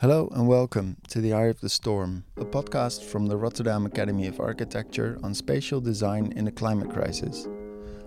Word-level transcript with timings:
Hello 0.00 0.30
and 0.32 0.48
welcome 0.48 0.96
to 1.08 1.20
The 1.20 1.34
Eye 1.34 1.48
of 1.48 1.60
the 1.60 1.68
Storm, 1.68 2.24
a 2.38 2.44
podcast 2.46 3.04
from 3.04 3.26
the 3.26 3.36
Rotterdam 3.36 3.84
Academy 3.84 4.28
of 4.28 4.40
Architecture 4.40 5.18
on 5.22 5.34
spatial 5.34 5.78
design 5.78 6.32
in 6.36 6.48
a 6.48 6.50
climate 6.50 6.88
crisis. 6.88 7.46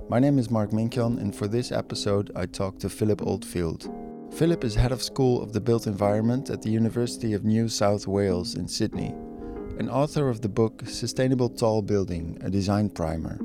My 0.10 0.18
name 0.18 0.40
is 0.40 0.50
Mark 0.50 0.72
Minkjan, 0.72 1.22
and 1.22 1.36
for 1.36 1.48
this 1.48 1.72
episode, 1.72 2.32
I 2.36 2.48
talk 2.48 2.80
to 2.80 2.90
Philip 2.90 3.22
Oldfield. 3.22 3.94
Philip 4.34 4.64
is 4.64 4.74
head 4.74 4.92
of 4.92 5.04
School 5.04 5.44
of 5.44 5.54
the 5.54 5.62
Built 5.62 5.86
Environment 5.86 6.50
at 6.50 6.64
the 6.64 6.72
University 6.72 7.34
of 7.34 7.46
New 7.46 7.70
South 7.70 8.08
Wales 8.08 8.56
in 8.56 8.68
Sydney, 8.68 9.14
and 9.78 9.88
author 9.88 10.30
of 10.30 10.42
the 10.42 10.50
book 10.50 10.82
Sustainable 10.88 11.50
Tall 11.50 11.84
Building, 11.84 12.40
a 12.42 12.50
design 12.50 12.90
primer. 12.90 13.40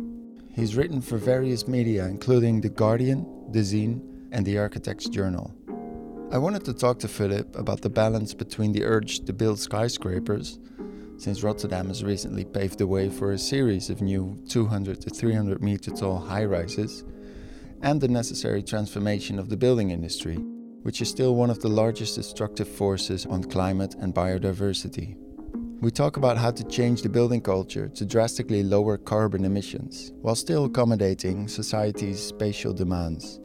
He's 0.54 0.74
written 0.74 1.02
for 1.02 1.18
various 1.18 1.68
media, 1.68 2.06
including 2.06 2.62
The 2.62 2.70
Guardian, 2.70 3.26
Dezeen, 3.50 4.00
and 4.32 4.46
The 4.46 4.56
Architect's 4.56 5.10
Journal. 5.10 5.54
I 6.30 6.36
wanted 6.36 6.62
to 6.66 6.74
talk 6.74 6.98
to 6.98 7.08
Philip 7.08 7.56
about 7.56 7.80
the 7.80 7.88
balance 7.88 8.34
between 8.34 8.72
the 8.72 8.84
urge 8.84 9.20
to 9.20 9.32
build 9.32 9.58
skyscrapers, 9.58 10.58
since 11.16 11.42
Rotterdam 11.42 11.88
has 11.88 12.04
recently 12.04 12.44
paved 12.44 12.76
the 12.76 12.86
way 12.86 13.08
for 13.08 13.32
a 13.32 13.38
series 13.38 13.88
of 13.88 14.02
new 14.02 14.38
200 14.46 15.00
to 15.00 15.08
300 15.08 15.62
meter 15.62 15.90
tall 15.90 16.18
high 16.18 16.44
rises, 16.44 17.02
and 17.80 17.98
the 17.98 18.08
necessary 18.08 18.62
transformation 18.62 19.38
of 19.38 19.48
the 19.48 19.56
building 19.56 19.90
industry, 19.90 20.36
which 20.82 21.00
is 21.00 21.08
still 21.08 21.34
one 21.34 21.48
of 21.48 21.60
the 21.60 21.68
largest 21.68 22.16
destructive 22.16 22.68
forces 22.68 23.24
on 23.24 23.42
climate 23.44 23.94
and 23.98 24.14
biodiversity. 24.14 25.16
We 25.80 25.90
talk 25.90 26.18
about 26.18 26.36
how 26.36 26.50
to 26.50 26.64
change 26.64 27.00
the 27.00 27.08
building 27.08 27.40
culture 27.40 27.88
to 27.88 28.04
drastically 28.04 28.62
lower 28.62 28.98
carbon 28.98 29.46
emissions 29.46 30.12
while 30.20 30.34
still 30.34 30.66
accommodating 30.66 31.48
society's 31.48 32.22
spatial 32.22 32.74
demands. 32.74 33.40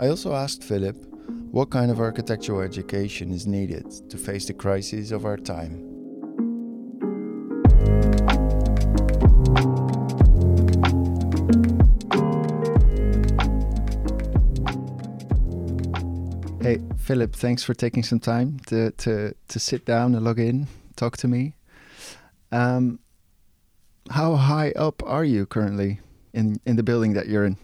I 0.00 0.08
also 0.08 0.34
asked 0.34 0.64
Philip 0.64 1.07
what 1.50 1.70
kind 1.70 1.90
of 1.90 2.00
architectural 2.00 2.60
education 2.60 3.32
is 3.32 3.46
needed 3.46 3.90
to 4.10 4.16
face 4.16 4.46
the 4.46 4.54
crises 4.54 5.12
of 5.12 5.24
our 5.24 5.36
time? 5.36 5.84
Hey, 16.60 16.80
Philip, 16.96 17.34
thanks 17.34 17.62
for 17.64 17.72
taking 17.74 18.02
some 18.02 18.20
time 18.20 18.58
to, 18.66 18.90
to, 18.90 19.34
to 19.48 19.58
sit 19.58 19.84
down 19.84 20.14
and 20.14 20.24
log 20.24 20.38
in, 20.38 20.66
talk 20.96 21.16
to 21.18 21.28
me. 21.28 21.54
Um, 22.52 22.98
how 24.10 24.36
high 24.36 24.72
up 24.72 25.02
are 25.04 25.24
you 25.24 25.46
currently 25.46 26.00
in, 26.32 26.60
in 26.66 26.76
the 26.76 26.82
building 26.82 27.14
that 27.14 27.28
you're 27.28 27.44
in? 27.44 27.56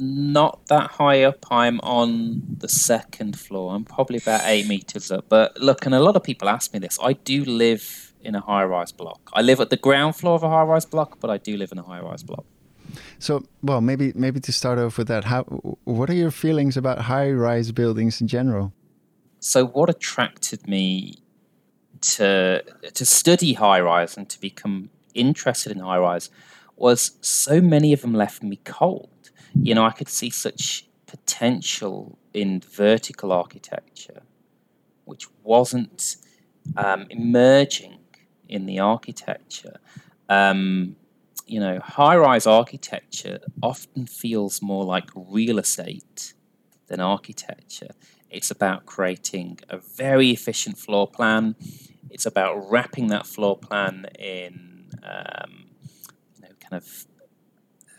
Not 0.00 0.66
that 0.66 0.92
high 0.92 1.22
up. 1.22 1.46
I'm 1.50 1.80
on 1.80 2.42
the 2.58 2.68
second 2.68 3.38
floor. 3.38 3.74
I'm 3.74 3.84
probably 3.84 4.18
about 4.18 4.42
eight 4.44 4.66
meters 4.66 5.10
up. 5.10 5.26
But 5.28 5.56
look, 5.60 5.86
and 5.86 5.94
a 5.94 6.00
lot 6.00 6.16
of 6.16 6.22
people 6.22 6.48
ask 6.48 6.72
me 6.72 6.78
this. 6.78 6.98
I 7.02 7.12
do 7.12 7.44
live 7.44 8.12
in 8.22 8.34
a 8.34 8.40
high 8.40 8.64
rise 8.64 8.92
block. 8.92 9.30
I 9.32 9.42
live 9.42 9.60
at 9.60 9.70
the 9.70 9.76
ground 9.76 10.16
floor 10.16 10.34
of 10.34 10.42
a 10.42 10.48
high 10.48 10.62
rise 10.62 10.84
block, 10.84 11.18
but 11.20 11.30
I 11.30 11.38
do 11.38 11.56
live 11.56 11.72
in 11.72 11.78
a 11.78 11.82
high 11.82 12.00
rise 12.00 12.22
block. 12.22 12.44
So, 13.18 13.44
well, 13.62 13.80
maybe 13.80 14.12
maybe 14.14 14.40
to 14.40 14.52
start 14.52 14.78
off 14.78 14.98
with 14.98 15.08
that, 15.08 15.24
how 15.24 15.44
what 15.84 16.10
are 16.10 16.14
your 16.14 16.30
feelings 16.30 16.76
about 16.76 17.02
high 17.02 17.30
rise 17.30 17.70
buildings 17.70 18.20
in 18.20 18.26
general? 18.26 18.72
So, 19.38 19.66
what 19.66 19.88
attracted 19.88 20.66
me 20.66 21.18
to 22.00 22.62
to 22.94 23.06
study 23.06 23.52
high 23.54 23.80
rise 23.80 24.16
and 24.16 24.28
to 24.28 24.40
become 24.40 24.90
interested 25.14 25.72
in 25.72 25.80
high 25.80 25.98
rise 25.98 26.30
was 26.76 27.12
so 27.20 27.60
many 27.60 27.92
of 27.92 28.00
them 28.00 28.14
left 28.14 28.42
me 28.42 28.56
cold 28.64 29.10
you 29.54 29.74
know, 29.74 29.84
I 29.84 29.90
could 29.90 30.08
see 30.08 30.30
such 30.30 30.86
potential 31.06 32.18
in 32.32 32.60
vertical 32.60 33.32
architecture, 33.32 34.22
which 35.04 35.26
wasn't 35.42 36.16
um, 36.76 37.06
emerging 37.10 37.98
in 38.48 38.66
the 38.66 38.78
architecture. 38.78 39.78
Um, 40.28 40.96
you 41.46 41.58
know, 41.58 41.80
high 41.80 42.16
rise 42.16 42.46
architecture 42.46 43.40
often 43.62 44.06
feels 44.06 44.62
more 44.62 44.84
like 44.84 45.10
real 45.14 45.58
estate 45.58 46.34
than 46.86 47.00
architecture. 47.00 47.90
It's 48.30 48.50
about 48.50 48.86
creating 48.86 49.58
a 49.68 49.78
very 49.78 50.30
efficient 50.30 50.78
floor 50.78 51.08
plan. 51.08 51.56
It's 52.08 52.26
about 52.26 52.70
wrapping 52.70 53.08
that 53.08 53.26
floor 53.26 53.58
plan 53.58 54.06
in, 54.16 54.90
um, 55.02 55.66
you 56.36 56.42
know, 56.42 56.48
kind 56.60 56.74
of 56.74 57.06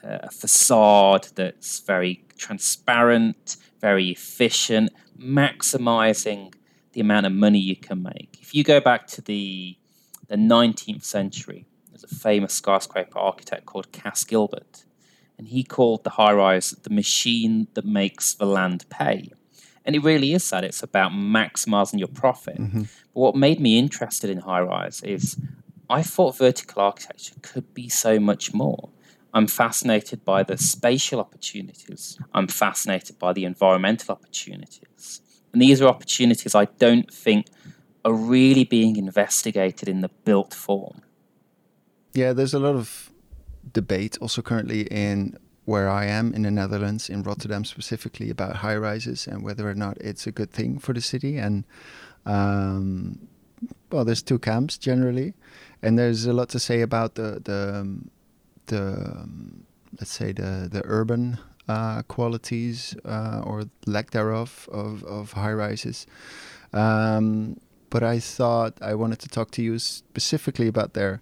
a 0.04 0.32
facade 0.32 1.28
that's 1.36 1.80
very 1.80 2.24
transparent, 2.38 3.58
very 3.80 4.10
efficient, 4.10 4.92
maximizing 5.20 6.54
the 6.94 7.02
amount 7.02 7.26
of 7.26 7.32
money 7.32 7.60
you 7.60 7.76
can 7.76 8.02
make. 8.04 8.38
If 8.42 8.54
you 8.54 8.64
go 8.64 8.80
back 8.80 9.08
to 9.08 9.22
the 9.22 9.78
the 10.28 10.38
19th 10.38 11.04
century, 11.04 11.66
there's 11.90 12.06
a 12.06 12.16
famous 12.16 12.54
skyscraper 12.54 13.20
architect 13.20 13.66
called 13.66 13.92
Cass 13.92 14.24
Gilbert, 14.24 14.86
and 15.38 15.50
he 15.50 15.62
called 15.64 16.06
the 16.06 16.12
high 16.12 16.32
rise 16.32 16.72
the 16.72 16.90
machine 16.90 17.68
that 17.74 17.86
makes 17.86 18.34
the 18.34 18.46
land 18.46 18.86
pay. 18.90 19.32
And 19.84 19.96
it 19.96 20.04
really 20.04 20.34
is 20.34 20.50
that. 20.52 20.64
It's 20.64 20.84
about 20.84 21.12
maximizing 21.12 22.00
your 22.00 22.08
profit. 22.08 22.60
Mm-hmm. 22.60 22.82
But 22.82 23.20
what 23.20 23.36
made 23.36 23.60
me 23.60 23.78
interested 23.78 24.30
in 24.30 24.40
high 24.40 24.62
rise 24.62 25.02
is 25.02 25.38
I 25.90 26.04
thought 26.04 26.38
vertical 26.38 26.82
architecture 26.82 27.36
could 27.42 27.74
be 27.74 27.90
so 27.90 28.20
much 28.20 28.54
more. 28.54 28.90
I'm 29.34 29.48
fascinated 29.48 30.26
by 30.26 30.44
the 30.44 30.58
spatial 30.58 31.20
opportunities. 31.20 32.20
I'm 32.34 32.48
fascinated 32.48 33.18
by 33.18 33.34
the 33.34 33.46
environmental 33.46 34.14
opportunities. 34.14 35.22
And 35.54 35.62
these 35.62 35.82
are 35.82 35.88
opportunities 35.88 36.56
I 36.56 36.66
don't 36.66 37.12
think 37.14 37.48
are 38.04 38.14
really 38.14 38.64
being 38.64 38.98
investigated 38.98 39.88
in 39.88 40.02
the 40.02 40.10
built 40.26 40.54
form. 40.54 41.02
Yeah, 42.14 42.34
there's 42.34 42.54
a 42.54 42.60
lot 42.60 42.76
of 42.76 43.12
debate 43.72 44.18
also 44.20 44.42
currently 44.42 44.82
in 44.84 45.38
where 45.66 45.90
I 45.90 46.06
am 46.06 46.34
in 46.34 46.42
the 46.42 46.52
Netherlands, 46.52 47.10
in 47.10 47.24
Rotterdam 47.24 47.64
specifically, 47.64 48.30
about 48.30 48.58
high 48.58 48.76
rises 48.76 49.28
and 49.28 49.44
whether 49.44 49.70
or 49.70 49.76
not 49.76 49.98
it's 50.02 50.28
a 50.28 50.32
good 50.32 50.52
thing 50.52 50.80
for 50.80 50.94
the 50.94 51.02
city. 51.02 51.38
And 51.38 51.66
um, 52.26 53.28
well, 53.92 54.04
there's 54.04 54.24
two 54.24 54.40
camps 54.40 54.78
generally, 54.78 55.34
and 55.82 55.98
there's 55.98 56.26
a 56.26 56.34
lot 56.34 56.50
to 56.50 56.60
say 56.60 56.82
about 56.82 57.16
the 57.16 57.42
the 57.44 57.82
um, 57.82 58.10
the 58.72 58.86
um, 59.22 59.66
let's 60.00 60.14
say 60.20 60.30
the 60.34 60.68
the 60.76 60.82
urban 60.86 61.38
uh, 61.68 62.02
qualities 62.08 62.96
uh, 63.06 63.42
or 63.44 63.64
lack 63.86 64.12
thereof 64.12 64.68
of, 64.72 65.04
of 65.04 65.34
high 65.34 65.54
rises. 65.54 66.08
Um, 66.74 67.58
but 67.90 68.04
I 68.04 68.20
thought 68.20 68.74
I 68.82 68.94
wanted 68.96 69.20
to 69.20 69.30
talk 69.30 69.52
to 69.52 69.62
you 69.62 69.80
specifically 69.80 70.68
about 70.68 70.94
their, 70.94 71.22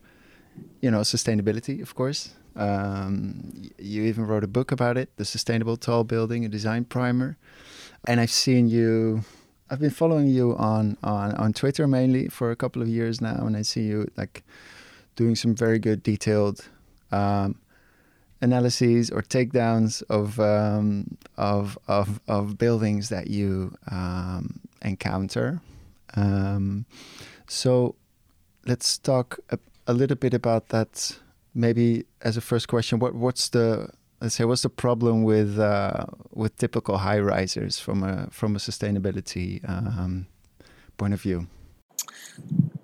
you 0.81 0.91
know, 0.91 1.01
sustainability, 1.01 1.81
of 1.81 1.95
course. 1.95 2.35
Um, 2.55 3.69
you 3.77 4.03
even 4.03 4.27
wrote 4.27 4.43
a 4.43 4.47
book 4.47 4.71
about 4.71 4.97
it, 4.97 5.09
the 5.17 5.25
Sustainable 5.25 5.77
Tall 5.77 6.03
Building, 6.03 6.45
a 6.45 6.49
design 6.49 6.85
primer. 6.85 7.37
And 8.07 8.19
I've 8.19 8.31
seen 8.31 8.67
you. 8.67 9.23
I've 9.69 9.79
been 9.79 9.91
following 9.91 10.27
you 10.27 10.55
on 10.57 10.97
on 11.03 11.35
on 11.35 11.53
Twitter 11.53 11.87
mainly 11.87 12.27
for 12.27 12.49
a 12.51 12.55
couple 12.55 12.81
of 12.81 12.87
years 12.87 13.21
now, 13.21 13.45
and 13.45 13.55
I 13.55 13.61
see 13.61 13.81
you 13.81 14.07
like 14.17 14.43
doing 15.15 15.35
some 15.35 15.53
very 15.53 15.79
good 15.79 16.01
detailed 16.01 16.69
um, 17.11 17.55
analyses 18.41 19.09
or 19.09 19.21
takedowns 19.21 20.03
of, 20.09 20.39
um, 20.39 21.17
of, 21.37 21.77
of, 21.87 22.19
of 22.27 22.57
buildings 22.57 23.09
that 23.09 23.27
you 23.27 23.75
um, 23.91 24.59
encounter. 24.81 25.61
Um, 26.15 26.85
so 27.47 27.95
let's 28.65 28.97
talk 28.97 29.39
a, 29.49 29.59
a, 29.87 29.93
little 29.93 30.15
bit 30.15 30.33
about 30.33 30.69
that. 30.69 31.17
Maybe 31.53 32.05
as 32.21 32.37
a 32.37 32.41
first 32.41 32.67
question, 32.67 32.99
what 32.99 33.15
what's 33.15 33.49
the 33.49 33.89
let's 34.21 34.35
say 34.35 34.45
what's 34.45 34.61
the 34.61 34.69
problem 34.69 35.23
with 35.23 35.59
uh, 35.59 36.05
with 36.31 36.55
typical 36.57 36.97
high 36.97 37.19
risers 37.19 37.79
from 37.79 38.03
a 38.03 38.27
from 38.31 38.55
a 38.55 38.59
sustainability 38.59 39.67
um, 39.67 40.27
point 40.97 41.13
of 41.13 41.21
view? 41.21 41.47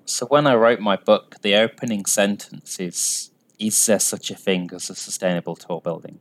So 0.06 0.26
when 0.28 0.46
I 0.48 0.56
wrote 0.56 0.80
my 0.80 0.98
book, 0.98 1.42
the 1.42 1.56
opening 1.56 2.06
sentence 2.06 2.80
is 2.80 3.32
is 3.60 3.86
there 3.86 4.00
such 4.00 4.32
a 4.32 4.36
thing 4.36 4.70
as 4.74 4.90
a 4.90 4.96
sustainable 4.96 5.56
tall 5.56 5.80
building? 5.80 6.20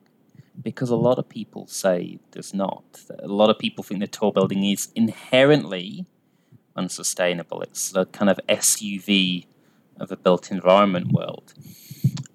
Because 0.63 0.91
a 0.91 0.97
lot 0.97 1.19
of 1.19 1.29
people 1.29 1.67
say 1.67 2.19
there's 2.31 2.55
not. 2.55 2.85
A 3.19 3.29
lot 3.29 3.51
of 3.51 3.59
people 3.59 3.83
think 3.83 4.01
that 4.01 4.13
tall 4.13 4.31
building 4.31 4.65
is 4.65 4.89
inherently 4.95 6.07
unsustainable. 6.77 7.63
It's 7.63 7.95
a 7.95 8.07
kind 8.07 8.31
of 8.31 8.39
SUV 8.49 9.47
of 9.99 10.13
a 10.13 10.17
built 10.17 10.51
environment 10.51 11.13
world. 11.13 11.55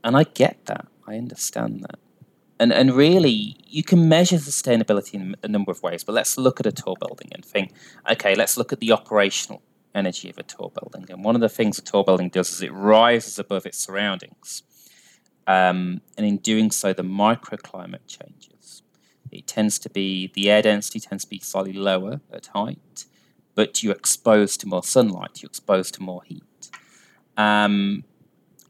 And 0.03 0.15
I 0.15 0.23
get 0.23 0.65
that. 0.65 0.87
I 1.07 1.15
understand 1.15 1.81
that. 1.81 1.99
And, 2.59 2.73
and 2.73 2.91
really, 2.93 3.55
you 3.65 3.83
can 3.83 4.09
measure 4.09 4.35
sustainability 4.35 5.13
in 5.13 5.35
a 5.43 5.47
number 5.47 5.71
of 5.71 5.81
ways, 5.81 6.03
but 6.03 6.13
let's 6.13 6.37
look 6.37 6.59
at 6.59 6.65
a 6.65 6.73
tall 6.73 6.97
building 6.99 7.29
and 7.31 7.43
think 7.43 7.71
okay, 8.11 8.35
let's 8.35 8.57
look 8.57 8.73
at 8.73 8.79
the 8.79 8.91
operational 8.91 9.61
energy 9.95 10.29
of 10.29 10.37
a 10.37 10.43
tall 10.43 10.71
building. 10.79 11.09
And 11.09 11.23
one 11.23 11.35
of 11.35 11.41
the 11.41 11.49
things 11.49 11.79
a 11.79 11.81
tall 11.81 12.03
building 12.03 12.29
does 12.29 12.51
is 12.51 12.61
it 12.61 12.73
rises 12.73 13.39
above 13.39 13.65
its 13.65 13.77
surroundings. 13.77 14.63
Um, 15.49 16.01
and 16.15 16.27
in 16.27 16.37
doing 16.37 16.69
so, 16.69 16.93
the 16.93 17.01
microclimate 17.01 18.05
changes. 18.05 18.83
It 19.31 19.47
tends 19.47 19.79
to 19.79 19.89
be, 19.89 20.31
the 20.35 20.51
air 20.51 20.61
density 20.61 20.99
tends 20.99 21.23
to 21.23 21.29
be 21.29 21.39
slightly 21.39 21.73
lower 21.73 22.21
at 22.31 22.45
height, 22.53 23.05
but 23.55 23.81
you're 23.81 23.95
exposed 23.95 24.59
to 24.61 24.67
more 24.67 24.83
sunlight, 24.83 25.41
you're 25.41 25.49
exposed 25.49 25.95
to 25.95 26.03
more 26.03 26.21
heat. 26.23 26.69
Um, 27.35 28.03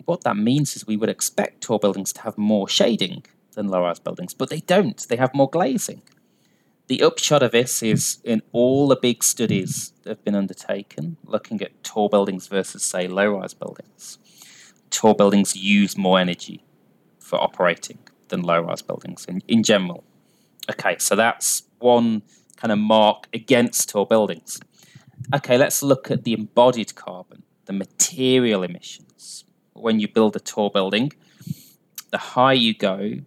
what 0.06 0.24
that 0.24 0.38
means 0.38 0.78
is 0.78 0.88
we 0.88 0.96
would 0.96 1.10
expect 1.10 1.64
tall 1.64 1.80
buildings 1.80 2.14
to 2.14 2.22
have 2.22 2.38
more 2.38 2.70
shading 2.70 3.26
than 3.56 3.68
low 3.68 3.81
rise 3.81 4.00
buildings, 4.00 4.34
but 4.34 4.50
they 4.50 4.62
don't. 4.62 5.06
They 5.10 5.18
have 5.18 5.36
more 5.36 5.50
glazing. 5.50 6.02
The 6.88 7.04
upshot 7.04 7.44
of 7.44 7.52
this 7.52 7.84
is 7.84 8.20
in 8.24 8.42
all 8.54 8.88
the 8.88 8.96
big 8.96 9.22
studies 9.22 9.92
that 10.04 10.12
have 10.12 10.24
been 10.24 10.34
undertaken, 10.34 11.18
looking 11.26 11.62
at 11.62 11.84
tall 11.84 12.08
buildings 12.08 12.48
versus, 12.48 12.84
say, 12.84 13.10
low 13.10 13.38
rise 13.38 13.54
buildings, 13.54 14.18
tall 14.90 15.14
buildings 15.14 15.58
use 15.58 15.98
more 15.98 16.18
energy 16.18 16.64
for 17.30 17.42
operating 17.42 18.00
than 18.30 18.42
low 18.42 18.60
rise 18.60 18.81
buildings 18.81 19.26
in, 19.26 19.42
in 19.48 19.62
general. 19.64 20.04
Okay, 20.72 20.96
so 21.00 21.16
that's 21.16 21.64
one 21.80 22.24
kind 22.58 22.72
of 22.72 22.80
mark 22.80 23.28
against 23.34 23.90
tall 23.90 24.06
buildings. 24.06 24.60
Okay, 25.34 25.58
let's 25.58 25.84
look 25.84 26.10
at 26.10 26.24
the 26.24 26.34
embodied 26.34 26.96
carbon, 26.96 27.44
the 27.66 27.74
material 27.74 28.64
emissions. 28.64 29.46
When 29.74 30.00
you 30.00 30.08
build 30.08 30.36
a 30.36 30.40
tall 30.40 30.70
building, 30.70 31.12
the 32.12 32.18
higher 32.18 32.56
you 32.56 32.74
go, 32.74 33.20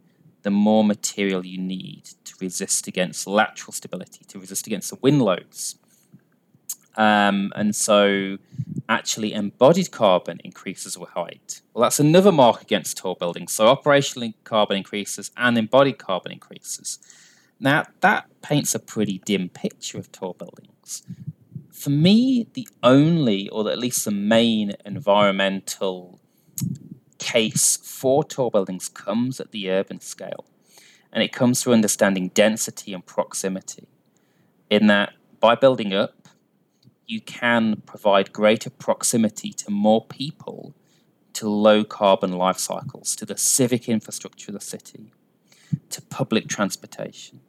the 0.43 0.51
more 0.51 0.85
material 0.85 1.47
you 1.47 1.59
need 1.59 2.05
to 2.25 2.35
resist 2.41 2.89
against 2.89 3.27
lateral 3.27 3.73
stability, 3.73 4.25
to 4.27 4.41
resist 4.41 4.67
against 4.67 4.91
the 4.91 4.99
wind 5.01 5.23
loads. 5.23 5.77
Um, 6.97 7.53
and 7.55 7.75
so, 7.75 8.39
actually, 8.89 9.33
embodied 9.33 9.91
carbon 9.91 10.41
increases 10.45 10.99
with 10.99 11.11
height. 11.11 11.63
Well, 11.73 11.83
that's 11.83 12.01
another 12.01 12.33
mark 12.33 12.63
against 12.63 12.99
tall 12.99 13.15
buildings. 13.15 13.53
So, 13.53 13.67
operational 13.67 14.33
carbon 14.45 14.77
increases 14.77 15.31
and 15.37 15.57
embodied 15.57 15.99
carbon 15.99 16.33
increases. 16.33 16.99
Now, 17.59 17.85
that 18.01 18.27
paints 18.43 18.75
a 18.75 18.79
pretty 18.79 19.23
dim 19.25 19.49
picture 19.49 19.99
of 19.99 20.11
tall 20.13 20.35
buildings. 20.35 21.03
For 21.71 21.91
me, 21.91 22.49
the 22.53 22.69
only, 22.83 23.49
or 23.49 23.71
at 23.71 23.79
least 23.79 24.05
the 24.05 24.11
main 24.11 24.73
environmental 24.85 26.21
case 27.19 27.77
for 27.77 28.25
tall 28.25 28.51
buildings 28.51 28.89
comes 28.89 29.41
at 29.41 29.53
the 29.53 29.71
urban 29.71 30.01
scale. 30.01 30.45
And 31.13 31.23
it 31.23 31.33
comes 31.33 31.63
through 31.63 31.75
understanding 31.75 32.29
density 32.29 32.93
and 32.93 33.05
proximity. 33.05 33.87
In 34.71 34.87
that, 34.89 35.13
by 35.41 35.55
building 35.55 35.93
up, 35.93 36.22
you 37.07 37.21
can 37.21 37.83
provide 37.87 38.33
greater 38.33 38.71
proximity 38.71 39.53
to 39.53 39.71
more 39.71 40.05
people, 40.07 40.75
to 41.35 41.49
low 41.49 41.85
carbon 41.85 42.33
life 42.33 42.59
cycles, 42.59 43.17
to 43.17 43.27
the 43.27 43.37
civic 43.37 43.89
infrastructure 43.89 44.51
of 44.51 44.55
the 44.55 44.61
city, 44.61 45.13
to 45.91 46.03
public 46.03 46.49
transportation, 46.49 47.41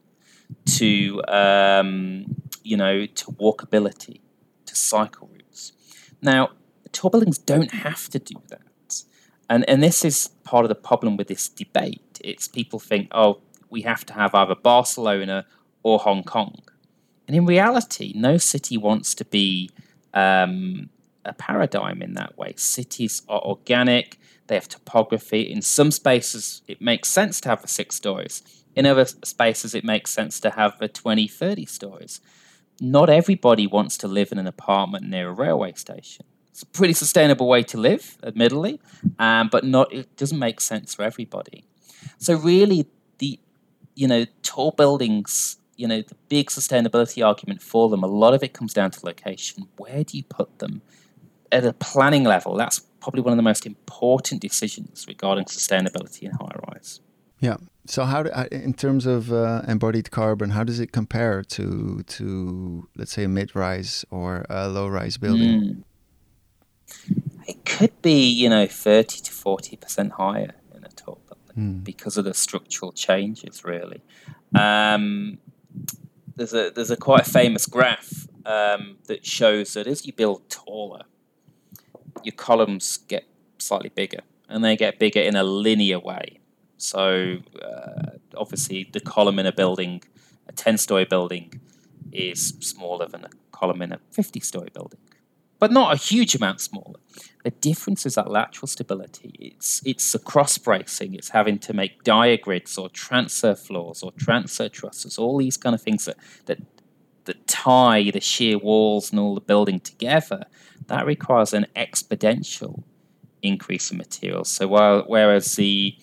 to 0.66 1.24
um, 1.28 2.36
you 2.64 2.78
know, 2.78 3.06
to 3.06 3.26
walkability, 3.34 4.22
to 4.66 4.76
cycle 4.76 5.30
routes. 5.34 5.74
Now, 6.22 6.52
tall 6.92 7.10
buildings 7.10 7.38
don't 7.38 7.72
have 7.72 8.10
to 8.10 8.20
do 8.20 8.36
that. 8.50 9.04
And, 9.50 9.68
and 9.70 9.84
this 9.84 10.06
is 10.06 10.30
part 10.44 10.64
of 10.66 10.70
the 10.70 10.76
problem 10.76 11.18
with 11.18 11.28
this 11.28 11.50
debate. 11.50 12.22
It's 12.24 12.48
people 12.48 12.80
think, 12.80 13.10
oh, 13.12 13.42
we 13.70 13.82
have 13.82 14.06
to 14.06 14.14
have 14.14 14.34
either 14.34 14.56
Barcelona 14.56 15.46
or 15.84 16.00
Hong 16.00 16.24
Kong. 16.24 16.60
And 17.28 17.36
in 17.36 17.46
reality, 17.46 18.14
no 18.16 18.38
city 18.38 18.78
wants 18.78 19.16
to 19.16 19.26
be 19.26 19.70
um, 20.14 20.90
a 21.26 21.34
paradigm 21.34 22.02
in 22.02 22.14
that 22.16 22.38
way. 22.38 22.54
Cities 22.58 23.22
are 23.30 23.42
organic, 23.42 24.18
they 24.48 24.56
have 24.56 24.68
topography. 24.68 25.42
In 25.42 25.62
some 25.62 25.92
spaces, 25.92 26.62
it 26.68 26.82
makes 26.82 27.10
sense 27.10 27.40
to 27.42 27.50
have 27.50 27.64
six 27.70 27.96
stories. 27.96 28.44
In 28.76 28.86
other 28.86 29.06
spaces, 29.06 29.74
it 29.74 29.84
makes 29.84 30.12
sense 30.12 30.40
to 30.42 30.52
have 30.52 30.78
the 30.80 30.88
20, 30.88 31.28
30 31.28 31.66
stories. 31.66 32.20
Not 32.82 33.10
everybody 33.10 33.68
wants 33.68 33.98
to 34.00 34.08
live 34.08 34.32
in 34.32 34.40
an 34.40 34.48
apartment 34.48 35.08
near 35.08 35.30
a 35.30 35.34
railway 35.34 35.74
station. 35.74 36.26
It's 36.50 36.64
a 36.64 36.68
pretty 36.68 36.94
sustainable 36.94 37.48
way 37.48 37.64
to 37.64 37.78
live, 37.78 38.18
admittedly, 38.24 38.80
um, 39.18 39.50
but 39.52 39.64
not 39.64 39.92
it 39.92 40.16
doesn't 40.18 40.38
make 40.38 40.62
sense 40.62 40.94
for 40.94 41.02
everybody. 41.02 41.64
So 42.20 42.36
really, 42.36 42.88
the 43.18 43.40
you 43.96 44.08
know 44.08 44.26
tall 44.44 44.72
buildings, 44.72 45.58
you 45.76 45.88
know 45.88 46.02
the 46.02 46.16
big 46.30 46.48
sustainability 46.50 47.26
argument 47.26 47.62
for 47.62 47.90
them, 47.90 48.04
a 48.04 48.08
lot 48.08 48.34
of 48.34 48.44
it 48.44 48.54
comes 48.54 48.74
down 48.74 48.92
to 48.92 49.06
location. 49.06 49.68
Where 49.78 50.04
do 50.04 50.18
you 50.18 50.24
put 50.24 50.60
them? 50.60 50.82
At 51.52 51.66
a 51.66 51.74
planning 51.74 52.24
level, 52.24 52.56
that's 52.56 52.80
probably 53.00 53.22
one 53.22 53.34
of 53.34 53.38
the 53.38 53.44
most 53.44 53.66
important 53.66 54.42
decisions 54.42 55.06
regarding 55.08 55.46
sustainability 55.46 56.24
in 56.24 56.32
high 56.32 56.56
rise. 56.68 57.00
Yeah. 57.40 57.58
So 57.86 58.06
how, 58.06 58.24
do, 58.24 58.30
uh, 58.30 58.46
in 58.52 58.74
terms 58.74 59.06
of 59.06 59.32
uh, 59.32 59.62
embodied 59.68 60.10
carbon, 60.10 60.52
how 60.52 60.64
does 60.64 60.80
it 60.80 60.94
compare 60.94 61.44
to 61.44 62.02
to 62.08 62.88
let's 62.96 63.12
say 63.12 63.26
a 63.26 63.28
mid-rise 63.28 64.06
or 64.10 64.46
a 64.50 64.70
low-rise 64.70 65.18
building? 65.18 65.60
Mm. 65.60 65.84
It 67.46 67.66
could 67.66 68.02
be, 68.02 68.26
you 68.30 68.50
know, 68.50 68.66
30 68.68 69.20
to 69.22 69.32
40% 69.32 70.12
higher 70.12 70.56
in 70.74 70.86
a 70.86 70.90
tall 70.90 71.20
building 71.28 71.82
mm. 71.82 71.84
because 71.84 72.16
of 72.18 72.24
the 72.24 72.34
structural 72.34 72.94
changes, 72.94 73.66
really. 73.66 74.02
Um, 74.56 75.40
there's 76.36 76.54
a 76.54 76.72
there's 76.72 76.92
a 76.92 76.98
quite 76.98 77.26
famous 77.26 77.66
graph 77.66 78.28
um, 78.46 78.98
that 79.08 79.26
shows 79.26 79.74
that 79.74 79.88
as 79.88 80.06
you 80.06 80.14
build 80.14 80.50
taller, 80.50 81.04
your 82.24 82.34
columns 82.36 82.98
get 82.98 83.26
slightly 83.58 83.90
bigger, 83.90 84.22
and 84.50 84.64
they 84.64 84.76
get 84.76 85.00
bigger 85.00 85.22
in 85.22 85.36
a 85.36 85.44
linear 85.44 86.00
way. 86.00 86.40
So 86.78 87.38
uh, 87.62 88.18
obviously, 88.36 88.90
the 88.92 89.00
column 89.00 89.40
in 89.40 89.46
a 89.46 89.54
building, 89.54 90.04
a 90.48 90.52
ten-story 90.52 91.06
building, 91.06 91.62
is 92.12 92.56
smaller 92.60 93.08
than 93.08 93.26
a 93.26 93.30
column 93.52 93.82
in 93.82 93.94
a 93.94 94.00
fifty-story 94.12 94.70
building 94.74 95.00
but 95.64 95.72
not 95.72 95.94
a 95.94 95.96
huge 95.96 96.36
amount 96.36 96.60
smaller. 96.60 97.00
The 97.46 97.52
difference 97.52 98.06
is 98.06 98.16
that 98.16 98.30
lateral 98.30 98.68
stability. 98.68 99.54
It's 99.56 99.82
it's 99.86 100.12
the 100.12 100.20
cross 100.20 100.58
bracing. 100.58 101.14
It's 101.14 101.30
having 101.30 101.58
to 101.60 101.72
make 101.74 102.04
diagrids 102.04 102.78
or 102.78 102.90
transfer 102.90 103.56
floors 103.56 104.04
or 104.04 104.12
transfer 104.12 104.68
trusses. 104.68 105.18
All 105.18 105.38
these 105.38 105.56
kind 105.56 105.74
of 105.74 105.82
things 105.82 106.04
that 106.04 106.18
that 106.48 106.60
that 107.24 107.48
tie 107.48 108.12
the 108.12 108.20
shear 108.20 108.58
walls 108.58 109.12
and 109.12 109.22
all 109.22 109.36
the 109.36 109.40
building 109.40 109.80
together. 109.80 110.44
That 110.88 111.06
requires 111.06 111.54
an 111.54 111.68
exponential 111.78 112.84
increase 113.42 113.90
in 113.90 113.98
materials. 113.98 114.50
So 114.50 114.68
while 114.68 115.06
whereas 115.08 115.56
the 115.56 115.96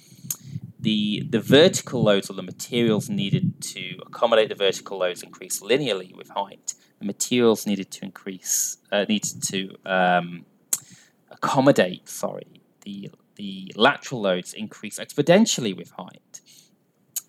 the 0.81 1.27
the 1.29 1.41
vertical 1.41 2.03
loads 2.03 2.31
or 2.31 2.35
the 2.35 2.43
materials 2.43 3.09
needed 3.09 3.61
to 3.61 3.99
accommodate 4.07 4.49
the 4.49 4.55
vertical 4.55 4.99
loads 4.99 5.23
increase 5.23 5.61
linearly 5.61 6.15
with 6.17 6.31
height, 6.31 6.75
the 6.99 7.05
materials 7.05 7.67
needed 7.67 7.91
to 7.91 8.05
increase, 8.05 8.79
uh, 8.93 9.05
needed 9.09 9.43
to 9.43 9.75
um, 9.87 10.45
accommodate, 11.31 12.09
sorry, 12.09 12.63
the, 12.83 13.11
the 13.37 13.73
lateral 13.75 14.21
loads 14.21 14.53
increase 14.53 14.99
exponentially 14.99 15.77
with 15.77 15.91
height. 15.93 16.41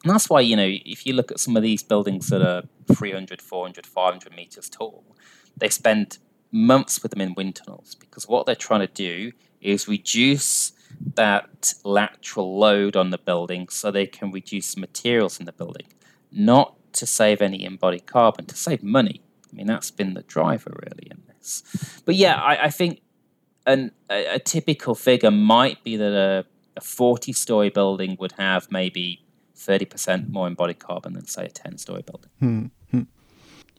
And 0.03 0.13
that's 0.13 0.29
why, 0.29 0.41
you 0.41 0.55
know, 0.55 0.67
if 0.67 1.05
you 1.05 1.13
look 1.13 1.31
at 1.31 1.39
some 1.39 1.55
of 1.55 1.63
these 1.63 1.83
buildings 1.83 2.27
that 2.29 2.41
are 2.41 2.63
300, 2.93 3.41
400, 3.41 3.85
500 3.85 4.35
meters 4.35 4.69
tall, 4.69 5.03
they 5.55 5.69
spend 5.69 6.17
months 6.51 7.01
with 7.01 7.11
them 7.11 7.21
in 7.21 7.33
wind 7.35 7.55
tunnels 7.55 7.95
because 7.95 8.27
what 8.27 8.45
they're 8.45 8.55
trying 8.55 8.81
to 8.81 8.87
do 8.87 9.31
is 9.61 9.87
reduce 9.87 10.73
that 11.15 11.73
lateral 11.83 12.57
load 12.57 12.95
on 12.95 13.09
the 13.09 13.17
building 13.17 13.69
so 13.69 13.91
they 13.91 14.05
can 14.05 14.31
reduce 14.31 14.77
materials 14.77 15.39
in 15.39 15.45
the 15.45 15.51
building, 15.51 15.87
not 16.31 16.75
to 16.93 17.05
save 17.05 17.41
any 17.41 17.63
embodied 17.63 18.05
carbon, 18.05 18.45
to 18.45 18.55
save 18.55 18.83
money. 18.83 19.21
I 19.51 19.55
mean, 19.55 19.67
that's 19.67 19.91
been 19.91 20.13
the 20.13 20.23
driver 20.23 20.71
really 20.81 21.07
in 21.09 21.23
this. 21.27 21.63
But 22.05 22.15
yeah, 22.15 22.35
I, 22.35 22.65
I 22.65 22.69
think 22.69 23.01
an, 23.65 23.91
a, 24.09 24.35
a, 24.35 24.39
typical 24.39 24.95
figure 24.95 25.31
might 25.31 25.83
be 25.83 25.97
that 25.97 26.13
a, 26.13 26.45
a 26.77 26.81
40 26.81 27.33
story 27.33 27.69
building 27.69 28.17
would 28.19 28.33
have 28.33 28.71
maybe 28.71 29.23
30% 29.57 30.29
more 30.29 30.47
embodied 30.47 30.79
carbon 30.79 31.13
than, 31.13 31.27
say, 31.27 31.45
a 31.45 31.49
10 31.49 31.77
story 31.77 32.01
building. 32.01 32.29
Hmm. 32.39 32.65
hmm. 32.89 33.03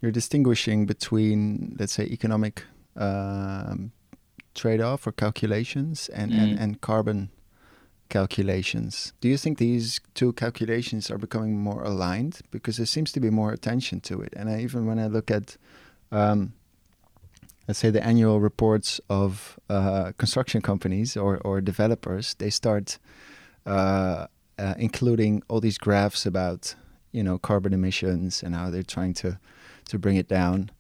You're 0.00 0.12
distinguishing 0.12 0.86
between, 0.86 1.76
let's 1.78 1.92
say, 1.92 2.04
economic 2.04 2.64
um, 2.96 3.92
trade 4.54 4.80
off 4.80 5.06
or 5.06 5.12
calculations 5.12 6.08
and, 6.08 6.32
mm. 6.32 6.38
and, 6.38 6.58
and 6.58 6.80
carbon 6.80 7.30
calculations. 8.08 9.14
Do 9.22 9.28
you 9.28 9.38
think 9.38 9.56
these 9.58 9.98
two 10.14 10.34
calculations 10.34 11.10
are 11.10 11.18
becoming 11.18 11.58
more 11.58 11.82
aligned? 11.82 12.40
Because 12.50 12.76
there 12.76 12.86
seems 12.86 13.10
to 13.12 13.20
be 13.20 13.30
more 13.30 13.52
attention 13.52 14.00
to 14.02 14.20
it. 14.20 14.34
And 14.36 14.50
I, 14.50 14.60
even 14.60 14.86
when 14.86 14.98
I 14.98 15.06
look 15.06 15.30
at, 15.30 15.56
um, 16.10 16.52
let's 17.66 17.78
say, 17.78 17.90
the 17.90 18.04
annual 18.04 18.38
reports 18.38 19.00
of 19.08 19.58
uh, 19.70 20.12
construction 20.18 20.60
companies 20.60 21.16
or, 21.16 21.38
or 21.38 21.62
developers, 21.62 22.34
they 22.34 22.50
start 22.50 22.98
uh, 23.64 24.26
uh, 24.58 24.74
including 24.76 25.42
all 25.48 25.60
these 25.60 25.78
graphs 25.78 26.26
about, 26.26 26.74
you 27.12 27.22
know, 27.22 27.38
carbon 27.38 27.72
emissions 27.72 28.42
and 28.42 28.54
how 28.54 28.68
they're 28.68 28.82
trying 28.82 29.14
to, 29.14 29.38
to 29.88 29.98
bring 29.98 30.16
it 30.16 30.28
down. 30.28 30.70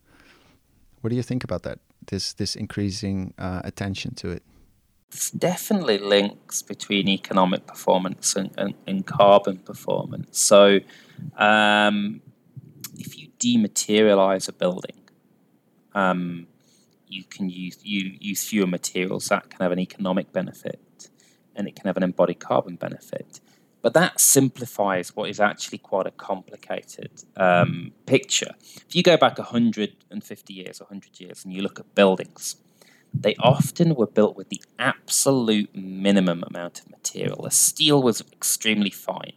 What 1.00 1.10
do 1.10 1.16
you 1.16 1.22
think 1.22 1.44
about 1.44 1.62
that? 1.62 1.78
This 2.06 2.34
this 2.34 2.56
increasing 2.56 3.34
uh, 3.38 3.60
attention 3.64 4.14
to 4.16 4.30
it 4.30 4.42
there's 5.10 5.30
definitely 5.30 5.98
links 5.98 6.62
between 6.62 7.06
economic 7.06 7.66
performance 7.66 8.34
and, 8.34 8.50
and, 8.56 8.74
and 8.86 9.06
carbon 9.06 9.58
performance. 9.58 10.40
So, 10.40 10.80
um, 11.36 12.22
if 12.96 13.18
you 13.18 13.28
dematerialize 13.38 14.48
a 14.48 14.52
building, 14.52 15.02
Um, 15.94 16.46
you 17.06 17.24
can 17.24 17.50
use 17.50 17.78
you 17.82 18.16
use 18.30 18.48
fewer 18.48 18.66
materials. 18.66 19.28
That 19.28 19.50
can 19.50 19.60
have 19.60 19.72
an 19.72 19.78
economic 19.78 20.32
benefit, 20.32 21.10
and 21.54 21.68
it 21.68 21.76
can 21.76 21.86
have 21.86 21.98
an 21.98 22.02
embodied 22.02 22.40
carbon 22.40 22.76
benefit. 22.76 23.40
But 23.82 23.94
that 23.94 24.20
simplifies 24.20 25.14
what 25.16 25.28
is 25.28 25.40
actually 25.40 25.78
quite 25.78 26.06
a 26.06 26.12
complicated 26.12 27.10
um, 27.36 27.92
picture. 28.06 28.54
If 28.60 28.94
you 28.94 29.02
go 29.02 29.16
back 29.16 29.38
150 29.38 30.54
years, 30.54 30.80
100 30.80 31.20
years, 31.20 31.44
and 31.44 31.52
you 31.52 31.62
look 31.62 31.80
at 31.80 31.94
buildings, 31.94 32.56
they 33.12 33.34
often 33.40 33.94
were 33.94 34.06
built 34.06 34.36
with 34.36 34.48
the 34.48 34.62
absolute 34.78 35.74
minimum 35.74 36.44
amount 36.46 36.80
of 36.80 36.90
material. 36.90 37.42
The 37.42 37.50
steel 37.50 38.02
was 38.02 38.20
extremely 38.32 38.90
fine. 38.90 39.32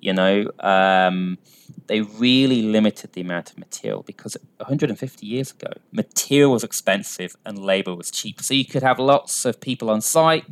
You 0.00 0.12
know, 0.12 0.50
um, 0.60 1.38
they 1.86 2.00
really 2.00 2.62
limited 2.62 3.12
the 3.12 3.20
amount 3.20 3.50
of 3.50 3.58
material 3.58 4.02
because 4.02 4.36
150 4.58 5.26
years 5.26 5.50
ago, 5.50 5.72
material 5.92 6.52
was 6.52 6.64
expensive 6.64 7.36
and 7.44 7.58
labor 7.58 7.94
was 7.94 8.10
cheap. 8.10 8.40
So 8.40 8.54
you 8.54 8.64
could 8.64 8.82
have 8.82 8.98
lots 8.98 9.44
of 9.44 9.60
people 9.60 9.90
on 9.90 10.00
site 10.00 10.44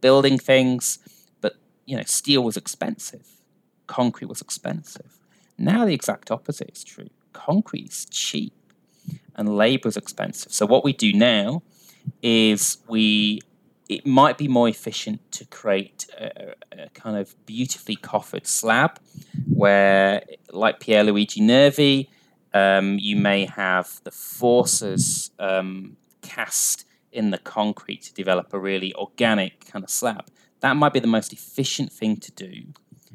building 0.00 0.38
things, 0.38 0.98
you 1.86 1.96
know, 1.96 2.02
steel 2.04 2.42
was 2.44 2.56
expensive, 2.56 3.26
concrete 3.86 4.28
was 4.28 4.40
expensive. 4.40 5.18
Now 5.58 5.84
the 5.86 5.94
exact 5.94 6.30
opposite 6.30 6.70
is 6.70 6.84
true. 6.84 7.08
Concrete 7.32 7.88
is 7.88 8.06
cheap 8.10 8.52
and 9.34 9.56
labor 9.56 9.88
is 9.88 9.96
expensive. 9.96 10.52
So 10.52 10.66
what 10.66 10.84
we 10.84 10.92
do 10.92 11.12
now 11.12 11.62
is 12.22 12.78
we 12.88 13.40
it 13.88 14.04
might 14.04 14.36
be 14.36 14.48
more 14.48 14.68
efficient 14.68 15.20
to 15.32 15.44
create 15.44 16.06
a, 16.18 16.54
a, 16.72 16.88
kind 16.90 17.16
of 17.16 17.34
beautifully 17.46 17.96
coffered 17.96 18.46
slab 18.46 18.98
where, 19.48 20.24
like 20.50 20.80
Pierluigi 20.80 21.40
Nervi, 21.40 22.10
um, 22.52 22.98
you 22.98 23.16
may 23.16 23.44
have 23.44 24.00
the 24.02 24.10
forces 24.10 25.30
um, 25.38 25.96
cast 26.20 26.84
in 27.12 27.30
the 27.30 27.38
concrete 27.38 28.02
to 28.02 28.14
develop 28.14 28.52
a 28.52 28.58
really 28.58 28.92
organic 28.94 29.66
kind 29.66 29.84
of 29.84 29.90
slab. 29.90 30.26
That 30.60 30.76
might 30.76 30.92
be 30.92 31.00
the 31.00 31.06
most 31.06 31.32
efficient 31.32 31.92
thing 31.92 32.16
to 32.18 32.32
do 32.32 32.72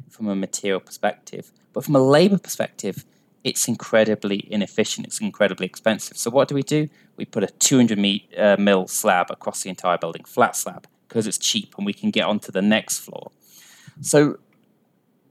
from 0.10 0.27
a 0.27 0.36
material 0.36 0.79
perspective. 0.79 1.51
But 1.74 1.86
from 1.86 1.95
a 1.95 2.00
labor 2.00 2.38
perspective, 2.38 3.05
it's 3.43 3.67
incredibly 3.67 4.48
inefficient. 4.51 5.07
It's 5.07 5.19
incredibly 5.19 5.65
expensive. 5.65 6.17
So 6.17 6.29
what 6.29 6.48
do 6.48 6.55
we 6.55 6.63
do? 6.63 6.89
We 7.15 7.25
put 7.25 7.43
a 7.43 7.48
200 7.48 8.00
uh, 8.38 8.55
mil 8.60 8.88
slab 8.88 9.31
across 9.31 9.63
the 9.63 9.69
entire 9.69 9.98
building, 9.98 10.24
flat 10.25 10.55
slab, 10.55 10.88
because 11.07 11.27
it's 11.27 11.38
cheap 11.38 11.74
and 11.77 11.86
we 11.86 11.93
can 11.93 12.12
get 12.12 12.25
onto 12.25 12.51
the 12.51 12.62
next 12.62 13.00
floor. 13.00 13.31
So 14.01 14.38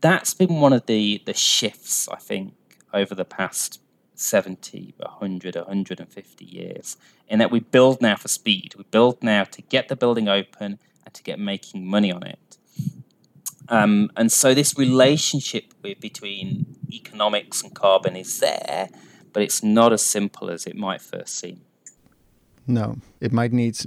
that's 0.00 0.34
been 0.34 0.60
one 0.60 0.72
of 0.72 0.86
the 0.86 1.22
the 1.24 1.34
shifts 1.34 2.08
I 2.08 2.16
think 2.16 2.54
over 2.92 3.14
the 3.14 3.24
past 3.24 3.80
70, 4.14 4.94
100, 4.98 5.56
150 5.56 6.44
years, 6.44 6.96
in 7.28 7.38
that 7.38 7.50
we 7.50 7.60
build 7.60 8.02
now 8.02 8.16
for 8.16 8.28
speed. 8.28 8.74
We 8.76 8.84
build 8.90 9.22
now 9.22 9.44
to 9.44 9.62
get 9.62 9.88
the 9.88 9.96
building 9.96 10.28
open 10.28 10.78
and 11.10 11.14
to 11.14 11.22
get 11.22 11.38
making 11.38 11.86
money 11.86 12.12
on 12.12 12.22
it. 12.22 12.58
Um, 13.68 14.10
and 14.16 14.32
so 14.32 14.54
this 14.54 14.76
relationship 14.78 15.74
with, 15.82 16.00
between 16.00 16.76
economics 16.92 17.62
and 17.62 17.74
carbon 17.74 18.16
is 18.16 18.40
there, 18.40 18.88
but 19.32 19.42
it's 19.42 19.62
not 19.62 19.92
as 19.92 20.02
simple 20.02 20.50
as 20.50 20.66
it 20.66 20.76
might 20.76 21.00
first 21.00 21.38
seem. 21.38 21.60
No, 22.66 22.98
it 23.20 23.32
might 23.32 23.52
need 23.52 23.78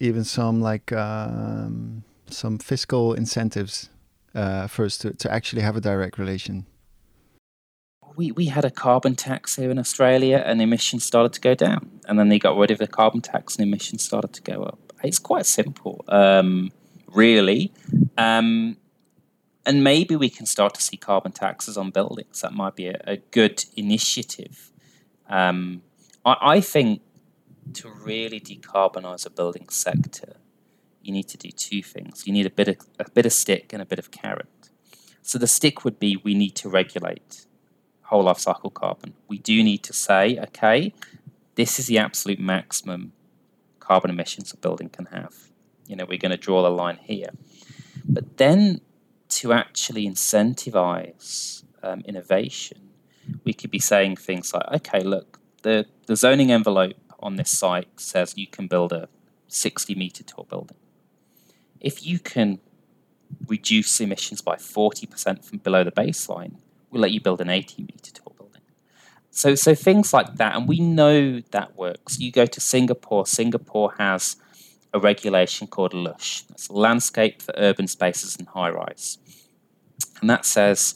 even 0.00 0.24
some 0.24 0.60
like 0.60 0.92
um, 0.92 2.04
some 2.28 2.58
fiscal 2.58 3.14
incentives 3.14 3.90
uh, 4.34 4.66
first 4.66 5.00
to, 5.02 5.12
to 5.14 5.30
actually 5.30 5.62
have 5.62 5.76
a 5.76 5.80
direct 5.80 6.18
relation. 6.18 6.66
We, 8.16 8.30
we 8.30 8.46
had 8.46 8.64
a 8.64 8.70
carbon 8.70 9.16
tax 9.16 9.56
here 9.56 9.70
in 9.70 9.78
Australia 9.78 10.42
and 10.46 10.62
emissions 10.62 11.04
started 11.04 11.32
to 11.32 11.40
go 11.40 11.54
down. 11.54 12.00
And 12.06 12.16
then 12.18 12.28
they 12.28 12.38
got 12.38 12.56
rid 12.56 12.70
of 12.70 12.78
the 12.78 12.86
carbon 12.86 13.20
tax 13.20 13.56
and 13.56 13.66
emissions 13.66 14.04
started 14.04 14.32
to 14.34 14.42
go 14.42 14.62
up. 14.62 14.83
It's 15.04 15.18
quite 15.18 15.46
simple, 15.46 16.04
um, 16.08 16.72
really. 17.12 17.72
Um, 18.16 18.76
and 19.66 19.82
maybe 19.82 20.16
we 20.16 20.28
can 20.28 20.46
start 20.46 20.74
to 20.74 20.82
see 20.82 20.96
carbon 20.96 21.32
taxes 21.32 21.76
on 21.76 21.90
buildings. 21.90 22.40
That 22.40 22.52
might 22.52 22.76
be 22.76 22.88
a, 22.88 23.00
a 23.04 23.16
good 23.16 23.64
initiative. 23.76 24.70
Um, 25.28 25.82
I, 26.24 26.36
I, 26.40 26.60
think 26.60 27.00
to 27.74 27.88
really 27.88 28.40
decarbonize 28.40 29.24
a 29.24 29.30
building 29.30 29.68
sector, 29.70 30.36
you 31.02 31.12
need 31.12 31.28
to 31.28 31.38
do 31.38 31.50
two 31.50 31.82
things. 31.82 32.26
You 32.26 32.32
need 32.32 32.46
a 32.46 32.50
bit 32.50 32.68
of 32.68 32.76
a 32.98 33.10
bit 33.10 33.24
of 33.24 33.32
stick 33.32 33.72
and 33.72 33.80
a 33.80 33.86
bit 33.86 33.98
of 33.98 34.10
carrot. 34.10 34.70
So 35.22 35.38
the 35.38 35.46
stick 35.46 35.84
would 35.84 35.98
be 35.98 36.18
we 36.22 36.34
need 36.34 36.54
to 36.56 36.68
regulate 36.68 37.46
whole 38.02 38.24
life 38.24 38.38
cycle 38.38 38.70
carbon. 38.70 39.14
We 39.28 39.38
do 39.38 39.62
need 39.62 39.82
to 39.84 39.94
say, 39.94 40.38
okay, 40.38 40.92
this 41.54 41.78
is 41.78 41.86
the 41.86 41.98
absolute 41.98 42.38
maximum 42.38 43.12
carbon 43.84 44.10
emissions 44.10 44.52
a 44.52 44.56
building 44.56 44.88
can 44.88 45.06
have. 45.06 45.34
You 45.86 45.96
know, 45.96 46.06
we're 46.08 46.18
going 46.18 46.30
to 46.30 46.38
draw 46.38 46.62
the 46.62 46.70
line 46.70 46.98
here. 47.02 47.30
But 48.04 48.38
then 48.38 48.80
to 49.40 49.52
actually 49.52 50.08
incentivize 50.08 51.64
um, 51.82 52.00
innovation, 52.06 52.90
we 53.44 53.52
could 53.52 53.70
be 53.70 53.78
saying 53.78 54.16
things 54.16 54.52
like, 54.54 54.66
okay, 54.72 55.00
look, 55.00 55.38
the, 55.62 55.86
the 56.06 56.16
zoning 56.16 56.50
envelope 56.50 56.94
on 57.20 57.36
this 57.36 57.50
site 57.50 57.88
says 58.00 58.34
you 58.36 58.46
can 58.46 58.66
build 58.66 58.92
a 58.92 59.08
60 59.48 59.94
meter 59.94 60.22
tall 60.24 60.44
building. 60.44 60.76
If 61.80 62.06
you 62.06 62.18
can 62.18 62.60
reduce 63.46 64.00
emissions 64.00 64.40
by 64.40 64.56
40% 64.56 65.44
from 65.44 65.58
below 65.58 65.84
the 65.84 65.92
baseline, 65.92 66.56
we'll 66.90 67.02
let 67.02 67.12
you 67.12 67.20
build 67.20 67.40
an 67.40 67.50
80 67.50 67.82
meter 67.82 68.12
tall. 68.12 68.23
So, 69.34 69.56
so 69.56 69.74
things 69.74 70.12
like 70.12 70.36
that, 70.36 70.54
and 70.54 70.68
we 70.68 70.78
know 70.78 71.40
that 71.50 71.76
works. 71.76 72.20
You 72.20 72.30
go 72.30 72.46
to 72.46 72.60
Singapore, 72.60 73.26
Singapore 73.26 73.92
has 73.98 74.36
a 74.92 75.00
regulation 75.00 75.66
called 75.66 75.92
LUSH. 75.92 76.42
That's 76.42 76.70
Landscape 76.70 77.42
for 77.42 77.52
Urban 77.56 77.88
Spaces 77.88 78.36
and 78.36 78.46
High 78.46 78.70
Rise. 78.70 79.18
And 80.20 80.30
that 80.30 80.44
says 80.44 80.94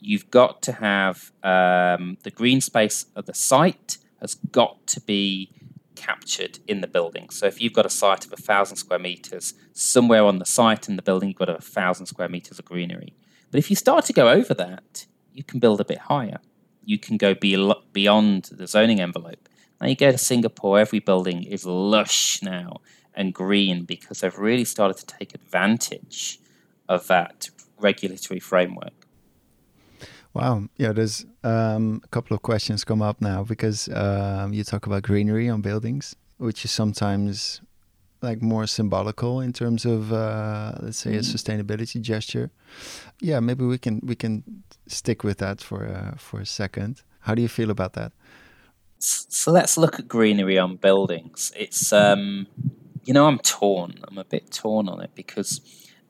you've 0.00 0.30
got 0.30 0.62
to 0.62 0.72
have 0.72 1.30
um, 1.42 2.16
the 2.22 2.30
green 2.30 2.62
space 2.62 3.04
of 3.14 3.26
the 3.26 3.34
site 3.34 3.98
has 4.18 4.34
got 4.34 4.86
to 4.86 5.00
be 5.02 5.52
captured 5.94 6.60
in 6.66 6.80
the 6.80 6.86
building. 6.86 7.28
So 7.28 7.46
if 7.46 7.60
you've 7.60 7.74
got 7.74 7.84
a 7.84 7.90
site 7.90 8.24
of 8.24 8.32
a 8.32 8.36
thousand 8.36 8.78
square 8.78 8.98
meters, 8.98 9.52
somewhere 9.74 10.24
on 10.24 10.38
the 10.38 10.46
site 10.46 10.88
in 10.88 10.96
the 10.96 11.02
building, 11.02 11.28
you've 11.28 11.38
got 11.38 11.50
a 11.50 11.60
thousand 11.60 12.06
square 12.06 12.30
meters 12.30 12.58
of 12.58 12.64
greenery. 12.64 13.12
But 13.50 13.58
if 13.58 13.68
you 13.68 13.76
start 13.76 14.06
to 14.06 14.14
go 14.14 14.30
over 14.30 14.54
that, 14.54 15.04
you 15.34 15.44
can 15.44 15.60
build 15.60 15.82
a 15.82 15.84
bit 15.84 15.98
higher. 15.98 16.38
You 16.84 16.98
can 16.98 17.16
go 17.16 17.34
be- 17.34 17.74
beyond 17.92 18.50
the 18.52 18.66
zoning 18.66 19.00
envelope. 19.00 19.48
Now 19.80 19.88
you 19.88 19.96
go 19.96 20.12
to 20.12 20.18
Singapore, 20.18 20.78
every 20.78 21.00
building 21.00 21.42
is 21.44 21.66
lush 21.66 22.42
now 22.42 22.80
and 23.14 23.32
green 23.32 23.84
because 23.84 24.20
they've 24.20 24.38
really 24.38 24.64
started 24.64 24.96
to 24.98 25.06
take 25.06 25.34
advantage 25.34 26.38
of 26.88 27.06
that 27.06 27.50
regulatory 27.78 28.40
framework. 28.40 28.92
Wow. 30.32 30.64
Yeah, 30.76 30.92
there's 30.92 31.26
um, 31.44 32.00
a 32.02 32.08
couple 32.08 32.34
of 32.34 32.42
questions 32.42 32.82
come 32.84 33.02
up 33.02 33.20
now 33.20 33.44
because 33.44 33.88
um, 33.90 34.52
you 34.52 34.64
talk 34.64 34.86
about 34.86 35.04
greenery 35.04 35.48
on 35.48 35.60
buildings, 35.60 36.16
which 36.38 36.64
is 36.64 36.72
sometimes 36.72 37.60
like 38.22 38.40
more 38.42 38.66
symbolical 38.66 39.40
in 39.40 39.52
terms 39.52 39.84
of 39.84 40.12
uh, 40.12 40.72
let's 40.80 40.98
say 40.98 41.14
a 41.14 41.20
mm. 41.20 41.34
sustainability 41.34 42.00
gesture. 42.00 42.50
Yeah, 43.20 43.40
maybe 43.40 43.64
we 43.64 43.78
can 43.78 44.00
we 44.04 44.14
can 44.14 44.42
stick 44.86 45.24
with 45.24 45.38
that 45.38 45.60
for 45.60 45.86
uh, 45.86 46.16
for 46.16 46.40
a 46.40 46.46
second. 46.46 47.02
How 47.20 47.34
do 47.34 47.42
you 47.42 47.48
feel 47.48 47.70
about 47.70 47.92
that? 47.92 48.12
So 48.98 49.52
let's 49.52 49.76
look 49.76 49.98
at 49.98 50.08
greenery 50.08 50.58
on 50.58 50.76
buildings. 50.76 51.52
It's 51.56 51.92
um, 51.92 52.46
you 53.04 53.12
know, 53.12 53.26
I'm 53.26 53.38
torn. 53.38 54.00
I'm 54.08 54.18
a 54.18 54.24
bit 54.24 54.50
torn 54.50 54.88
on 54.88 55.00
it 55.00 55.10
because 55.14 55.60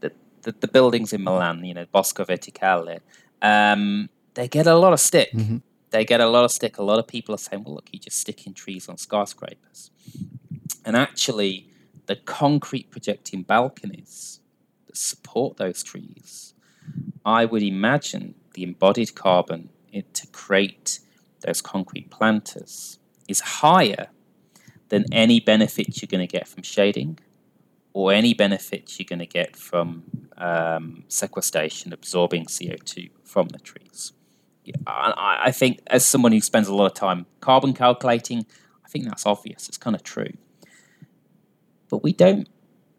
the 0.01 0.13
the, 0.43 0.53
the 0.61 0.69
buildings 0.69 1.13
in 1.13 1.23
Milan, 1.25 1.65
you 1.65 1.75
know, 1.75 1.87
Bosco 1.91 2.25
Verticale, 2.25 3.01
um, 3.43 4.09
they 4.35 4.49
get 4.49 4.67
a 4.67 4.77
lot 4.77 4.93
of 4.93 5.01
stick. 5.01 5.33
Mm-hmm. 5.33 5.59
They 5.91 6.05
get 6.05 6.21
a 6.21 6.29
lot 6.29 6.45
of 6.45 6.51
stick. 6.51 6.79
A 6.79 6.83
lot 6.83 6.99
of 6.99 7.07
people 7.07 7.35
are 7.35 7.39
saying, 7.39 7.65
"Well, 7.65 7.75
look, 7.75 7.89
you're 7.93 8.01
just 8.01 8.19
sticking 8.19 8.55
trees 8.55 8.89
on 8.89 8.97
skyscrapers," 8.97 9.91
and 10.85 10.97
actually, 10.97 11.69
the 12.07 12.17
concrete 12.17 12.91
projecting 12.91 13.43
balconies 13.43 14.41
that 14.87 14.97
support 14.97 15.57
those 15.57 15.83
trees, 15.83 16.55
I 17.25 17.45
would 17.45 17.63
imagine 17.63 18.35
the 18.55 18.63
embodied 18.63 19.15
carbon 19.15 19.71
it, 19.93 20.13
to 20.15 20.27
create 20.29 21.01
those 21.41 21.61
concrete 21.61 22.11
planters 22.11 22.99
is 23.29 23.41
higher 23.41 24.09
than 24.89 25.05
any 25.13 25.41
benefit 25.41 26.01
you're 26.01 26.09
going 26.09 26.27
to 26.27 26.31
get 26.31 26.47
from 26.47 26.63
shading 26.63 27.19
or 27.93 28.13
any 28.13 28.35
benefit 28.35 28.99
you're 28.99 29.07
going 29.09 29.19
to 29.21 29.27
get 29.27 29.57
from 29.57 30.03
um, 30.37 31.05
sequestration, 31.09 31.93
absorbing 31.93 32.47
CO2 32.47 33.11
from 33.25 33.49
the 33.49 33.59
trees. 33.59 34.13
I 34.87 35.53
think, 35.53 35.81
as 35.89 36.07
someone 36.07 36.33
who 36.33 36.41
spends 36.41 36.69
a 36.69 36.75
lot 36.75 36.87
of 36.87 36.95
time 36.95 37.27
carbon 37.41 37.75
calculating, 37.75 38.47
I 38.85 38.89
think 38.89 39.05
that's 39.05 39.27
obvious. 39.27 39.69
It's 39.69 39.77
kind 39.77 39.95
of 39.95 40.03
true. 40.03 40.33
But 41.95 42.03
we 42.03 42.13
don't 42.13 42.49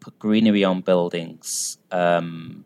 put 0.00 0.18
greenery 0.18 0.64
on 0.64 0.80
buildings 0.80 1.76
um, 1.90 2.64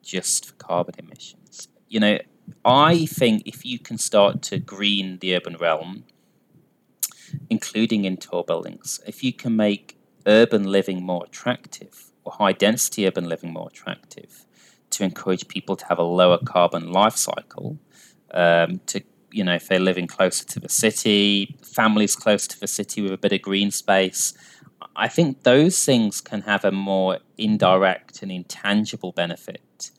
just 0.00 0.46
for 0.46 0.52
carbon 0.52 0.94
emissions. 0.96 1.66
You 1.88 1.98
know, 1.98 2.18
I 2.64 3.06
think 3.06 3.42
if 3.46 3.66
you 3.66 3.80
can 3.80 3.98
start 3.98 4.42
to 4.42 4.60
green 4.60 5.18
the 5.18 5.34
urban 5.34 5.56
realm, 5.56 6.04
including 7.50 8.04
in 8.04 8.16
tall 8.16 8.44
buildings. 8.44 9.00
If 9.08 9.24
you 9.24 9.32
can 9.32 9.56
make 9.56 9.98
urban 10.24 10.70
living 10.70 11.02
more 11.02 11.24
attractive 11.24 12.12
or 12.22 12.34
high 12.34 12.52
density 12.52 13.04
urban 13.04 13.28
living 13.28 13.52
more 13.52 13.66
attractive 13.66 14.46
to 14.90 15.02
encourage 15.02 15.48
people 15.48 15.74
to 15.74 15.86
have 15.86 15.98
a 15.98 16.04
lower 16.04 16.38
carbon 16.38 16.92
life 16.92 17.16
cycle, 17.16 17.80
um, 18.30 18.78
to 18.86 19.02
you 19.32 19.44
know, 19.44 19.54
if 19.54 19.68
they're 19.68 19.80
living 19.80 20.06
closer 20.06 20.46
to 20.46 20.60
the 20.60 20.68
city, 20.68 21.56
families 21.62 22.14
close 22.14 22.46
to 22.46 22.58
the 22.58 22.66
city 22.66 23.02
with 23.02 23.12
a 23.12 23.18
bit 23.18 23.32
of 23.32 23.42
green 23.42 23.70
space, 23.70 24.32
I 24.98 25.08
think 25.08 25.42
those 25.42 25.84
things 25.84 26.20
can 26.20 26.42
have 26.42 26.64
a 26.64 26.72
more 26.72 27.18
indirect 27.36 28.22
and 28.22 28.32
intangible 28.32 29.12
benefit. 29.12 29.90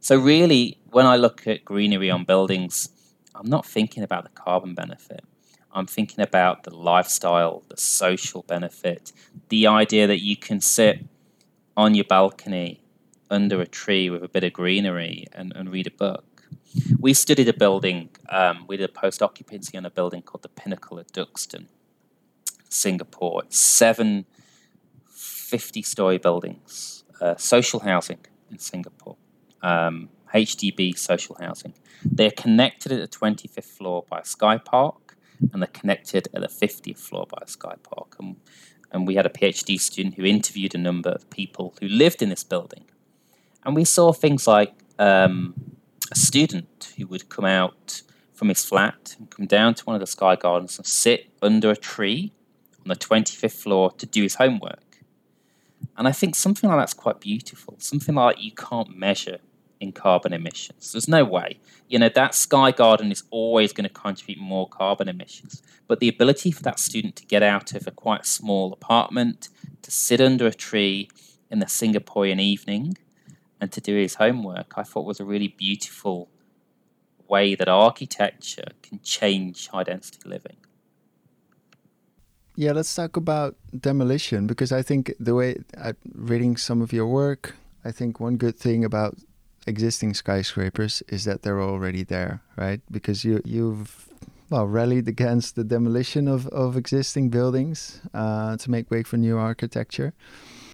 So, 0.00 0.16
really, 0.16 0.78
when 0.90 1.04
I 1.04 1.16
look 1.16 1.46
at 1.46 1.64
greenery 1.64 2.10
on 2.10 2.24
buildings, 2.24 2.88
I'm 3.34 3.48
not 3.48 3.66
thinking 3.66 4.02
about 4.02 4.24
the 4.24 4.30
carbon 4.30 4.74
benefit. 4.74 5.24
I'm 5.72 5.86
thinking 5.86 6.22
about 6.22 6.62
the 6.62 6.74
lifestyle, 6.74 7.62
the 7.68 7.76
social 7.76 8.44
benefit, 8.44 9.12
the 9.50 9.66
idea 9.66 10.06
that 10.06 10.22
you 10.22 10.36
can 10.36 10.62
sit 10.62 11.04
on 11.76 11.94
your 11.94 12.04
balcony 12.04 12.80
under 13.30 13.60
a 13.60 13.66
tree 13.66 14.08
with 14.08 14.22
a 14.22 14.28
bit 14.28 14.42
of 14.42 14.54
greenery 14.54 15.26
and, 15.32 15.52
and 15.54 15.70
read 15.70 15.86
a 15.86 15.90
book. 15.90 16.44
We 16.98 17.12
studied 17.12 17.48
a 17.48 17.52
building, 17.52 18.08
um, 18.30 18.64
we 18.66 18.78
did 18.78 18.88
a 18.88 18.92
post 18.92 19.22
occupancy 19.22 19.76
on 19.76 19.84
a 19.84 19.90
building 19.90 20.22
called 20.22 20.42
the 20.42 20.48
Pinnacle 20.48 20.98
at 20.98 21.12
Duxton, 21.12 21.66
Singapore. 22.70 23.42
It's 23.44 23.58
seven 23.58 24.24
50 25.46 25.82
story 25.82 26.18
buildings, 26.18 27.04
uh, 27.20 27.36
social 27.36 27.80
housing 27.80 28.18
in 28.50 28.58
Singapore, 28.58 29.16
um, 29.62 30.08
HDB 30.34 30.98
social 30.98 31.36
housing. 31.40 31.74
They're 32.04 32.32
connected 32.32 32.90
at 32.92 32.98
the 32.98 33.18
25th 33.18 33.64
floor 33.64 34.04
by 34.10 34.20
a 34.20 34.24
sky 34.24 34.58
park, 34.58 35.16
and 35.52 35.62
they're 35.62 35.68
connected 35.68 36.28
at 36.34 36.40
the 36.42 36.48
50th 36.48 36.98
floor 36.98 37.26
by 37.28 37.38
a 37.42 37.48
sky 37.48 37.76
park. 37.82 38.16
And, 38.18 38.36
and 38.90 39.06
we 39.06 39.14
had 39.14 39.26
a 39.26 39.28
PhD 39.30 39.78
student 39.80 40.16
who 40.16 40.24
interviewed 40.24 40.74
a 40.74 40.78
number 40.78 41.10
of 41.10 41.30
people 41.30 41.74
who 41.80 41.86
lived 41.86 42.22
in 42.22 42.28
this 42.28 42.42
building. 42.42 42.84
And 43.64 43.76
we 43.76 43.84
saw 43.84 44.12
things 44.12 44.46
like 44.48 44.74
um, 44.98 45.54
a 46.10 46.16
student 46.16 46.92
who 46.96 47.06
would 47.06 47.28
come 47.28 47.44
out 47.44 48.02
from 48.34 48.48
his 48.48 48.64
flat 48.64 49.14
and 49.18 49.30
come 49.30 49.46
down 49.46 49.74
to 49.74 49.84
one 49.84 49.94
of 49.94 50.00
the 50.00 50.06
sky 50.06 50.34
gardens 50.34 50.76
and 50.76 50.86
sit 50.86 51.28
under 51.40 51.70
a 51.70 51.76
tree 51.76 52.32
on 52.80 52.88
the 52.88 52.96
25th 52.96 53.52
floor 53.52 53.92
to 53.92 54.06
do 54.06 54.22
his 54.22 54.36
homework. 54.36 54.85
And 55.96 56.06
I 56.06 56.12
think 56.12 56.34
something 56.34 56.68
like 56.68 56.78
that's 56.78 56.94
quite 56.94 57.20
beautiful. 57.20 57.76
Something 57.78 58.14
like 58.14 58.42
you 58.42 58.52
can't 58.52 58.96
measure 58.96 59.38
in 59.80 59.92
carbon 59.92 60.32
emissions. 60.32 60.92
There's 60.92 61.08
no 61.08 61.24
way. 61.24 61.58
You 61.88 61.98
know, 61.98 62.08
that 62.08 62.34
sky 62.34 62.70
garden 62.70 63.12
is 63.12 63.22
always 63.30 63.72
going 63.72 63.88
to 63.88 63.92
contribute 63.92 64.38
more 64.38 64.68
carbon 64.68 65.08
emissions. 65.08 65.62
But 65.86 66.00
the 66.00 66.08
ability 66.08 66.50
for 66.50 66.62
that 66.62 66.78
student 66.78 67.16
to 67.16 67.26
get 67.26 67.42
out 67.42 67.74
of 67.74 67.86
a 67.86 67.90
quite 67.90 68.26
small 68.26 68.72
apartment, 68.72 69.48
to 69.82 69.90
sit 69.90 70.20
under 70.20 70.46
a 70.46 70.54
tree 70.54 71.08
in 71.50 71.58
the 71.58 71.66
Singaporean 71.66 72.40
evening, 72.40 72.96
and 73.60 73.72
to 73.72 73.80
do 73.80 73.96
his 73.96 74.16
homework, 74.16 74.74
I 74.76 74.82
thought 74.82 75.06
was 75.06 75.20
a 75.20 75.24
really 75.24 75.48
beautiful 75.48 76.28
way 77.28 77.54
that 77.54 77.68
architecture 77.68 78.68
can 78.82 79.00
change 79.02 79.68
high 79.68 79.82
density 79.84 80.28
living. 80.28 80.56
Yeah, 82.58 82.72
let's 82.72 82.94
talk 82.94 83.18
about 83.18 83.54
demolition 83.78 84.46
because 84.46 84.72
I 84.72 84.80
think 84.80 85.12
the 85.20 85.34
way 85.34 85.58
I'm 85.78 85.96
reading 86.14 86.56
some 86.56 86.80
of 86.80 86.90
your 86.90 87.06
work, 87.06 87.54
I 87.84 87.92
think 87.92 88.18
one 88.18 88.38
good 88.38 88.56
thing 88.56 88.82
about 88.82 89.18
existing 89.66 90.14
skyscrapers 90.14 91.02
is 91.08 91.24
that 91.24 91.42
they're 91.42 91.60
already 91.60 92.02
there, 92.02 92.40
right? 92.56 92.80
Because 92.90 93.24
you 93.24 93.42
you've 93.44 94.08
well 94.48 94.66
rallied 94.66 95.06
against 95.06 95.54
the 95.54 95.64
demolition 95.64 96.28
of 96.28 96.46
of 96.46 96.78
existing 96.78 97.28
buildings 97.28 98.00
uh, 98.14 98.56
to 98.56 98.70
make 98.70 98.90
way 98.90 99.02
for 99.02 99.18
new 99.18 99.36
architecture. 99.36 100.14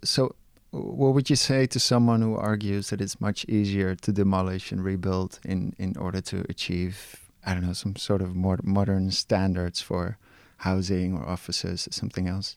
So, 0.04 0.36
what 0.70 1.14
would 1.14 1.30
you 1.30 1.36
say 1.36 1.66
to 1.66 1.80
someone 1.80 2.22
who 2.22 2.36
argues 2.36 2.90
that 2.90 3.00
it's 3.00 3.20
much 3.20 3.44
easier 3.48 3.96
to 3.96 4.12
demolish 4.12 4.70
and 4.70 4.84
rebuild 4.84 5.40
in 5.44 5.74
in 5.78 5.96
order 5.96 6.20
to 6.20 6.44
achieve 6.48 7.16
I 7.44 7.54
don't 7.54 7.66
know 7.66 7.72
some 7.72 7.96
sort 7.96 8.22
of 8.22 8.36
more 8.36 8.58
modern 8.62 9.10
standards 9.10 9.80
for 9.80 10.16
housing 10.62 11.16
or 11.16 11.28
offices 11.28 11.88
or 11.88 11.92
something 11.92 12.28
else? 12.28 12.56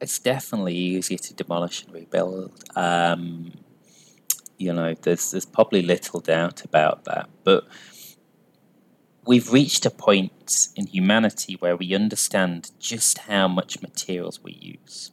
It's 0.00 0.18
definitely 0.18 0.74
easier 0.74 1.18
to 1.18 1.34
demolish 1.34 1.84
and 1.84 1.94
rebuild. 1.94 2.52
Um, 2.74 3.52
you 4.58 4.72
know, 4.72 4.94
there's 4.94 5.30
there's 5.30 5.46
probably 5.46 5.82
little 5.82 6.20
doubt 6.20 6.64
about 6.64 7.04
that, 7.04 7.28
but 7.44 7.64
we've 9.26 9.52
reached 9.52 9.86
a 9.86 9.90
point 9.90 10.68
in 10.74 10.86
humanity 10.86 11.54
where 11.60 11.76
we 11.76 11.94
understand 11.94 12.70
just 12.80 13.18
how 13.18 13.46
much 13.46 13.82
materials 13.82 14.42
we 14.42 14.52
use. 14.52 15.12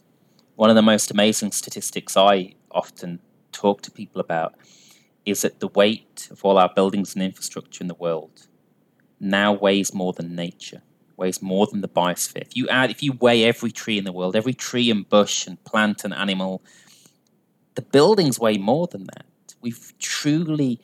One 0.56 0.70
of 0.70 0.76
the 0.76 0.82
most 0.82 1.12
amazing 1.12 1.52
statistics 1.52 2.18
I 2.18 2.56
often 2.72 3.20
talk 3.52 3.82
to 3.84 3.92
people 3.92 4.20
about 4.22 4.56
is 5.26 5.42
that 5.42 5.60
the 5.60 5.68
weight 5.68 6.28
of 6.32 6.44
all 6.44 6.58
our 6.58 6.72
buildings 6.74 7.14
and 7.14 7.24
infrastructure 7.24 7.84
in 7.84 7.88
the 7.88 7.94
world 7.96 8.48
now 9.20 9.54
weighs 9.54 9.94
more 9.94 10.14
than 10.14 10.36
nature 10.36 10.82
weighs 11.20 11.42
more 11.42 11.68
than 11.68 11.82
the 11.82 11.88
biosphere. 11.88 12.42
If 12.42 12.56
you 12.56 12.68
add, 12.70 12.90
if 12.90 13.04
you 13.04 13.12
weigh 13.14 13.44
every 13.44 13.72
tree 13.72 13.98
in 13.98 14.06
the 14.06 14.12
world, 14.12 14.36
every 14.36 14.54
tree 14.54 14.90
and 14.90 15.08
bush 15.08 15.46
and 15.46 15.64
plant 15.66 16.04
and 16.04 16.14
animal, 16.14 16.64
the 17.76 17.82
buildings 17.84 18.40
weigh 18.40 18.58
more 18.58 18.88
than 18.88 19.04
that. 19.14 19.26
We've 19.62 19.94
truly, 20.00 20.80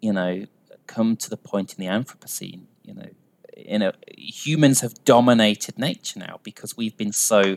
you 0.00 0.12
know, 0.12 0.44
come 0.86 1.16
to 1.16 1.30
the 1.30 1.36
point 1.36 1.74
in 1.74 1.84
the 1.84 1.90
Anthropocene, 1.90 2.66
you 2.84 2.94
know, 2.94 3.92
humans 4.16 4.80
have 4.80 5.04
dominated 5.04 5.78
nature 5.78 6.18
now 6.18 6.40
because 6.42 6.76
we've 6.76 6.96
been 6.96 7.12
so 7.12 7.56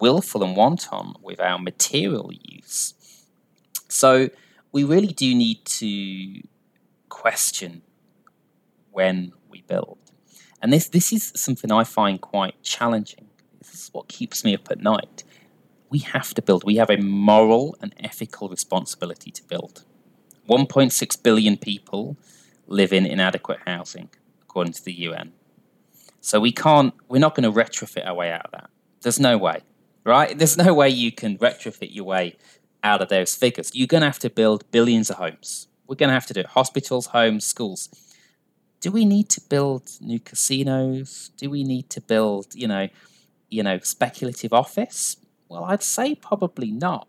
willful 0.00 0.42
and 0.44 0.56
wanton 0.56 1.14
with 1.22 1.40
our 1.40 1.58
material 1.58 2.30
use. 2.32 2.94
So 3.88 4.30
we 4.72 4.84
really 4.84 5.12
do 5.24 5.34
need 5.34 5.64
to 5.64 6.42
question 7.08 7.82
when 8.92 9.32
we 9.48 9.62
build. 9.62 9.98
And 10.62 10.72
this, 10.72 10.88
this 10.88 11.12
is 11.12 11.32
something 11.34 11.70
I 11.70 11.84
find 11.84 12.20
quite 12.20 12.62
challenging. 12.62 13.26
This 13.58 13.74
is 13.74 13.90
what 13.92 14.08
keeps 14.08 14.44
me 14.44 14.54
up 14.54 14.70
at 14.70 14.80
night. 14.80 15.24
We 15.90 15.98
have 16.00 16.34
to 16.34 16.42
build. 16.42 16.64
We 16.64 16.76
have 16.76 16.90
a 16.90 16.96
moral 16.96 17.76
and 17.80 17.94
ethical 18.00 18.48
responsibility 18.48 19.30
to 19.30 19.44
build. 19.44 19.84
1.6 20.48 21.22
billion 21.22 21.56
people 21.56 22.16
live 22.66 22.92
in 22.92 23.06
inadequate 23.06 23.60
housing, 23.66 24.08
according 24.42 24.72
to 24.74 24.84
the 24.84 24.92
UN. 24.92 25.32
So 26.20 26.40
we 26.40 26.52
can't, 26.52 26.94
we're 27.08 27.18
not 27.20 27.34
going 27.34 27.52
to 27.52 27.56
retrofit 27.56 28.06
our 28.06 28.14
way 28.14 28.32
out 28.32 28.46
of 28.46 28.50
that. 28.52 28.70
There's 29.02 29.20
no 29.20 29.38
way, 29.38 29.60
right? 30.04 30.36
There's 30.36 30.56
no 30.56 30.74
way 30.74 30.88
you 30.88 31.12
can 31.12 31.38
retrofit 31.38 31.94
your 31.94 32.04
way 32.04 32.36
out 32.82 33.02
of 33.02 33.08
those 33.08 33.34
figures. 33.34 33.70
You're 33.74 33.86
going 33.86 34.00
to 34.00 34.08
have 34.08 34.18
to 34.20 34.30
build 34.30 34.68
billions 34.70 35.10
of 35.10 35.16
homes. 35.16 35.68
We're 35.86 35.96
going 35.96 36.08
to 36.08 36.14
have 36.14 36.26
to 36.26 36.34
do 36.34 36.40
it. 36.40 36.46
Hospitals, 36.46 37.06
homes, 37.06 37.44
schools 37.44 37.88
do 38.86 38.92
we 38.92 39.04
need 39.04 39.28
to 39.28 39.40
build 39.40 39.82
new 40.00 40.20
casinos? 40.20 41.32
Do 41.36 41.50
we 41.50 41.64
need 41.64 41.90
to 41.90 42.00
build, 42.00 42.54
you 42.54 42.68
know, 42.68 42.86
you 43.50 43.64
know, 43.64 43.80
speculative 43.80 44.52
office? 44.52 45.16
Well, 45.48 45.64
I'd 45.64 45.82
say 45.82 46.14
probably 46.14 46.70
not. 46.70 47.08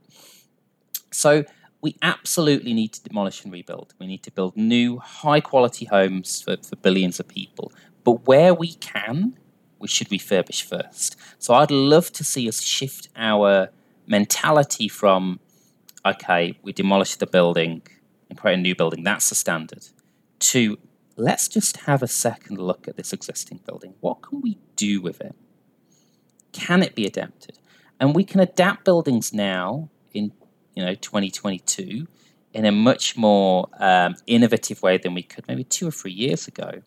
So 1.12 1.46
we 1.80 1.96
absolutely 2.02 2.74
need 2.74 2.94
to 2.94 3.04
demolish 3.04 3.44
and 3.44 3.54
rebuild. 3.54 3.94
We 4.00 4.08
need 4.08 4.24
to 4.24 4.32
build 4.32 4.58
new, 4.58 4.98
high 4.98 5.40
quality 5.40 5.86
homes 5.86 6.42
for, 6.42 6.58
for 6.64 6.76
billions 6.78 7.20
of 7.20 7.28
people. 7.28 7.72
But 8.04 8.26
where 8.26 8.56
we 8.56 8.74
can, 8.74 9.38
we 9.78 9.88
should 9.88 10.10
refurbish 10.10 10.64
first. 10.64 11.16
So 11.38 11.54
I'd 11.54 11.70
love 11.70 12.12
to 12.14 12.24
see 12.24 12.50
us 12.50 12.60
shift 12.64 13.10
our 13.16 13.70
mentality 14.08 14.88
from, 14.88 15.40
okay, 16.04 16.58
we 16.64 16.74
demolish 16.74 17.18
the 17.18 17.28
building 17.28 17.84
and 18.32 18.40
create 18.40 18.58
a 18.58 18.62
new 18.62 18.74
building, 18.74 19.04
that's 19.04 19.30
the 19.30 19.36
standard, 19.36 19.86
to 20.40 20.80
let's 21.18 21.48
just 21.48 21.78
have 21.78 22.04
a 22.04 22.08
second 22.08 22.60
look 22.60 22.88
at 22.88 22.96
this 22.96 23.12
existing 23.12 23.60
building. 23.66 23.96
What 24.00 24.22
can 24.22 24.42
we 24.42 24.58
do 24.76 25.02
with 25.02 25.20
it? 25.20 25.36
Can 26.54 26.84
it 26.84 26.96
be 26.96 27.06
adapted? 27.06 27.58
And 28.00 28.16
we 28.16 28.24
can 28.24 28.40
adapt 28.40 28.86
buildings 28.86 29.34
now 29.34 29.90
in 30.14 30.32
you 30.76 30.86
know 30.86 30.94
2022 30.94 32.08
in 32.54 32.66
a 32.66 32.72
much 32.72 33.18
more 33.18 33.68
um, 33.80 34.16
innovative 34.26 34.82
way 34.82 34.98
than 34.98 35.14
we 35.14 35.24
could 35.24 35.48
maybe 35.48 35.64
two 35.64 35.88
or 35.88 35.92
three 35.92 36.12
years 36.12 36.48
ago. 36.48 36.82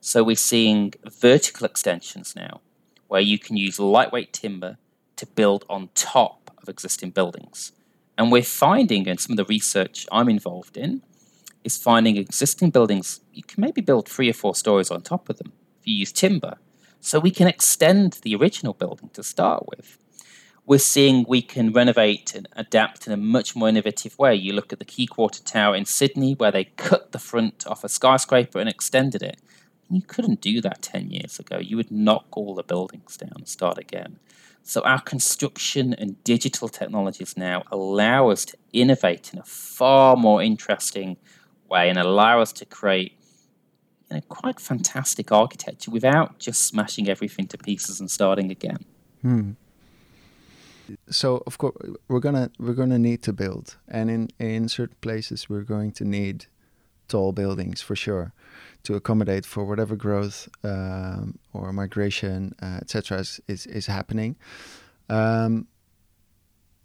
So 0.00 0.22
we're 0.22 0.36
seeing 0.36 0.92
vertical 1.04 1.66
extensions 1.66 2.36
now, 2.36 2.60
where 3.08 3.20
you 3.20 3.38
can 3.38 3.56
use 3.56 3.80
lightweight 3.80 4.32
timber 4.32 4.78
to 5.16 5.26
build 5.26 5.64
on 5.68 5.88
top 5.94 6.50
of 6.62 6.68
existing 6.68 7.10
buildings. 7.10 7.72
And 8.18 8.30
we're 8.30 8.42
finding, 8.42 9.06
in 9.06 9.18
some 9.18 9.32
of 9.32 9.36
the 9.36 9.52
research 9.52 10.06
I'm 10.12 10.28
involved 10.28 10.76
in, 10.76 11.02
is 11.66 11.76
finding 11.76 12.16
existing 12.16 12.70
buildings, 12.70 13.20
you 13.32 13.42
can 13.42 13.60
maybe 13.60 13.80
build 13.80 14.08
three 14.08 14.30
or 14.30 14.32
four 14.32 14.54
stories 14.54 14.90
on 14.90 15.02
top 15.02 15.28
of 15.28 15.36
them 15.38 15.52
if 15.80 15.86
you 15.86 15.94
use 15.94 16.12
timber. 16.12 16.56
So 17.00 17.18
we 17.18 17.30
can 17.30 17.48
extend 17.48 18.14
the 18.22 18.36
original 18.36 18.72
building 18.72 19.10
to 19.14 19.22
start 19.22 19.64
with. 19.68 19.98
We're 20.64 20.78
seeing 20.78 21.24
we 21.28 21.42
can 21.42 21.72
renovate 21.72 22.34
and 22.34 22.48
adapt 22.56 23.06
in 23.06 23.12
a 23.12 23.16
much 23.16 23.54
more 23.54 23.68
innovative 23.68 24.18
way. 24.18 24.34
You 24.34 24.52
look 24.52 24.72
at 24.72 24.78
the 24.78 24.84
Quay 24.84 25.06
Quarter 25.06 25.42
Tower 25.42 25.76
in 25.76 25.84
Sydney, 25.84 26.34
where 26.34 26.50
they 26.50 26.64
cut 26.64 27.12
the 27.12 27.18
front 27.18 27.66
off 27.66 27.84
a 27.84 27.88
skyscraper 27.88 28.58
and 28.58 28.68
extended 28.68 29.22
it. 29.22 29.40
You 29.90 30.02
couldn't 30.02 30.40
do 30.40 30.60
that 30.62 30.82
10 30.82 31.10
years 31.10 31.38
ago. 31.38 31.58
You 31.58 31.76
would 31.76 31.92
knock 31.92 32.26
all 32.36 32.54
the 32.54 32.64
buildings 32.64 33.16
down 33.16 33.34
and 33.36 33.46
start 33.46 33.78
again. 33.78 34.18
So 34.64 34.80
our 34.80 35.00
construction 35.00 35.94
and 35.94 36.22
digital 36.24 36.68
technologies 36.68 37.36
now 37.36 37.62
allow 37.70 38.30
us 38.30 38.44
to 38.46 38.56
innovate 38.72 39.32
in 39.32 39.38
a 39.38 39.44
far 39.44 40.16
more 40.16 40.42
interesting 40.42 41.16
way 41.68 41.88
and 41.88 41.98
allow 41.98 42.40
us 42.40 42.52
to 42.54 42.64
create 42.64 43.12
you 44.10 44.16
know, 44.16 44.22
quite 44.28 44.60
fantastic 44.60 45.32
architecture 45.32 45.90
without 45.90 46.38
just 46.38 46.64
smashing 46.64 47.08
everything 47.08 47.46
to 47.48 47.58
pieces 47.58 48.00
and 48.00 48.10
starting 48.10 48.50
again. 48.50 48.78
Hmm. 49.22 49.52
So 51.10 51.42
of 51.46 51.58
course 51.58 51.76
we're 52.06 52.20
gonna 52.20 52.50
we're 52.60 52.74
gonna 52.74 52.98
need 52.98 53.22
to 53.24 53.32
build, 53.32 53.76
and 53.88 54.08
in 54.08 54.28
in 54.38 54.68
certain 54.68 54.96
places 55.00 55.48
we're 55.48 55.64
going 55.64 55.90
to 55.92 56.04
need 56.04 56.46
tall 57.08 57.32
buildings 57.32 57.80
for 57.82 57.96
sure 57.96 58.32
to 58.84 58.94
accommodate 58.94 59.44
for 59.44 59.64
whatever 59.64 59.96
growth 59.96 60.48
um, 60.62 61.38
or 61.52 61.72
migration, 61.72 62.54
uh, 62.62 62.78
etc., 62.82 63.18
is, 63.18 63.40
is, 63.48 63.66
is 63.66 63.86
happening. 63.86 64.36
Um, 65.08 65.66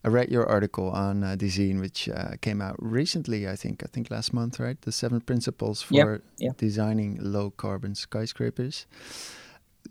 I 0.03 0.07
read 0.07 0.29
your 0.29 0.47
article 0.47 0.89
on 0.89 1.23
uh, 1.23 1.35
Dezeen, 1.35 1.79
which 1.79 2.09
uh, 2.09 2.31
came 2.41 2.61
out 2.61 2.75
recently. 2.79 3.47
I 3.47 3.55
think 3.55 3.83
I 3.83 3.87
think 3.87 4.09
last 4.09 4.33
month, 4.33 4.59
right? 4.59 4.81
The 4.81 4.91
seven 4.91 5.21
principles 5.21 5.81
for 5.83 5.93
yep, 5.93 6.21
yep. 6.39 6.57
designing 6.57 7.17
low 7.21 7.51
carbon 7.51 7.93
skyscrapers. 7.93 8.87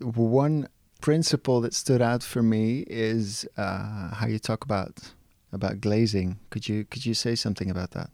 One 0.01 0.67
principle 0.99 1.61
that 1.61 1.73
stood 1.73 2.01
out 2.01 2.23
for 2.23 2.43
me 2.43 2.85
is 2.87 3.47
uh, 3.57 4.13
how 4.13 4.27
you 4.27 4.39
talk 4.39 4.65
about 4.65 5.13
about 5.53 5.79
glazing. 5.79 6.39
Could 6.49 6.67
you 6.67 6.83
could 6.83 7.05
you 7.05 7.13
say 7.13 7.35
something 7.35 7.69
about 7.69 7.91
that? 7.91 8.09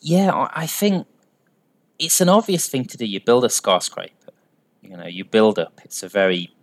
Yeah, 0.00 0.48
I 0.54 0.66
think 0.66 1.06
it's 1.98 2.20
an 2.20 2.28
obvious 2.28 2.68
thing 2.68 2.86
to 2.86 2.96
do. 2.96 3.04
You 3.04 3.20
build 3.20 3.44
a 3.44 3.50
skyscraper, 3.50 4.32
you 4.80 4.96
know, 4.96 5.06
you 5.06 5.24
build 5.24 5.58
up. 5.58 5.80
It's 5.84 6.02
a 6.02 6.08
very 6.08 6.54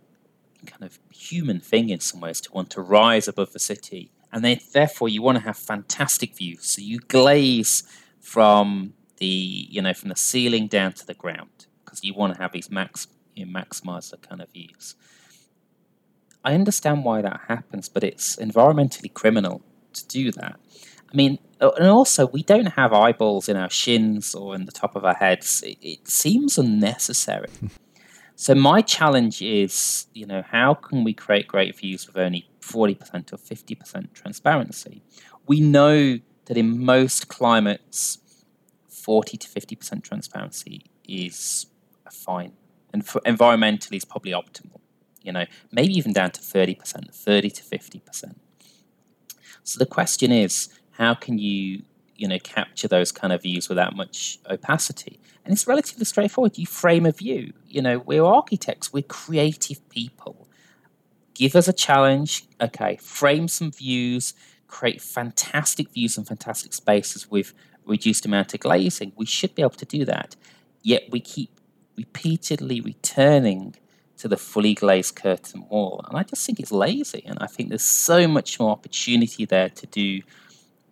kind 0.66 0.82
of 0.82 0.98
human 1.10 1.60
thing 1.60 1.88
in 1.90 2.00
some 2.00 2.20
ways 2.20 2.40
to 2.42 2.52
want 2.52 2.70
to 2.70 2.82
rise 2.82 3.28
above 3.28 3.52
the 3.52 3.58
city. 3.58 4.10
And 4.32 4.44
then, 4.44 4.60
therefore, 4.72 5.08
you 5.08 5.22
want 5.22 5.38
to 5.38 5.44
have 5.44 5.56
fantastic 5.56 6.36
views. 6.36 6.66
So 6.66 6.82
you 6.82 6.98
glaze 6.98 7.82
from 8.20 8.94
the, 9.16 9.26
you 9.26 9.80
know, 9.80 9.94
from 9.94 10.10
the 10.10 10.16
ceiling 10.16 10.66
down 10.66 10.92
to 10.94 11.06
the 11.06 11.14
ground 11.14 11.66
because 11.84 12.04
you 12.04 12.14
want 12.14 12.34
to 12.34 12.40
have 12.40 12.52
these 12.52 12.70
max, 12.70 13.06
you 13.34 13.46
know, 13.46 13.58
maximize 13.58 14.10
the 14.10 14.18
kind 14.18 14.42
of 14.42 14.50
views. 14.52 14.94
I 16.44 16.54
understand 16.54 17.04
why 17.04 17.22
that 17.22 17.40
happens, 17.48 17.88
but 17.88 18.04
it's 18.04 18.36
environmentally 18.36 19.12
criminal 19.12 19.62
to 19.94 20.06
do 20.06 20.30
that. 20.32 20.56
I 21.10 21.16
mean, 21.16 21.38
and 21.60 21.88
also 21.88 22.26
we 22.26 22.42
don't 22.42 22.66
have 22.66 22.92
eyeballs 22.92 23.48
in 23.48 23.56
our 23.56 23.70
shins 23.70 24.34
or 24.34 24.54
in 24.54 24.66
the 24.66 24.72
top 24.72 24.94
of 24.94 25.04
our 25.04 25.14
heads. 25.14 25.62
It, 25.66 25.78
it 25.80 26.08
seems 26.08 26.58
unnecessary. 26.58 27.48
so 28.40 28.54
my 28.54 28.82
challenge 28.82 29.42
is, 29.42 30.06
you 30.14 30.24
know, 30.24 30.44
how 30.48 30.72
can 30.72 31.02
we 31.02 31.12
create 31.12 31.48
great 31.48 31.76
views 31.76 32.06
with 32.06 32.16
only 32.16 32.48
forty 32.60 32.94
percent 32.94 33.32
or 33.32 33.36
fifty 33.36 33.74
percent 33.74 34.14
transparency? 34.14 35.02
We 35.48 35.58
know 35.58 36.20
that 36.44 36.56
in 36.56 36.84
most 36.84 37.26
climates, 37.26 38.18
forty 38.88 39.36
to 39.38 39.48
fifty 39.48 39.74
percent 39.74 40.04
transparency 40.04 40.84
is 41.08 41.66
fine, 42.12 42.52
and 42.92 43.04
environmentally 43.04 43.96
is 43.96 44.04
probably 44.04 44.30
optimal. 44.30 44.78
You 45.20 45.32
know, 45.32 45.46
maybe 45.72 45.94
even 45.94 46.12
down 46.12 46.30
to 46.30 46.40
thirty 46.40 46.76
percent, 46.76 47.12
thirty 47.12 47.50
to 47.50 47.62
fifty 47.64 47.98
percent. 47.98 48.40
So 49.64 49.80
the 49.80 49.86
question 49.86 50.30
is 50.30 50.68
how 50.92 51.14
can 51.14 51.38
you 51.38 51.82
you 52.18 52.28
know 52.28 52.38
capture 52.40 52.88
those 52.88 53.12
kind 53.12 53.32
of 53.32 53.42
views 53.42 53.68
without 53.68 53.96
much 53.96 54.38
opacity. 54.50 55.18
And 55.44 55.54
it's 55.54 55.66
relatively 55.66 56.04
straightforward. 56.04 56.58
You 56.58 56.66
frame 56.66 57.06
a 57.06 57.12
view. 57.12 57.54
You 57.66 57.80
know 57.80 58.00
we're 58.00 58.24
architects. 58.24 58.92
We're 58.92 59.04
creative 59.04 59.88
people. 59.88 60.48
Give 61.34 61.56
us 61.56 61.68
a 61.68 61.72
challenge. 61.72 62.44
Okay 62.60 62.96
frame 62.96 63.48
some 63.48 63.70
views. 63.70 64.34
Create 64.66 65.00
fantastic 65.00 65.90
views 65.92 66.18
and 66.18 66.26
fantastic 66.26 66.74
spaces 66.74 67.30
with 67.30 67.54
reduced 67.86 68.26
amount 68.26 68.52
of 68.52 68.60
glazing. 68.60 69.12
We 69.16 69.24
should 69.24 69.54
be 69.54 69.62
able 69.62 69.70
to 69.70 69.86
do 69.86 70.04
that. 70.04 70.36
Yet 70.82 71.04
we 71.10 71.20
keep 71.20 71.58
repeatedly 71.96 72.80
returning 72.80 73.76
to 74.18 74.28
the 74.28 74.36
fully 74.36 74.74
glazed 74.74 75.14
curtain 75.14 75.64
wall. 75.68 76.04
And 76.08 76.18
i 76.18 76.24
just 76.24 76.44
think 76.44 76.58
it's 76.58 76.72
lazy. 76.72 77.22
And 77.24 77.38
i 77.40 77.46
think 77.46 77.68
there's 77.68 77.82
so 77.82 78.26
much 78.26 78.58
more 78.58 78.72
opportunity 78.72 79.44
there 79.44 79.70
to 79.70 79.86
do 79.86 80.20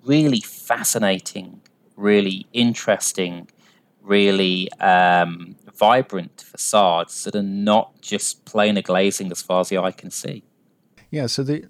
really 0.07 0.40
fascinating, 0.40 1.61
really 1.97 2.47
interesting, 2.53 3.49
really 4.03 4.71
um, 4.81 5.57
vibrant 5.75 6.40
facades 6.40 7.25
that 7.25 7.35
are 7.35 7.42
not 7.42 8.01
just 8.01 8.45
plain 8.45 8.81
glazing 8.83 9.31
as 9.33 9.42
far 9.42 9.61
as 9.61 9.69
the 9.69 9.79
eye 9.79 9.92
can 9.92 10.11
see. 10.11 10.42
Yeah, 11.11 11.27
so 11.27 11.42
the, 11.42 11.64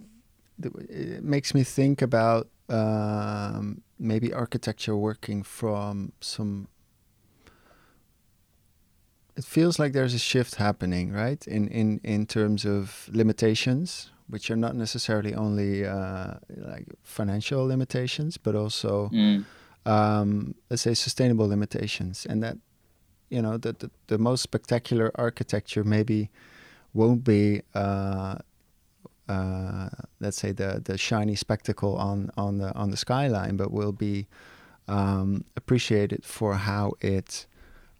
the 0.58 0.70
it 0.88 1.24
makes 1.24 1.54
me 1.54 1.64
think 1.64 2.02
about 2.02 2.48
um, 2.68 3.82
maybe 3.98 4.32
architecture 4.32 4.96
working 4.96 5.42
from 5.42 6.12
some. 6.20 6.68
It 9.36 9.44
feels 9.44 9.78
like 9.78 9.92
there's 9.92 10.14
a 10.14 10.18
shift 10.18 10.56
happening, 10.56 11.12
right? 11.12 11.46
In 11.46 11.68
in 11.68 12.00
in 12.02 12.26
terms 12.26 12.64
of 12.64 13.08
limitations, 13.12 14.10
which 14.28 14.50
are 14.50 14.56
not 14.56 14.74
necessarily 14.74 15.34
only 15.34 15.84
uh, 15.84 16.34
like 16.56 16.86
financial 17.02 17.66
limitations, 17.66 18.36
but 18.36 18.54
also, 18.54 19.08
mm. 19.12 19.44
um, 19.84 20.54
let's 20.70 20.82
say, 20.82 20.94
sustainable 20.94 21.46
limitations, 21.48 22.26
and 22.26 22.42
that 22.42 22.56
you 23.30 23.42
know 23.42 23.56
the, 23.56 23.72
the, 23.72 23.90
the 24.06 24.18
most 24.18 24.42
spectacular 24.42 25.10
architecture 25.14 25.84
maybe 25.84 26.30
won't 26.94 27.24
be. 27.24 27.62
Uh, 27.74 28.36
uh, 29.28 29.88
let's 30.20 30.36
say 30.36 30.52
the 30.52 30.80
the 30.84 30.96
shiny 30.96 31.34
spectacle 31.34 31.96
on 31.96 32.30
on 32.36 32.58
the 32.58 32.72
on 32.74 32.90
the 32.90 32.96
skyline, 32.96 33.56
but 33.56 33.72
will 33.72 33.92
be 33.92 34.26
um, 34.88 35.44
appreciated 35.56 36.24
for 36.24 36.54
how 36.54 36.92
it 37.00 37.46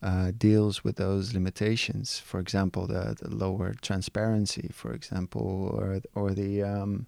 uh, 0.06 0.30
deals 0.38 0.84
with 0.84 0.96
those 0.96 1.34
limitations. 1.34 2.20
For 2.20 2.38
example, 2.38 2.86
the, 2.86 3.16
the, 3.20 3.28
lower 3.28 3.74
transparency, 3.82 4.70
for 4.72 4.92
example, 4.92 5.68
or 5.74 6.00
or 6.14 6.30
the 6.30 6.62
um, 6.62 7.06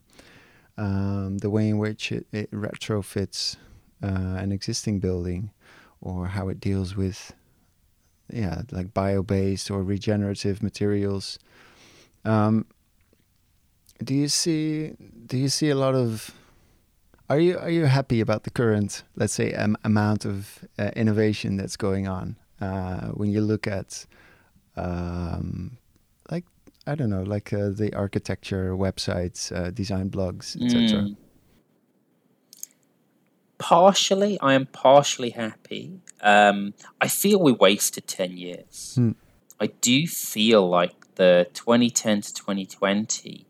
um, 0.76 1.38
the 1.38 1.48
way 1.48 1.68
in 1.68 1.78
which 1.78 2.10
it, 2.10 2.26
it 2.32 2.50
retrofits 2.50 3.56
uh, 4.02 4.42
an 4.42 4.50
existing 4.50 4.98
building, 4.98 5.52
or 6.00 6.26
how 6.26 6.48
it 6.48 6.58
deals 6.58 6.96
with 6.96 7.32
yeah 8.32 8.62
like 8.72 8.92
bio-based 8.92 9.70
or 9.70 9.84
regenerative 9.84 10.60
materials. 10.60 11.38
Um, 12.24 12.66
do 14.02 14.12
you 14.12 14.26
see 14.26 14.94
do 15.26 15.36
you 15.38 15.48
see 15.48 15.70
a 15.70 15.76
lot 15.76 15.94
of 15.94 16.32
are 17.30 17.38
you 17.38 17.56
are 17.58 17.70
you 17.70 17.84
happy 17.84 18.20
about 18.20 18.42
the 18.42 18.50
current 18.50 19.04
let's 19.14 19.34
say 19.34 19.54
um, 19.54 19.76
amount 19.84 20.24
of 20.24 20.64
uh, 20.80 20.90
innovation 20.96 21.56
that's 21.56 21.76
going 21.76 22.08
on 22.08 22.36
uh, 22.60 23.08
when 23.08 23.30
you 23.30 23.40
look 23.40 23.66
at 23.66 24.06
um, 24.76 25.78
like 26.30 26.44
I 26.86 26.94
don't 26.94 27.10
know, 27.10 27.22
like 27.22 27.52
uh, 27.52 27.70
the 27.70 27.92
architecture 27.94 28.72
websites, 28.76 29.54
uh, 29.54 29.70
design 29.70 30.10
blogs, 30.10 30.56
etc. 30.62 31.02
Mm. 31.02 31.16
Partially, 33.58 34.38
I 34.40 34.54
am 34.54 34.66
partially 34.66 35.30
happy. 35.30 36.00
Um, 36.20 36.74
I 37.00 37.08
feel 37.08 37.42
we 37.42 37.52
wasted 37.52 38.06
ten 38.06 38.36
years. 38.36 38.94
Hmm. 38.94 39.12
I 39.60 39.66
do 39.66 40.06
feel 40.06 40.68
like 40.68 41.14
the 41.16 41.48
2010 41.52 42.22
to 42.22 42.34
2020 42.34 43.44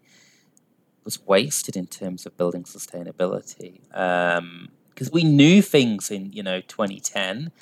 was 1.05 1.25
wasted 1.27 1.77
in 1.77 1.87
terms 1.87 2.25
of 2.27 2.37
building 2.37 2.65
sustainability 2.65 3.81
because 3.91 5.09
um, 5.09 5.13
we 5.13 5.23
knew 5.23 5.63
things 5.63 6.11
in 6.11 6.33
you 6.33 6.43
know 6.43 6.61
2010 6.63 7.53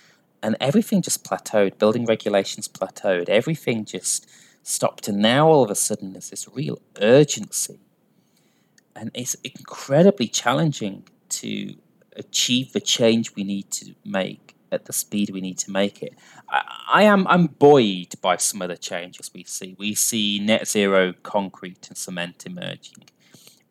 and 0.46 0.56
everything 0.61 1.02
just 1.02 1.24
plateaued. 1.24 1.76
Building 1.76 2.04
regulations 2.04 2.68
plateaued. 2.68 3.28
Everything 3.28 3.85
just 3.85 4.30
stopped. 4.62 5.09
And 5.09 5.18
now 5.18 5.48
all 5.48 5.64
of 5.64 5.72
a 5.72 5.74
sudden, 5.74 6.12
there's 6.12 6.30
this 6.30 6.46
real 6.54 6.78
urgency. 7.00 7.80
And 8.94 9.11
it's 9.12 9.35
incredibly 9.42 10.28
challenging 10.28 11.02
to 11.40 11.74
achieve 12.14 12.72
the 12.72 12.80
change 12.80 13.35
we 13.35 13.42
need 13.42 13.72
to 13.72 13.96
make 14.04 14.54
at 14.70 14.85
the 14.85 14.92
speed 14.92 15.30
we 15.30 15.40
need 15.40 15.59
to 15.59 15.72
make 15.72 16.00
it. 16.00 16.14
I, 16.48 16.62
I 16.92 17.02
am 17.02 17.26
I'm 17.26 17.48
buoyed 17.48 18.14
by 18.22 18.37
some 18.37 18.62
of 18.62 18.68
the 18.68 18.76
changes 18.76 19.32
we 19.35 19.42
see. 19.42 19.74
We 19.76 19.96
see 19.96 20.38
net 20.38 20.68
zero 20.68 21.12
concrete 21.24 21.88
and 21.88 21.98
cement 21.98 22.46
emerging. 22.46 23.09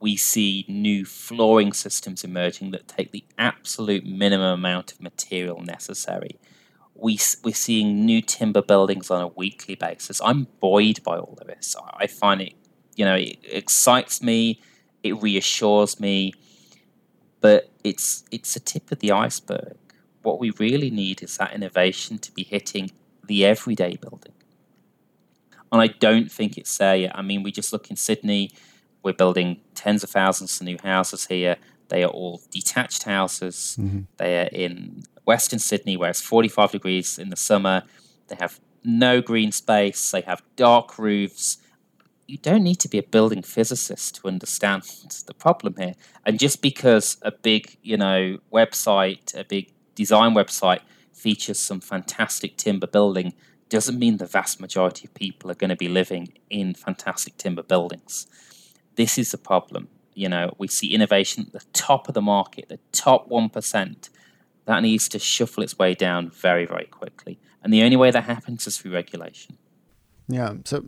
We 0.02 0.18
see 0.18 0.66
new 0.68 1.06
flooring 1.06 1.72
systems 1.72 2.26
emerging 2.26 2.72
that 2.72 2.90
take 2.90 3.12
the 3.14 3.24
absolute 3.38 4.06
minimum 4.06 4.60
amount 4.60 4.92
of 4.92 5.02
material 5.02 5.62
necessary 5.62 6.38
we, 6.96 7.20
we're 7.44 7.54
seeing 7.54 8.06
new 8.06 8.22
timber 8.22 8.62
buildings 8.62 9.12
on 9.12 9.22
a 9.22 9.28
weekly 9.28 9.76
basis. 9.76 10.22
I'm 10.24 10.48
buoyed 10.60 11.04
by 11.04 11.18
all 11.18 11.38
of 11.40 11.48
this. 11.48 11.76
I 11.94 12.08
find 12.08 12.42
it, 12.42 12.54
you 12.96 13.06
know, 13.06 13.16
it 13.16 13.38
excites 13.44 14.22
me, 14.22 14.62
it 15.04 15.22
reassures 15.22 16.00
me, 16.00 16.34
but 17.42 17.70
it's 17.84 18.24
it's 18.32 18.56
a 18.56 18.60
tip 18.60 18.92
of 18.92 19.00
the 19.00 19.12
iceberg. 19.12 19.76
What 20.24 20.40
we 20.40 20.52
really 20.52 20.90
need 20.90 21.22
is 21.22 21.38
that 21.38 21.54
innovation 21.54 22.18
to 22.20 22.32
be 22.32 22.44
hitting 22.44 22.92
the 23.24 23.46
everyday 23.46 23.98
building. 23.98 24.34
And 25.72 25.82
I 25.82 25.88
don't 25.88 26.32
think 26.32 26.58
it's 26.58 26.76
there 26.78 26.96
yet. 26.96 27.12
I 27.16 27.22
mean, 27.22 27.44
we 27.44 27.52
just 27.52 27.74
look 27.74 27.90
in 27.90 27.98
Sydney, 27.98 28.52
we're 29.04 29.14
building 29.14 29.62
tens 29.76 30.04
of 30.04 30.10
thousands 30.10 30.60
of 30.60 30.66
new 30.66 30.78
houses 30.82 31.28
here. 31.28 31.58
They 31.90 32.04
are 32.04 32.10
all 32.10 32.42
detached 32.50 33.04
houses. 33.04 33.78
Mm-hmm. 33.80 34.02
They 34.18 34.40
are 34.40 34.50
in 34.52 35.04
Western 35.26 35.60
Sydney, 35.60 35.98
where 35.98 36.10
it's 36.10 36.22
45 36.22 36.72
degrees 36.72 37.20
in 37.20 37.30
the 37.30 37.36
summer. 37.36 37.84
They 38.28 38.36
have 38.40 38.60
no 38.84 39.22
green 39.22 39.52
space. 39.52 40.12
They 40.12 40.22
have 40.22 40.44
dark 40.56 40.98
roofs. 40.98 41.58
You 42.28 42.38
don't 42.38 42.64
need 42.64 42.80
to 42.80 42.88
be 42.88 42.98
a 42.98 43.04
building 43.04 43.42
physicist 43.42 44.16
to 44.16 44.28
understand 44.28 44.84
the 45.28 45.34
problem 45.34 45.76
here. 45.78 45.94
And 46.26 46.40
just 46.40 46.62
because 46.62 47.18
a 47.22 47.32
big, 47.32 47.78
you 47.82 47.98
know, 47.98 48.40
website, 48.54 49.38
a 49.38 49.44
big 49.44 49.72
design 49.96 50.34
website 50.34 50.82
features 51.14 51.60
some 51.60 51.82
fantastic 51.82 52.58
timber 52.58 52.88
building 52.88 53.34
doesn't 53.70 53.98
mean 53.98 54.18
the 54.18 54.26
vast 54.26 54.62
majority 54.62 55.08
of 55.08 55.14
people 55.14 55.50
are 55.50 55.56
going 55.56 55.70
to 55.70 55.76
be 55.76 55.88
living 55.88 56.34
in 56.50 56.74
fantastic 56.74 57.38
timber 57.38 57.64
buildings. 57.64 58.28
This 58.96 59.18
is 59.18 59.32
the 59.32 59.38
problem. 59.38 59.88
You 60.14 60.30
know, 60.30 60.54
we 60.58 60.68
see 60.68 60.94
innovation 60.94 61.46
at 61.48 61.54
the 61.54 61.66
top 61.74 62.08
of 62.08 62.14
the 62.14 62.22
market, 62.22 62.70
the 62.70 62.80
top 62.92 63.30
1%. 63.30 64.10
That 64.66 64.82
needs 64.82 65.08
to 65.10 65.20
shuffle 65.20 65.64
its 65.64 65.78
way 65.78 65.94
down 65.94 66.32
very, 66.32 66.66
very 66.66 66.86
quickly. 66.86 67.40
And 67.64 67.74
the 67.74 67.84
only 67.84 67.96
way 67.96 68.12
that 68.12 68.24
happens 68.24 68.68
is 68.68 68.78
through 68.78 68.94
regulation. 68.94 69.58
Yeah. 70.28 70.56
So 70.66 70.86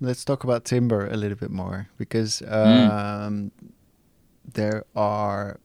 let's 0.00 0.24
talk 0.24 0.44
about 0.44 0.64
timber 0.64 1.06
a 1.06 1.16
little 1.16 1.36
bit 1.36 1.50
more 1.50 1.88
because 1.98 2.40
mm. 2.40 2.90
um, 2.90 3.52
mm. 3.62 3.70
there 4.54 4.84
are 4.96 5.60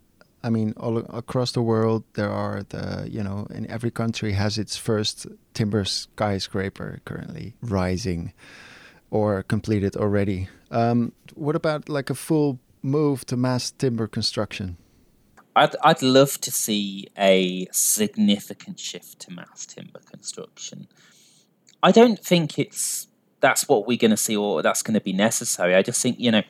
I 0.46 0.50
mean, 0.50 0.74
all 0.76 0.98
across 0.98 1.54
the 1.54 1.62
world, 1.62 2.04
there 2.16 2.30
are 2.30 2.64
the, 2.68 3.08
you 3.10 3.24
know, 3.24 3.48
in 3.50 3.70
every 3.72 3.92
country 3.92 4.34
has 4.34 4.58
its 4.58 4.76
first 4.76 5.26
timber 5.54 5.86
skyscraper 5.86 7.00
currently 7.06 7.54
rising 7.62 8.34
or 9.10 9.44
completed 9.44 9.96
already. 9.96 10.50
Um, 10.70 11.14
what 11.34 11.56
about 11.56 11.88
like 11.88 12.10
a 12.10 12.16
full 12.16 12.60
move 12.82 13.26
to 13.28 13.38
mass 13.38 13.72
timber 13.72 14.06
construction? 14.06 14.76
I'd, 15.56 15.76
I'd 15.84 16.02
love 16.02 16.40
to 16.42 16.52
see 16.52 17.08
a 17.18 17.68
significant 17.72 18.80
shift 18.80 19.20
to 19.22 19.32
mass 19.32 19.66
timber 19.66 20.00
construction. 20.00 20.88
I 21.82 21.92
don't 21.92 22.20
think 22.20 22.58
it's 22.58 23.08
that's 23.40 23.68
what 23.68 23.86
we're 23.86 23.98
going 23.98 24.12
to 24.12 24.18
see 24.18 24.38
or 24.38 24.62
that's 24.62 24.82
going 24.82 24.94
to 24.94 25.02
be 25.02 25.12
necessary. 25.12 25.76
I 25.76 25.82
just 25.82 26.02
think, 26.02 26.18
you 26.18 26.32
know, 26.32 26.44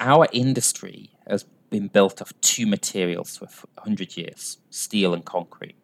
our 0.00 0.26
industry 0.32 1.10
has 1.28 1.44
been 1.70 1.86
built 1.86 2.20
of 2.20 2.38
two 2.40 2.66
materials 2.66 3.36
for 3.36 3.46
100 3.74 4.16
years 4.16 4.58
steel 4.70 5.14
and 5.14 5.24
concrete. 5.24 5.76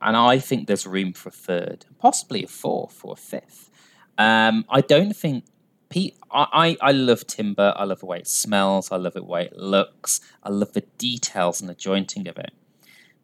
And 0.00 0.16
I 0.16 0.38
think 0.38 0.66
there's 0.66 0.86
room 0.86 1.12
for 1.12 1.28
a 1.28 1.32
third, 1.32 1.86
possibly 1.98 2.44
a 2.44 2.48
fourth 2.48 3.00
or 3.04 3.14
a 3.14 3.16
fifth. 3.16 3.70
Um, 4.16 4.64
I 4.68 4.80
don't 4.80 5.14
think. 5.14 5.44
I, 6.30 6.76
I 6.80 6.92
love 6.92 7.26
timber. 7.26 7.72
I 7.76 7.84
love 7.84 8.00
the 8.00 8.06
way 8.06 8.18
it 8.18 8.28
smells. 8.28 8.92
I 8.92 8.96
love 8.96 9.14
the 9.14 9.22
way 9.22 9.46
it 9.46 9.56
looks. 9.56 10.20
I 10.42 10.50
love 10.50 10.72
the 10.72 10.82
details 10.98 11.60
and 11.60 11.68
the 11.68 11.74
jointing 11.74 12.28
of 12.28 12.36
it. 12.36 12.52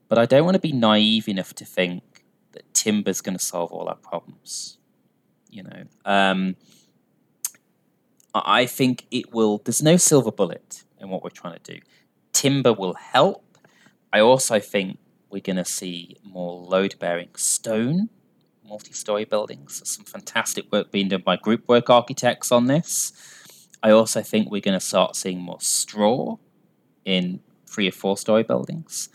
But 0.08 0.18
I 0.18 0.26
don't 0.26 0.44
want 0.44 0.54
to 0.54 0.60
be 0.60 0.72
naive 0.72 1.28
enough 1.28 1.54
to 1.54 1.64
think 1.64 2.24
that 2.52 2.72
timber's 2.72 3.20
going 3.20 3.36
to 3.36 3.44
solve 3.44 3.72
all 3.72 3.88
our 3.88 3.96
problems. 3.96 4.78
You 5.50 5.64
know, 5.64 5.84
um, 6.04 6.56
I 8.34 8.66
think 8.66 9.06
it 9.10 9.32
will. 9.32 9.58
There's 9.58 9.82
no 9.82 9.96
silver 9.96 10.32
bullet 10.32 10.84
in 10.98 11.08
what 11.08 11.22
we're 11.22 11.30
trying 11.30 11.58
to 11.58 11.74
do. 11.74 11.80
Timber 12.32 12.72
will 12.72 12.94
help. 12.94 13.58
I 14.12 14.20
also 14.20 14.58
think 14.58 14.98
we're 15.30 15.40
going 15.40 15.56
to 15.56 15.64
see 15.64 16.16
more 16.24 16.60
load 16.60 16.96
bearing 16.98 17.30
stone 17.36 18.08
multi 18.64 18.92
story 18.92 19.24
buildings. 19.24 19.78
There's 19.78 19.90
some 19.90 20.04
fantastic 20.04 20.70
work 20.72 20.90
being 20.90 21.08
done 21.08 21.22
by 21.22 21.36
Groupwork 21.36 21.90
Architects 21.90 22.50
on 22.50 22.66
this. 22.66 23.12
I 23.82 23.90
also 23.90 24.22
think 24.22 24.50
we're 24.50 24.60
going 24.60 24.78
to 24.78 24.84
start 24.84 25.16
seeing 25.16 25.40
more 25.40 25.60
straw 25.60 26.38
in 27.04 27.40
three 27.66 27.88
or 27.88 27.92
four 27.92 28.16
story 28.16 28.42
buildings. 28.42 29.10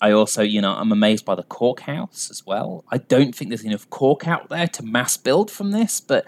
I 0.00 0.12
also, 0.12 0.42
you 0.42 0.62
know, 0.62 0.72
I'm 0.72 0.92
amazed 0.92 1.24
by 1.24 1.34
the 1.34 1.42
cork 1.42 1.80
house 1.80 2.30
as 2.30 2.46
well. 2.46 2.84
I 2.90 2.98
don't 2.98 3.34
think 3.34 3.50
there's 3.50 3.64
enough 3.64 3.90
cork 3.90 4.26
out 4.26 4.48
there 4.48 4.68
to 4.68 4.82
mass 4.82 5.16
build 5.16 5.50
from 5.50 5.72
this, 5.72 6.00
but 6.00 6.26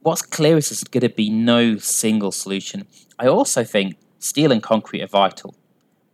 what's 0.00 0.22
clear 0.22 0.58
is 0.58 0.68
there's 0.68 0.84
going 0.84 1.00
to 1.02 1.08
be 1.08 1.30
no 1.30 1.78
single 1.78 2.32
solution. 2.32 2.86
I 3.18 3.28
also 3.28 3.64
think 3.64 3.96
steel 4.18 4.52
and 4.52 4.62
concrete 4.62 5.02
are 5.02 5.06
vital. 5.06 5.54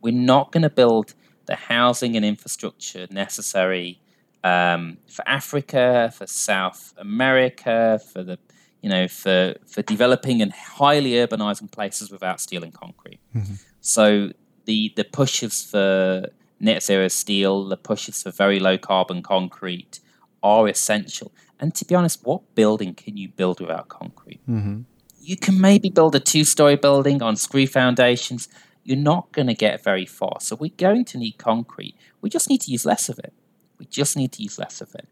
We're 0.02 0.12
not 0.12 0.52
going 0.52 0.62
to 0.62 0.70
build 0.70 1.14
the 1.46 1.56
housing 1.56 2.14
and 2.14 2.24
infrastructure 2.24 3.08
necessary 3.10 4.00
um, 4.44 4.98
for 5.06 5.26
Africa, 5.28 6.12
for 6.16 6.26
South 6.26 6.94
America, 6.98 8.00
for 8.12 8.22
the 8.22 8.38
you 8.82 8.88
know 8.88 9.08
for 9.08 9.54
for 9.66 9.82
developing 9.82 10.40
and 10.40 10.52
highly 10.52 11.12
urbanizing 11.12 11.70
places 11.70 12.10
without 12.10 12.40
steel 12.40 12.62
and 12.62 12.72
concrete. 12.72 13.20
Mm-hmm. 13.34 13.54
So 13.80 14.30
the 14.64 14.92
the 14.96 15.04
pushes 15.04 15.62
for 15.62 16.26
net 16.58 16.82
zero 16.82 17.08
steel, 17.08 17.66
the 17.66 17.76
pushes 17.76 18.22
for 18.22 18.30
very 18.30 18.60
low 18.60 18.78
carbon 18.78 19.22
concrete 19.22 20.00
are 20.42 20.68
essential. 20.68 21.32
And 21.58 21.74
to 21.74 21.84
be 21.84 21.94
honest, 21.94 22.24
what 22.24 22.54
building 22.54 22.94
can 22.94 23.16
you 23.16 23.28
build 23.28 23.60
without 23.60 23.88
concrete? 23.88 24.40
Mm-hmm. 24.48 24.82
You 25.20 25.36
can 25.36 25.60
maybe 25.60 25.90
build 25.90 26.14
a 26.14 26.20
two 26.20 26.44
story 26.44 26.76
building 26.76 27.22
on 27.22 27.36
screw 27.36 27.66
foundations. 27.66 28.48
You're 28.82 28.96
not 28.96 29.30
going 29.32 29.48
to 29.48 29.54
get 29.54 29.84
very 29.84 30.06
far. 30.06 30.38
So 30.40 30.56
we're 30.56 30.72
going 30.76 31.04
to 31.06 31.18
need 31.18 31.36
concrete. 31.36 31.94
We 32.22 32.30
just 32.30 32.48
need 32.48 32.62
to 32.62 32.70
use 32.70 32.86
less 32.86 33.10
of 33.10 33.18
it. 33.18 33.34
We 33.80 33.86
just 33.86 34.16
need 34.16 34.30
to 34.32 34.42
use 34.42 34.58
less 34.58 34.80
of 34.80 34.94
it. 34.94 35.08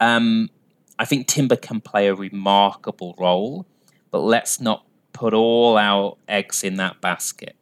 Um, 0.00 0.50
I 0.98 1.06
think 1.06 1.26
timber 1.26 1.56
can 1.56 1.80
play 1.80 2.08
a 2.08 2.14
remarkable 2.14 3.14
role, 3.18 3.66
but 4.10 4.18
let's 4.18 4.60
not 4.60 4.84
put 5.14 5.32
all 5.32 5.78
our 5.78 6.18
eggs 6.28 6.62
in 6.62 6.76
that 6.76 7.00
basket. 7.00 7.56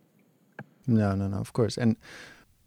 No, 0.86 1.14
no, 1.14 1.28
no, 1.28 1.36
of 1.36 1.52
course. 1.52 1.76
And 1.78 1.96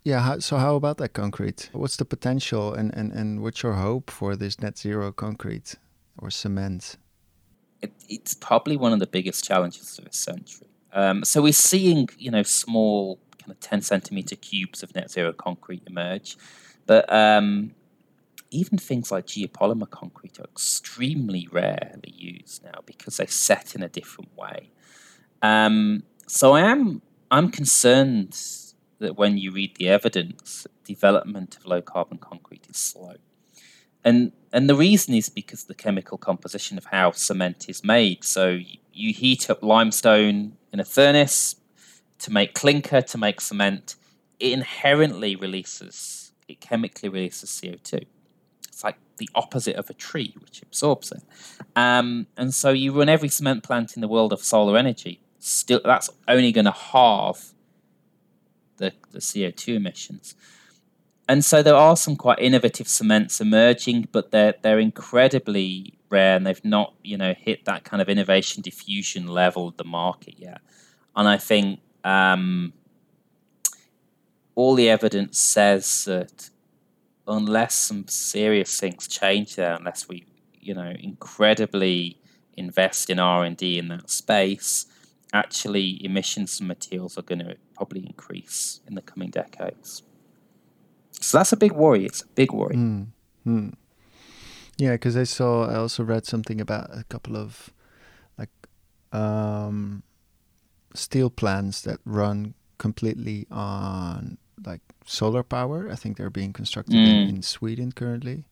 yeah. 0.03 0.19
How, 0.21 0.39
so 0.39 0.57
how 0.57 0.75
about 0.75 0.97
that 0.97 1.13
concrete? 1.13 1.69
What's 1.73 1.97
the 1.97 2.05
potential 2.05 2.73
and, 2.73 2.93
and, 2.95 3.11
and 3.11 3.41
what's 3.41 3.63
your 3.63 3.73
hope 3.73 4.09
for 4.09 4.35
this 4.35 4.59
net 4.59 4.77
zero 4.77 5.11
concrete 5.11 5.75
or 6.17 6.29
cement? 6.29 6.97
It, 7.81 7.91
it's 8.07 8.33
probably 8.33 8.77
one 8.77 8.93
of 8.93 8.99
the 8.99 9.07
biggest 9.07 9.43
challenges 9.43 9.97
of 9.97 10.05
this 10.05 10.17
century. 10.17 10.67
Um, 10.93 11.23
so 11.23 11.41
we're 11.41 11.53
seeing, 11.53 12.09
you 12.17 12.31
know, 12.31 12.43
small 12.43 13.19
kind 13.39 13.51
of 13.51 13.59
10 13.59 13.81
centimeter 13.81 14.35
cubes 14.35 14.83
of 14.83 14.93
net 14.95 15.11
zero 15.11 15.33
concrete 15.33 15.83
emerge. 15.87 16.37
But 16.85 17.11
um, 17.11 17.71
even 18.49 18.77
things 18.77 19.11
like 19.11 19.27
geopolymer 19.27 19.89
concrete 19.89 20.39
are 20.39 20.45
extremely 20.45 21.47
rarely 21.51 22.13
used 22.15 22.63
now 22.63 22.81
because 22.85 23.17
they're 23.17 23.27
set 23.27 23.75
in 23.75 23.83
a 23.83 23.89
different 23.89 24.35
way. 24.37 24.69
Um, 25.41 26.03
so 26.27 26.53
I 26.53 26.61
am 26.61 27.01
I'm 27.29 27.49
concerned 27.49 28.37
that 28.99 29.17
when 29.17 29.37
you 29.37 29.51
read 29.51 29.75
the 29.77 29.89
evidence, 29.89 30.67
development 30.83 31.57
of 31.57 31.65
low 31.65 31.81
carbon 31.81 32.17
concrete 32.17 32.67
is 32.69 32.77
slow. 32.77 33.15
And 34.03 34.31
and 34.51 34.69
the 34.69 34.75
reason 34.75 35.13
is 35.13 35.29
because 35.29 35.63
the 35.65 35.73
chemical 35.73 36.17
composition 36.17 36.77
of 36.77 36.85
how 36.85 37.11
cement 37.11 37.69
is 37.69 37.83
made. 37.83 38.23
So 38.23 38.59
you 38.93 39.13
heat 39.13 39.49
up 39.49 39.63
limestone 39.63 40.57
in 40.73 40.79
a 40.79 40.85
furnace 40.85 41.55
to 42.19 42.31
make 42.31 42.53
clinker 42.53 43.01
to 43.01 43.17
make 43.17 43.39
cement. 43.39 43.95
It 44.39 44.51
inherently 44.51 45.35
releases, 45.35 46.20
it 46.51 46.61
chemically 46.61 47.09
releases 47.09 47.49
CO2. 47.49 48.05
It's 48.67 48.83
like 48.83 48.97
the 49.17 49.29
opposite 49.35 49.75
of 49.75 49.89
a 49.89 49.93
tree, 49.93 50.35
which 50.39 50.61
absorbs 50.61 51.11
it. 51.11 51.23
Um, 51.75 52.27
and 52.37 52.53
so 52.53 52.71
you 52.71 52.91
run 52.97 53.09
every 53.09 53.29
cement 53.29 53.63
plant 53.63 53.95
in 53.95 54.01
the 54.01 54.07
world 54.07 54.33
of 54.33 54.41
solar 54.41 54.77
energy. 54.77 55.19
Still, 55.39 55.81
that's 55.83 56.09
only 56.27 56.51
going 56.51 56.65
to 56.65 56.71
halve 56.71 57.53
the, 58.77 58.93
the 59.11 59.19
CO2 59.19 59.75
emissions. 59.75 60.35
And 61.27 61.45
so 61.45 61.63
there 61.63 61.75
are 61.75 61.95
some 61.95 62.15
quite 62.15 62.39
innovative 62.39 62.87
cements 62.87 63.39
emerging, 63.39 64.09
but 64.11 64.31
they're 64.31 64.55
they're 64.61 64.79
incredibly 64.79 65.97
rare 66.09 66.35
and 66.35 66.45
they've 66.45 66.65
not, 66.65 66.93
you 67.03 67.17
know, 67.17 67.33
hit 67.33 67.63
that 67.65 67.85
kind 67.85 68.01
of 68.01 68.09
innovation 68.09 68.61
diffusion 68.61 69.27
level 69.27 69.69
of 69.69 69.77
the 69.77 69.85
market 69.85 70.35
yet. 70.37 70.59
And 71.15 71.27
I 71.27 71.37
think 71.37 71.79
um, 72.03 72.73
all 74.55 74.75
the 74.75 74.89
evidence 74.89 75.39
says 75.39 76.05
that 76.05 76.49
unless 77.27 77.75
some 77.75 78.07
serious 78.07 78.79
things 78.79 79.07
change 79.07 79.55
there, 79.55 79.73
unless 79.73 80.07
we, 80.07 80.25
you 80.59 80.73
know, 80.73 80.93
incredibly 80.99 82.17
invest 82.57 83.09
in 83.09 83.19
R 83.19 83.43
and 83.43 83.55
D 83.55 83.77
in 83.77 83.87
that 83.89 84.09
space, 84.09 84.85
actually 85.33 86.03
emissions 86.03 86.57
from 86.57 86.67
materials 86.67 87.17
are 87.17 87.21
going 87.21 87.39
to 87.39 87.55
probably 87.75 88.05
increase 88.05 88.81
in 88.87 88.95
the 88.95 89.01
coming 89.01 89.29
decades. 89.29 90.03
So 91.11 91.37
that's 91.37 91.53
a 91.53 91.57
big 91.57 91.71
worry. 91.71 92.05
It's 92.05 92.21
a 92.21 92.27
big 92.27 92.51
worry. 92.51 92.75
Mm. 92.75 93.07
Mm. 93.45 93.73
Yeah, 94.77 94.93
because 94.93 95.15
I 95.15 95.23
saw, 95.23 95.69
I 95.69 95.75
also 95.75 96.03
read 96.03 96.25
something 96.25 96.59
about 96.59 96.89
a 96.91 97.03
couple 97.03 97.37
of 97.37 97.71
like 98.37 98.49
um, 99.11 100.03
steel 100.93 101.29
plants 101.29 101.81
that 101.81 101.99
run 102.05 102.55
completely 102.77 103.45
on 103.51 104.37
like 104.65 104.81
solar 105.05 105.43
power. 105.43 105.89
I 105.91 105.95
think 105.95 106.17
they're 106.17 106.29
being 106.29 106.53
constructed 106.53 106.95
mm. 106.95 107.07
in, 107.07 107.35
in 107.35 107.41
Sweden 107.41 107.91
currently 107.91 108.45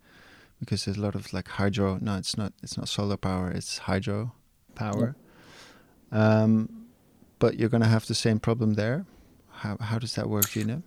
because 0.60 0.86
there's 0.86 0.98
a 0.98 1.02
lot 1.02 1.16
of 1.16 1.32
like 1.34 1.48
hydro. 1.48 1.98
No, 2.02 2.18
it's 2.18 2.38
not. 2.38 2.54
It's 2.62 2.78
not 2.78 2.88
solar 2.90 3.18
power. 3.18 3.50
It's 3.50 3.80
hydro 3.80 4.34
power. 4.76 5.16
Um, 6.12 6.88
but 7.40 7.58
you're 7.58 7.70
going 7.70 7.84
to 7.84 7.90
have 7.90 8.06
the 8.08 8.16
same 8.16 8.40
problem 8.40 8.74
there. 8.74 9.06
How 9.52 9.78
how 9.80 10.00
does 10.00 10.16
that 10.16 10.30
work? 10.30 10.52
Do 10.52 10.60
you 10.60 10.66
know? 10.66 10.84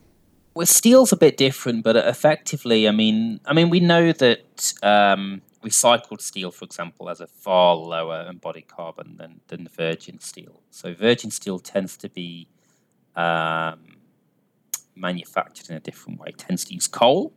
Well, 0.55 0.67
steel's 0.67 1.13
a 1.13 1.17
bit 1.17 1.39
different, 1.39 1.83
but 1.83 1.97
effectively, 1.97 2.87
I 2.87 2.91
mean, 2.91 3.41
I 3.47 3.55
mean, 3.55 3.71
we 3.71 3.81
know 3.81 4.13
that 4.13 4.75
um, 4.83 5.41
recycled 5.65 6.21
steel, 6.21 6.51
for 6.51 6.67
example, 6.67 7.09
has 7.09 7.23
a 7.23 7.27
far 7.27 7.75
lower 7.75 8.27
embodied 8.29 8.69
carbon 8.69 9.17
than 9.17 9.41
than 9.49 9.69
virgin 9.69 10.21
steel. 10.21 10.63
So 10.71 10.95
virgin 10.95 11.31
steel 11.31 11.59
tends 11.59 11.97
to 11.99 12.09
be 12.11 12.49
um, 13.17 13.92
manufactured 14.95 15.71
in 15.71 15.77
a 15.77 15.81
different 15.81 16.21
way. 16.21 16.29
It 16.29 16.39
tends 16.39 16.65
to 16.67 16.75
use 16.75 16.87
coal, 16.87 17.33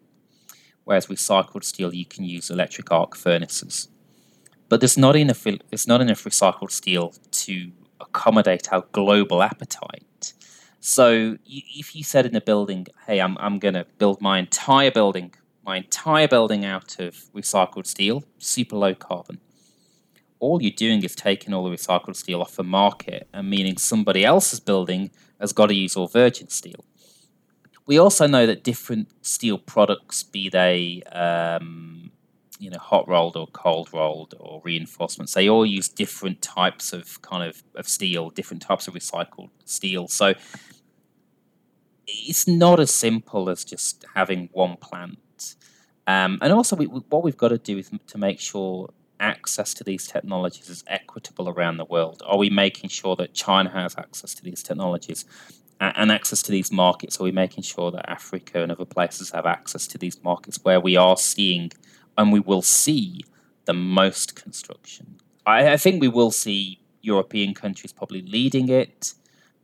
whereas 0.84 1.08
recycled 1.08 1.64
steel 1.64 1.94
you 1.94 2.06
can 2.06 2.24
use 2.24 2.50
electric 2.50 2.92
arc 2.92 3.16
furnaces. 3.16 3.90
But 4.70 4.80
there's 4.82 4.98
not 4.98 5.16
enough. 5.16 5.44
There's 5.44 5.88
not 5.88 6.02
enough 6.02 6.24
recycled 6.24 6.72
steel 6.72 7.14
to 7.32 7.72
accommodate 8.00 8.72
our 8.74 8.84
global 8.92 9.42
appetite. 9.44 10.34
So 10.80 11.38
if 11.46 11.96
you 11.96 12.04
said 12.04 12.26
in 12.26 12.36
a 12.36 12.42
building, 12.42 12.88
"Hey, 13.08 13.20
I'm 13.20 13.38
I'm 13.40 13.60
going 13.60 13.76
to 13.76 13.86
build 13.98 14.22
my 14.22 14.40
entire 14.40 14.92
building, 14.92 15.34
my 15.64 15.78
entire 15.78 16.28
building 16.28 16.66
out 16.66 17.00
of 17.00 17.32
recycled 17.34 17.88
steel, 17.88 18.24
super 18.40 18.76
low 18.76 18.96
carbon," 18.96 19.40
all 20.40 20.62
you're 20.62 20.72
doing 20.72 21.04
is 21.04 21.16
taking 21.16 21.54
all 21.54 21.64
the 21.64 21.76
recycled 21.76 22.16
steel 22.16 22.42
off 22.42 22.56
the 22.56 22.64
market, 22.64 23.28
and 23.34 23.50
meaning 23.50 23.78
somebody 23.78 24.24
else's 24.26 24.60
building 24.60 25.12
has 25.40 25.54
got 25.54 25.68
to 25.68 25.76
use 25.76 25.96
all 25.96 26.08
virgin 26.08 26.50
steel. 26.50 26.84
We 27.88 27.98
also 27.98 28.26
know 28.28 28.46
that 28.46 28.64
different 28.64 29.10
steel 29.26 29.58
products, 29.58 30.24
be 30.24 30.50
they 30.50 31.04
um, 31.12 32.12
you 32.60 32.70
know 32.70 32.80
hot 32.80 33.08
rolled 33.08 33.36
or 33.38 33.48
cold 33.48 33.90
rolled 33.94 34.34
or 34.40 34.62
reinforcements, 34.64 35.34
they 35.34 35.50
all 35.50 35.66
use 35.66 35.88
different 35.88 36.42
types 36.42 36.94
of 36.94 37.22
kind 37.22 37.48
of, 37.48 37.64
of 37.76 37.88
steel, 37.88 38.30
different 38.30 38.64
types 38.64 38.88
of 38.88 38.94
recycled 38.94 39.50
steel. 39.66 40.08
So 40.08 40.34
it's 42.08 42.48
not 42.48 42.80
as 42.80 42.92
simple 42.92 43.50
as 43.50 43.64
just 43.64 44.06
having 44.16 44.50
one 44.52 44.78
plant. 44.78 45.56
Um, 46.08 46.38
and 46.42 46.54
also, 46.54 46.76
we, 46.76 46.86
what 46.86 47.24
we've 47.24 47.38
got 47.38 47.50
to 47.50 47.58
do 47.58 47.78
is 47.78 47.90
to 48.08 48.18
make 48.18 48.40
sure 48.40 48.90
access 49.20 49.74
to 49.74 49.84
these 49.84 50.08
technologies 50.08 50.70
is 50.70 50.84
equitable 50.88 51.50
around 51.50 51.78
the 51.78 51.86
world. 51.86 52.22
Are 52.26 52.38
we 52.38 52.50
making 52.50 52.90
sure 52.90 53.16
that 53.16 53.34
China 53.34 53.70
has 53.72 53.96
access 53.98 54.34
to 54.36 54.44
these 54.44 54.62
technologies? 54.62 55.26
And 55.80 56.12
access 56.12 56.42
to 56.44 56.52
these 56.52 56.72
markets? 56.72 57.20
Are 57.20 57.24
we 57.24 57.32
making 57.32 57.64
sure 57.64 57.92
that 57.92 58.10
Africa 58.10 58.62
and 58.62 58.72
other 58.72 58.86
places 58.86 59.32
have 59.32 59.46
access 59.46 59.88
to 59.88 59.98
these 59.98 60.24
markets 60.24 60.60
where 60.64 60.80
we 60.80 60.96
are 60.96 61.18
seeing 61.18 61.72
and 62.18 62.32
we 62.32 62.40
will 62.40 62.62
see 62.62 63.22
the 63.66 63.74
most 63.74 64.36
construction? 64.36 65.18
I, 65.46 65.74
I 65.74 65.78
think 65.78 66.02
we 66.02 66.08
will 66.08 66.32
see 66.32 66.80
European 67.02 67.54
countries 67.54 67.92
probably 67.94 68.22
leading 68.22 68.70
it, 68.70 69.14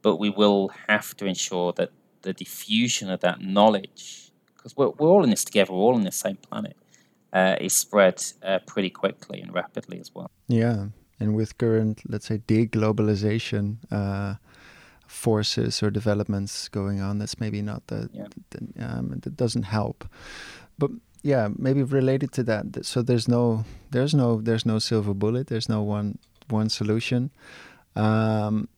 but 0.01 0.17
we 0.17 0.29
will 0.29 0.69
have 0.87 1.15
to 1.17 1.25
ensure 1.25 1.73
that 1.73 1.89
the 2.21 2.33
diffusion 2.33 3.09
of 3.09 3.21
that 3.21 3.41
knowledge, 3.41 4.31
because 4.55 4.75
we're, 4.77 4.89
we're 4.89 5.09
all 5.09 5.23
in 5.23 5.29
this 5.29 5.43
together, 5.43 5.73
we're 5.73 5.79
all 5.79 5.97
in 5.97 6.03
the 6.03 6.11
same 6.11 6.35
planet, 6.35 6.77
uh, 7.33 7.55
is 7.59 7.73
spread 7.73 8.23
uh, 8.43 8.59
pretty 8.67 8.89
quickly 8.89 9.41
and 9.41 9.53
rapidly 9.53 9.99
as 9.99 10.13
well. 10.13 10.29
Yeah, 10.47 10.87
and 11.19 11.35
with 11.35 11.57
current, 11.57 12.01
let's 12.07 12.27
say, 12.27 12.39
deglobalization, 12.39 13.77
uh, 13.91 14.35
forces 15.11 15.83
or 15.83 15.91
developments 15.91 16.69
going 16.69 17.01
on 17.01 17.19
that's 17.19 17.39
maybe 17.39 17.61
not 17.61 17.85
the, 17.87 18.09
yeah. 18.13 18.27
the 18.51 18.59
um, 18.85 19.19
that 19.21 19.35
doesn't 19.35 19.63
help. 19.63 20.07
But 20.79 20.91
yeah 21.23 21.49
maybe 21.55 21.83
related 21.83 22.31
to 22.31 22.41
that 22.41 22.83
so 22.83 23.03
there's 23.03 23.27
no 23.27 23.63
there's 23.91 24.15
no 24.15 24.41
there's 24.41 24.65
no 24.65 24.79
silver 24.79 25.13
bullet 25.13 25.45
there's 25.47 25.69
no 25.69 25.81
one 25.83 26.17
one 26.49 26.69
solution. 26.69 27.29
Um, 27.95 28.69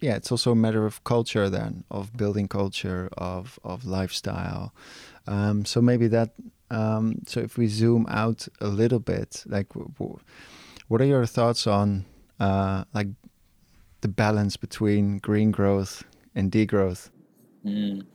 yeah 0.00 0.16
it's 0.16 0.32
also 0.32 0.52
a 0.52 0.56
matter 0.56 0.86
of 0.86 1.04
culture 1.04 1.50
then 1.50 1.84
of 1.90 2.16
building 2.16 2.48
culture 2.48 3.08
of 3.16 3.58
of 3.62 3.84
lifestyle. 3.84 4.72
Um, 5.26 5.64
so 5.66 5.82
maybe 5.82 6.08
that 6.08 6.30
um, 6.70 7.20
so 7.26 7.40
if 7.40 7.58
we 7.58 7.68
zoom 7.68 8.06
out 8.08 8.48
a 8.60 8.68
little 8.68 9.00
bit 9.00 9.44
like 9.46 9.68
what 10.88 11.00
are 11.02 11.04
your 11.04 11.26
thoughts 11.26 11.66
on 11.66 12.06
uh, 12.40 12.84
like 12.94 13.08
the 14.00 14.08
balance 14.08 14.56
between 14.56 15.18
green 15.18 15.50
growth 15.50 16.04
and 16.34 16.50
degrowth? 16.50 17.10
Mm. 17.64 18.06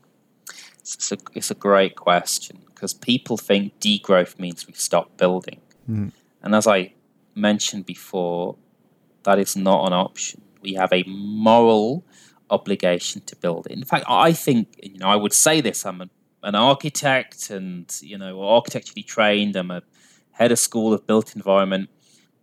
It's, 0.80 1.12
a, 1.12 1.18
it's 1.34 1.52
a 1.52 1.56
great 1.56 1.96
question 1.96 2.60
because 2.68 2.94
people 2.94 3.38
think 3.38 3.80
degrowth 3.80 4.40
means 4.40 4.68
we 4.68 4.74
stop 4.74 5.18
building. 5.18 5.62
Mm. 5.90 6.12
And 6.42 6.56
as 6.56 6.68
I 6.68 6.94
mentioned 7.36 7.86
before, 7.86 8.58
that 9.24 9.40
is 9.40 9.56
not 9.56 9.88
an 9.88 9.94
option. 9.94 10.42
We 10.62 10.74
have 10.74 10.92
a 10.92 11.04
moral 11.08 12.04
obligation 12.50 13.22
to 13.22 13.36
build. 13.36 13.68
In 13.68 13.84
fact, 13.84 14.06
I 14.08 14.34
think, 14.34 14.68
you 14.82 14.98
know, 14.98 15.08
I 15.08 15.16
would 15.16 15.34
say 15.34 15.62
this 15.62 15.86
I'm 15.86 16.02
a, 16.02 16.10
an 16.44 16.56
architect 16.56 17.50
and, 17.50 17.94
you 18.02 18.18
know, 18.18 18.44
architecturally 18.44 19.04
trained, 19.04 19.56
I'm 19.56 19.72
a 19.72 19.82
head 20.32 20.52
of 20.52 20.60
school 20.60 20.94
of 20.94 21.08
built 21.08 21.36
environment. 21.36 21.90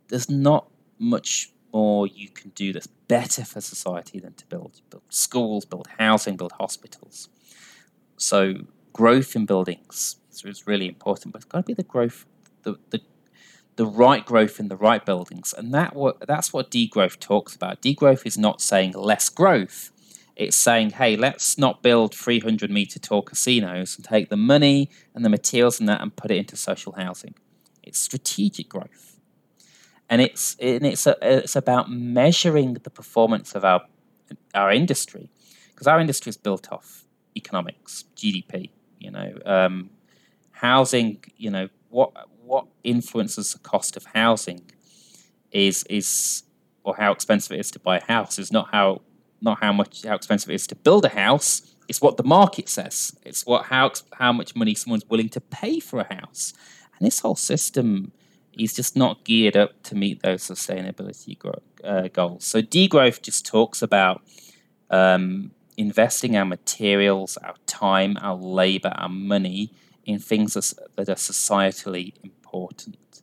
There's 0.07 0.29
not 0.29 0.67
much 0.97 1.51
more 1.73 2.07
you 2.07 2.29
can 2.29 2.51
do 2.51 2.73
that's 2.73 2.87
better 3.11 3.43
for 3.43 3.59
society 3.59 4.19
than 4.21 4.33
to 4.35 4.45
build 4.45 4.79
build 4.89 5.03
schools, 5.09 5.65
build 5.65 5.87
housing, 5.99 6.37
build 6.37 6.53
hospitals. 6.53 7.27
So 8.15 8.53
growth 8.93 9.35
in 9.35 9.45
buildings 9.45 10.15
is 10.45 10.65
really 10.65 10.87
important, 10.87 11.33
but 11.33 11.39
it's 11.39 11.51
got 11.53 11.57
to 11.57 11.63
be 11.63 11.73
the 11.73 11.83
growth, 11.83 12.25
the, 12.63 12.77
the 12.91 13.01
the 13.75 13.85
right 13.85 14.25
growth 14.25 14.61
in 14.61 14.69
the 14.69 14.77
right 14.77 15.05
buildings, 15.05 15.53
and 15.57 15.73
that 15.73 15.93
what 15.93 16.25
that's 16.25 16.53
what 16.53 16.71
degrowth 16.71 17.19
talks 17.19 17.53
about. 17.53 17.81
Degrowth 17.81 18.25
is 18.25 18.37
not 18.37 18.61
saying 18.61 18.93
less 18.93 19.27
growth; 19.27 19.91
it's 20.37 20.55
saying, 20.55 20.91
hey, 20.91 21.17
let's 21.17 21.57
not 21.57 21.83
build 21.83 22.15
300 22.15 22.71
meter 22.71 22.97
tall 22.97 23.23
casinos 23.23 23.97
and 23.97 24.05
take 24.05 24.29
the 24.29 24.37
money 24.37 24.89
and 25.13 25.25
the 25.25 25.29
materials 25.37 25.81
and 25.81 25.89
that 25.89 25.99
and 25.99 26.15
put 26.15 26.31
it 26.31 26.37
into 26.37 26.55
social 26.55 26.93
housing. 26.93 27.35
It's 27.83 27.99
strategic 27.99 28.69
growth 28.69 29.10
and 30.11 30.21
it's 30.21 30.57
and 30.59 30.85
it's 30.85 31.07
a, 31.07 31.15
it's 31.21 31.55
about 31.55 31.89
measuring 31.89 32.73
the 32.73 32.89
performance 32.89 33.55
of 33.55 33.63
our 33.63 33.81
our 34.53 34.71
industry 34.71 35.31
because 35.69 35.87
our 35.87 35.99
industry 35.99 36.29
is 36.29 36.37
built 36.37 36.71
off 36.71 37.05
economics, 37.35 38.03
GDP. 38.15 38.69
You 38.99 39.11
know, 39.11 39.33
um, 39.45 39.89
housing. 40.51 41.23
You 41.37 41.49
know 41.49 41.69
what 41.89 42.11
what 42.43 42.67
influences 42.83 43.53
the 43.53 43.59
cost 43.59 43.95
of 43.95 44.05
housing 44.13 44.69
is 45.51 45.83
is 45.89 46.43
or 46.83 46.95
how 46.97 47.13
expensive 47.13 47.53
it 47.53 47.61
is 47.61 47.71
to 47.71 47.79
buy 47.79 47.97
a 47.97 48.03
house 48.03 48.37
is 48.37 48.51
not 48.51 48.69
how 48.71 49.01
not 49.41 49.59
how 49.61 49.71
much 49.71 50.03
how 50.03 50.15
expensive 50.15 50.49
it 50.49 50.55
is 50.55 50.67
to 50.67 50.75
build 50.75 51.05
a 51.05 51.09
house. 51.09 51.73
It's 51.87 52.01
what 52.01 52.17
the 52.17 52.23
market 52.23 52.67
says. 52.67 53.15
It's 53.23 53.45
what 53.45 53.65
how 53.67 53.93
how 54.13 54.33
much 54.33 54.57
money 54.57 54.75
someone's 54.75 55.05
willing 55.07 55.29
to 55.29 55.39
pay 55.39 55.79
for 55.79 56.01
a 56.01 56.13
house, 56.13 56.53
and 56.97 57.07
this 57.07 57.21
whole 57.21 57.37
system 57.37 58.11
is 58.57 58.73
just 58.73 58.95
not 58.95 59.23
geared 59.23 59.55
up 59.55 59.81
to 59.83 59.95
meet 59.95 60.21
those 60.21 60.43
sustainability 60.43 61.37
gro- 61.37 61.61
uh, 61.83 62.07
goals. 62.09 62.45
So 62.45 62.61
degrowth 62.61 63.21
just 63.21 63.45
talks 63.45 63.81
about 63.81 64.21
um, 64.89 65.51
investing 65.77 66.35
our 66.35 66.45
materials, 66.45 67.37
our 67.37 67.55
time, 67.65 68.17
our 68.21 68.35
labor, 68.35 68.93
our 68.95 69.09
money 69.09 69.71
in 70.05 70.19
things 70.19 70.53
that 70.53 71.09
are 71.09 71.15
societally 71.15 72.13
important, 72.23 73.21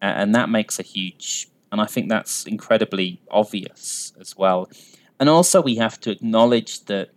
and 0.00 0.34
that 0.34 0.48
makes 0.48 0.78
a 0.78 0.82
huge. 0.82 1.48
And 1.72 1.80
I 1.80 1.86
think 1.86 2.08
that's 2.08 2.44
incredibly 2.44 3.20
obvious 3.30 4.12
as 4.20 4.36
well. 4.36 4.70
And 5.18 5.28
also, 5.28 5.60
we 5.60 5.76
have 5.76 5.98
to 6.00 6.10
acknowledge 6.10 6.84
that 6.84 7.10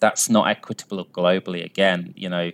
that's 0.00 0.28
not 0.28 0.48
equitable 0.48 1.04
globally. 1.06 1.64
Again, 1.64 2.12
you 2.16 2.28
know, 2.28 2.50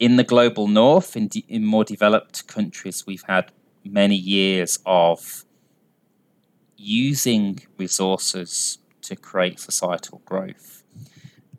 in 0.00 0.16
the 0.16 0.24
global 0.24 0.66
north, 0.66 1.14
in, 1.14 1.28
de- 1.28 1.44
in 1.46 1.64
more 1.64 1.84
developed 1.84 2.46
countries, 2.48 3.06
we've 3.06 3.24
had 3.28 3.52
many 3.84 4.16
years 4.16 4.78
of 4.86 5.44
using 6.76 7.60
resources 7.76 8.78
to 9.02 9.14
create 9.14 9.60
societal 9.60 10.22
growth. 10.24 10.82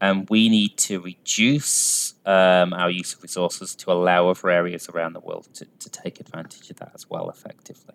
And 0.02 0.28
we 0.32 0.50
need 0.50 0.78
to 0.78 1.00
reduce 1.00 2.16
um, 2.26 2.74
our 2.74 2.90
use 2.90 3.14
of 3.14 3.22
resources 3.22 3.76
to 3.76 3.92
allow 3.92 4.30
other 4.30 4.50
areas 4.50 4.90
around 4.90 5.14
the 5.14 5.20
world 5.20 5.48
to, 5.54 5.66
to 5.66 5.90
take 5.92 6.20
advantage 6.20 6.72
of 6.72 6.78
that 6.78 6.92
as 6.96 7.08
well 7.08 7.30
effectively. 7.30 7.94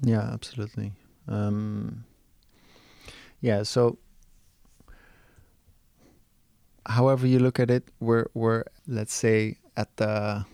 Yeah, 0.00 0.22
absolutely. 0.32 0.92
Um, 1.28 2.04
yeah, 3.42 3.64
so 3.64 3.98
however 6.86 7.26
you 7.26 7.38
look 7.38 7.60
at 7.60 7.70
it, 7.70 7.90
we're, 8.00 8.26
we're 8.32 8.64
let's 8.86 9.12
say, 9.12 9.58
at 9.76 9.96
the 9.96 10.44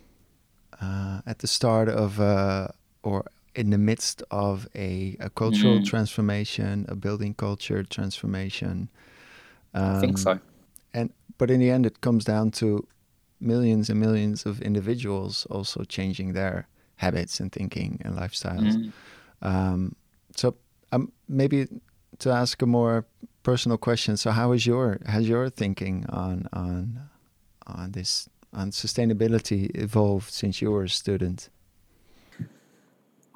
uh, 0.80 1.20
at 1.26 1.38
the 1.38 1.46
start 1.46 1.88
of 1.88 2.20
uh, 2.20 2.68
or 3.02 3.24
in 3.54 3.70
the 3.70 3.78
midst 3.78 4.22
of 4.30 4.66
a, 4.74 5.16
a 5.20 5.28
cultural 5.30 5.78
mm. 5.78 5.84
transformation, 5.84 6.86
a 6.88 6.96
building 6.96 7.34
culture 7.34 7.82
transformation. 7.82 8.88
Um, 9.74 9.96
I 9.96 10.00
think 10.00 10.18
so. 10.18 10.40
And 10.94 11.12
but 11.38 11.50
in 11.50 11.60
the 11.60 11.70
end, 11.70 11.86
it 11.86 12.00
comes 12.00 12.24
down 12.24 12.50
to 12.52 12.86
millions 13.40 13.90
and 13.90 13.98
millions 14.00 14.46
of 14.46 14.62
individuals 14.62 15.46
also 15.50 15.84
changing 15.84 16.32
their 16.32 16.68
habits 16.96 17.40
and 17.40 17.50
thinking 17.50 18.00
and 18.04 18.16
lifestyles. 18.16 18.74
Mm. 18.74 18.92
Um, 19.42 19.96
so 20.36 20.54
um, 20.92 21.12
maybe 21.28 21.66
to 22.18 22.30
ask 22.30 22.62
a 22.62 22.66
more 22.66 23.06
personal 23.42 23.76
question. 23.78 24.16
So 24.16 24.30
how 24.30 24.52
is 24.52 24.66
your 24.66 25.00
has 25.06 25.28
your 25.28 25.50
thinking 25.50 26.06
on 26.08 26.48
on 26.52 27.08
on 27.66 27.92
this 27.92 28.28
on 28.52 28.70
sustainability 28.70 29.70
evolved 29.74 30.30
since 30.30 30.60
you 30.60 30.70
were 30.70 30.84
a 30.84 30.88
student? 30.88 31.48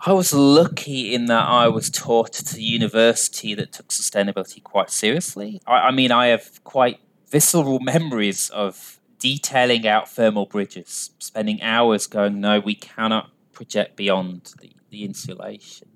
I 0.04 0.12
was 0.12 0.32
lucky 0.32 1.14
in 1.14 1.26
that 1.26 1.48
I 1.48 1.68
was 1.68 1.90
taught 1.90 2.38
at 2.40 2.54
a 2.54 2.62
university 2.62 3.54
that 3.54 3.72
took 3.72 3.88
sustainability 3.88 4.62
quite 4.62 4.90
seriously. 4.90 5.60
I, 5.66 5.88
I 5.88 5.90
mean, 5.90 6.12
I 6.12 6.26
have 6.26 6.62
quite 6.64 7.00
visceral 7.28 7.80
memories 7.80 8.50
of 8.50 9.00
detailing 9.18 9.86
out 9.86 10.08
thermal 10.08 10.46
bridges, 10.46 11.10
spending 11.18 11.62
hours 11.62 12.06
going, 12.06 12.40
no, 12.40 12.60
we 12.60 12.74
cannot 12.74 13.30
project 13.52 13.96
beyond 13.96 14.52
the, 14.60 14.70
the 14.90 15.04
insulation. 15.04 15.88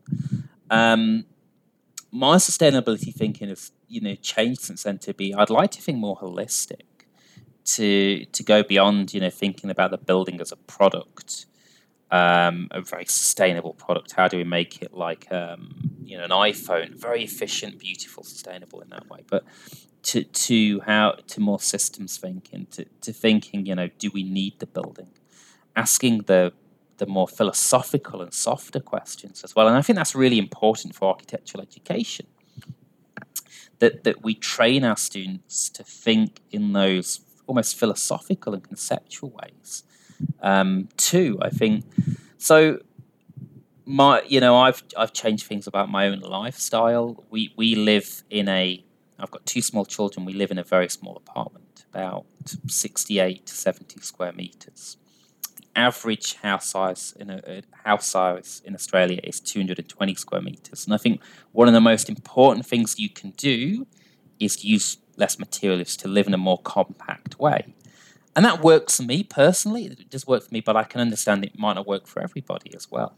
Um, 0.70 1.26
my 2.10 2.36
sustainability 2.36 3.14
thinking 3.14 3.48
has 3.48 3.72
you 3.86 4.00
know 4.00 4.14
changed 4.16 4.62
since 4.62 4.82
then 4.82 4.98
to 4.98 5.14
be 5.14 5.34
I'd 5.34 5.50
like 5.50 5.70
to 5.72 5.82
think 5.82 5.98
more 5.98 6.16
holistic, 6.16 6.82
to 7.76 8.24
to 8.24 8.42
go 8.42 8.62
beyond 8.62 9.14
you 9.14 9.20
know 9.20 9.30
thinking 9.30 9.70
about 9.70 9.90
the 9.90 9.98
building 9.98 10.40
as 10.40 10.52
a 10.52 10.56
product, 10.56 11.46
um, 12.10 12.68
a 12.70 12.80
very 12.80 13.06
sustainable 13.06 13.74
product. 13.74 14.12
How 14.12 14.28
do 14.28 14.36
we 14.36 14.44
make 14.44 14.82
it 14.82 14.92
like 14.94 15.30
um, 15.32 15.74
you 16.04 16.16
know 16.16 16.24
an 16.24 16.30
iPhone, 16.30 16.94
very 16.94 17.24
efficient, 17.24 17.78
beautiful, 17.78 18.22
sustainable 18.22 18.80
in 18.80 18.88
that 18.90 19.08
way, 19.08 19.20
but 19.28 19.44
to 20.02 20.24
to 20.24 20.80
how 20.86 21.16
to 21.26 21.40
more 21.40 21.60
systems 21.60 22.16
thinking, 22.16 22.66
to, 22.72 22.84
to 23.02 23.12
thinking 23.12 23.66
you 23.66 23.74
know 23.74 23.88
do 23.98 24.10
we 24.12 24.22
need 24.22 24.58
the 24.58 24.66
building, 24.66 25.10
asking 25.76 26.22
the 26.22 26.52
the 27.00 27.06
more 27.06 27.26
philosophical 27.26 28.20
and 28.20 28.32
softer 28.32 28.78
questions 28.78 29.42
as 29.42 29.56
well. 29.56 29.66
And 29.66 29.76
I 29.76 29.82
think 29.82 29.96
that's 29.96 30.14
really 30.14 30.38
important 30.38 30.94
for 30.94 31.08
architectural 31.08 31.62
education. 31.62 32.26
That, 33.78 34.04
that 34.04 34.22
we 34.22 34.34
train 34.34 34.84
our 34.84 34.98
students 34.98 35.70
to 35.70 35.82
think 35.82 36.40
in 36.50 36.74
those 36.74 37.20
almost 37.50 37.76
philosophical 37.76 38.54
and 38.54 38.62
conceptual 38.62 39.30
ways. 39.42 39.82
Um, 40.40 40.88
too, 40.96 41.38
I 41.42 41.50
think. 41.50 41.84
So, 42.38 42.78
my, 43.84 44.22
you 44.26 44.40
know, 44.40 44.56
I've 44.56 44.82
I've 44.96 45.12
changed 45.12 45.46
things 45.46 45.66
about 45.66 45.90
my 45.90 46.06
own 46.06 46.20
lifestyle. 46.20 47.24
We 47.28 47.52
we 47.56 47.74
live 47.74 48.22
in 48.30 48.48
a. 48.48 48.84
I've 49.18 49.32
got 49.32 49.44
two 49.44 49.62
small 49.62 49.84
children. 49.84 50.24
We 50.24 50.32
live 50.32 50.50
in 50.50 50.58
a 50.58 50.62
very 50.62 50.88
small 50.88 51.16
apartment, 51.16 51.84
about 51.92 52.24
sixty-eight 52.68 53.46
to 53.46 53.54
seventy 53.54 54.00
square 54.00 54.32
meters 54.32 54.96
The 55.56 55.66
average 55.74 56.34
house 56.36 56.66
size 56.68 57.14
in 57.18 57.30
a, 57.30 57.40
a, 57.46 57.62
house 57.84 58.06
size 58.06 58.62
in 58.64 58.74
Australia 58.74 59.20
is 59.24 59.40
220 59.40 60.14
square 60.14 60.42
meters. 60.42 60.84
And 60.84 60.94
I 60.94 60.98
think 60.98 61.20
one 61.52 61.66
of 61.66 61.74
the 61.74 61.80
most 61.80 62.08
important 62.08 62.64
things 62.66 62.98
you 62.98 63.10
can 63.10 63.30
do 63.32 63.86
is 64.38 64.64
use 64.64 64.98
less 65.20 65.38
materials 65.38 65.96
to 65.98 66.08
live 66.08 66.26
in 66.26 66.34
a 66.34 66.38
more 66.38 66.58
compact 66.58 67.38
way. 67.38 67.74
And 68.34 68.44
that 68.44 68.62
works 68.62 68.96
for 68.96 69.02
me 69.02 69.22
personally. 69.22 69.84
It 69.86 70.10
does 70.10 70.26
work 70.26 70.42
for 70.44 70.52
me, 70.52 70.60
but 70.60 70.76
I 70.76 70.84
can 70.84 71.00
understand 71.00 71.44
it 71.44 71.58
might 71.58 71.74
not 71.74 71.86
work 71.86 72.06
for 72.06 72.22
everybody 72.22 72.74
as 72.74 72.90
well. 72.90 73.14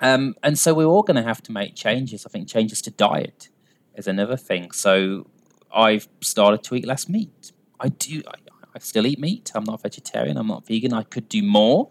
Um, 0.00 0.34
and 0.42 0.58
so 0.58 0.74
we're 0.74 0.86
all 0.86 1.02
going 1.02 1.16
to 1.16 1.22
have 1.22 1.42
to 1.44 1.52
make 1.52 1.74
changes. 1.74 2.26
I 2.26 2.28
think 2.30 2.48
changes 2.48 2.82
to 2.82 2.90
diet 2.90 3.48
is 3.94 4.06
another 4.08 4.36
thing. 4.36 4.72
So 4.72 5.26
I've 5.72 6.08
started 6.20 6.62
to 6.64 6.74
eat 6.74 6.86
less 6.86 7.08
meat. 7.08 7.52
I 7.78 7.88
do. 7.88 8.22
I, 8.26 8.34
I 8.74 8.78
still 8.80 9.06
eat 9.06 9.20
meat. 9.20 9.52
I'm 9.54 9.64
not 9.64 9.82
vegetarian. 9.82 10.36
I'm 10.36 10.48
not 10.48 10.66
vegan. 10.66 10.92
I 10.92 11.04
could 11.04 11.28
do 11.28 11.42
more. 11.42 11.90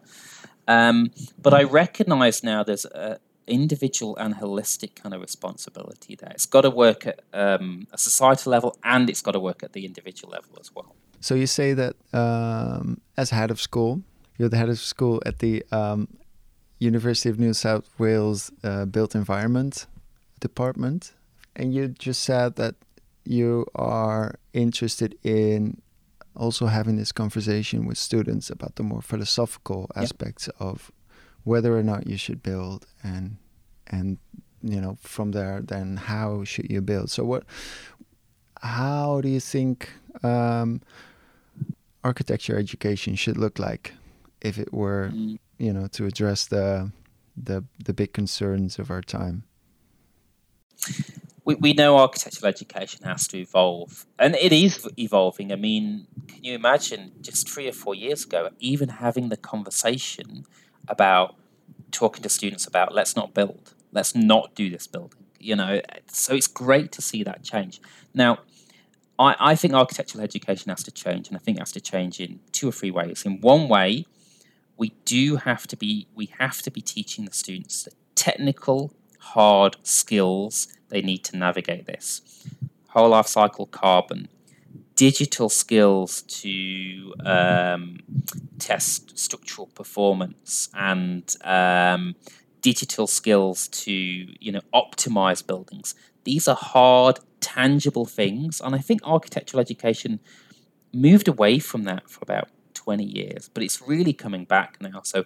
Um, 0.68 1.12
but 1.42 1.54
I 1.54 1.64
recognize 1.64 2.44
now 2.44 2.64
there's 2.64 2.86
an 2.86 3.18
individual 3.48 4.16
and 4.18 4.36
holistic 4.36 4.96
kind 4.96 5.14
of 5.14 5.22
responsibility 5.22 6.16
there. 6.16 6.32
It's 6.32 6.46
got 6.46 6.62
to 6.62 6.70
work 6.70 7.06
at 7.08 7.22
um, 7.34 7.88
a 7.92 7.98
societal 7.98 8.52
level 8.52 8.78
and 8.84 9.10
it's 9.10 9.22
got 9.22 9.32
to 9.32 9.40
work 9.40 9.64
at 9.64 9.74
the 9.74 9.86
individual 9.86 10.32
level 10.32 10.58
as 10.60 10.74
well. 10.74 10.96
So 11.20 11.36
you 11.36 11.48
say 11.48 11.74
that 11.74 11.96
um, 12.14 13.02
as 13.18 13.30
head 13.30 13.52
of 13.52 13.62
school, 13.62 14.02
you're 14.38 14.50
the 14.50 14.58
head 14.58 14.70
of 14.70 14.80
school 14.80 15.22
at 15.26 15.40
the 15.40 15.64
um, 15.72 16.08
University 16.80 17.30
of 17.30 17.40
New 17.40 17.54
South 17.54 17.88
Wales 18.00 18.52
uh, 18.64 18.86
Built 18.86 19.14
Environment 19.14 19.86
Department, 20.40 21.14
and 21.56 21.74
you 21.76 21.90
just 21.90 22.24
said 22.24 22.56
that 22.56 22.74
you 23.24 23.68
are 23.76 24.40
interested 24.54 25.16
in 25.24 25.80
also 26.36 26.66
having 26.66 26.96
this 26.96 27.12
conversation 27.12 27.86
with 27.86 28.00
students 28.00 28.50
about 28.50 28.78
the 28.78 28.84
more 28.84 29.02
philosophical 29.02 29.90
aspects 29.96 30.48
yep. 30.48 30.56
of 30.60 30.92
whether 31.44 31.78
or 31.78 31.84
not 31.84 32.08
you 32.08 32.18
should 32.18 32.42
build 32.44 32.86
and 33.04 33.38
and 33.88 34.18
you 34.62 34.80
know 34.80 34.98
from 35.02 35.32
there 35.32 35.62
then 35.62 35.98
how 35.98 36.44
should 36.44 36.70
you 36.70 36.82
build 36.82 37.10
so 37.10 37.24
what 37.24 37.44
how 38.62 39.22
do 39.22 39.30
you 39.30 39.40
think 39.40 39.90
um, 40.24 40.82
architecture 42.04 42.58
education 42.58 43.16
should 43.16 43.38
look 43.38 43.58
like 43.58 43.94
if 44.42 44.58
it 44.58 44.72
were 44.72 45.10
mm. 45.14 45.38
you 45.58 45.74
know 45.74 45.88
to 45.88 46.06
address 46.06 46.46
the 46.46 46.92
the 47.36 47.64
the 47.84 47.94
big 47.94 48.14
concerns 48.14 48.78
of 48.78 48.92
our 48.92 49.02
time 49.02 49.44
we, 51.44 51.56
we 51.56 51.74
know 51.74 51.98
architectural 51.98 52.50
education 52.50 53.04
has 53.04 53.28
to 53.30 53.38
evolve, 53.38 54.06
and 54.20 54.36
it 54.36 54.52
is 54.52 54.88
evolving. 54.98 55.52
I 55.52 55.56
mean, 55.56 56.08
can 56.28 56.44
you 56.44 56.54
imagine 56.54 57.14
just 57.22 57.50
three 57.50 57.68
or 57.68 57.72
four 57.72 57.96
years 57.96 58.26
ago, 58.26 58.50
even 58.60 58.90
having 58.90 59.30
the 59.30 59.38
conversation 59.38 60.46
about 60.88 61.36
talking 61.92 62.24
to 62.24 62.30
students 62.30 62.66
about 62.68 62.94
let's 62.94 63.16
not 63.16 63.34
build, 63.34 63.74
let's 63.92 64.16
not 64.16 64.56
do 64.56 64.70
this 64.70 64.88
building, 64.88 65.26
you 65.40 65.56
know? 65.56 65.82
So 66.08 66.34
it's 66.34 66.48
great 66.48 66.92
to 66.94 67.02
see 67.02 67.24
that 67.24 67.44
change. 67.44 67.82
Now, 68.14 68.40
I, 69.20 69.36
I 69.40 69.56
think 69.56 69.74
architectural 69.74 70.24
education 70.24 70.70
has 70.70 70.84
to 70.84 70.92
change, 70.92 71.28
and 71.28 71.38
I 71.38 71.40
think 71.40 71.58
it 71.58 71.62
has 71.62 71.72
to 71.74 71.82
change 71.82 72.20
in 72.20 72.40
two 72.52 72.70
or 72.70 72.72
three 72.72 72.92
ways. 72.92 73.24
In 73.26 73.40
one 73.42 73.68
way, 73.68 74.06
we 74.78 74.94
do 75.06 75.36
have 75.36 75.68
to 75.68 75.78
be 75.78 76.08
we 76.16 76.32
have 76.40 76.62
to 76.64 76.72
be 76.72 76.82
teaching 76.82 77.26
the 77.26 77.34
students 77.34 77.84
the 77.84 77.92
technical 78.16 78.94
hard 79.20 79.78
skills 79.84 80.68
they 80.90 81.02
need 81.02 81.24
to 81.26 81.38
navigate 81.38 81.86
this. 81.86 82.22
Whole 82.90 83.10
life 83.10 83.28
cycle 83.28 83.68
carbon, 83.68 84.28
digital 84.96 85.50
skills 85.50 86.22
to 86.24 87.14
um, 87.26 88.00
test 88.60 89.18
structural 89.18 89.68
performance, 89.68 90.70
and 90.74 91.36
um, 91.44 92.16
digital 92.62 93.08
skills 93.08 93.68
to 93.68 93.92
you 93.92 94.52
know 94.52 94.62
optimize 94.74 95.46
buildings. 95.46 95.96
These 96.24 96.48
are 96.48 96.56
hard, 96.56 97.20
tangible 97.40 98.06
things, 98.06 98.62
and 98.62 98.76
I 98.76 98.80
think 98.80 99.02
architectural 99.04 99.62
education 99.62 100.20
moved 100.94 101.28
away 101.28 101.60
from 101.60 101.84
that 101.84 102.10
for 102.10 102.20
about 102.22 102.50
20 102.74 103.04
years, 103.04 103.50
but 103.54 103.64
it's 103.64 103.82
really 103.82 104.14
coming 104.14 104.46
back 104.46 104.78
now. 104.82 105.02
So 105.04 105.26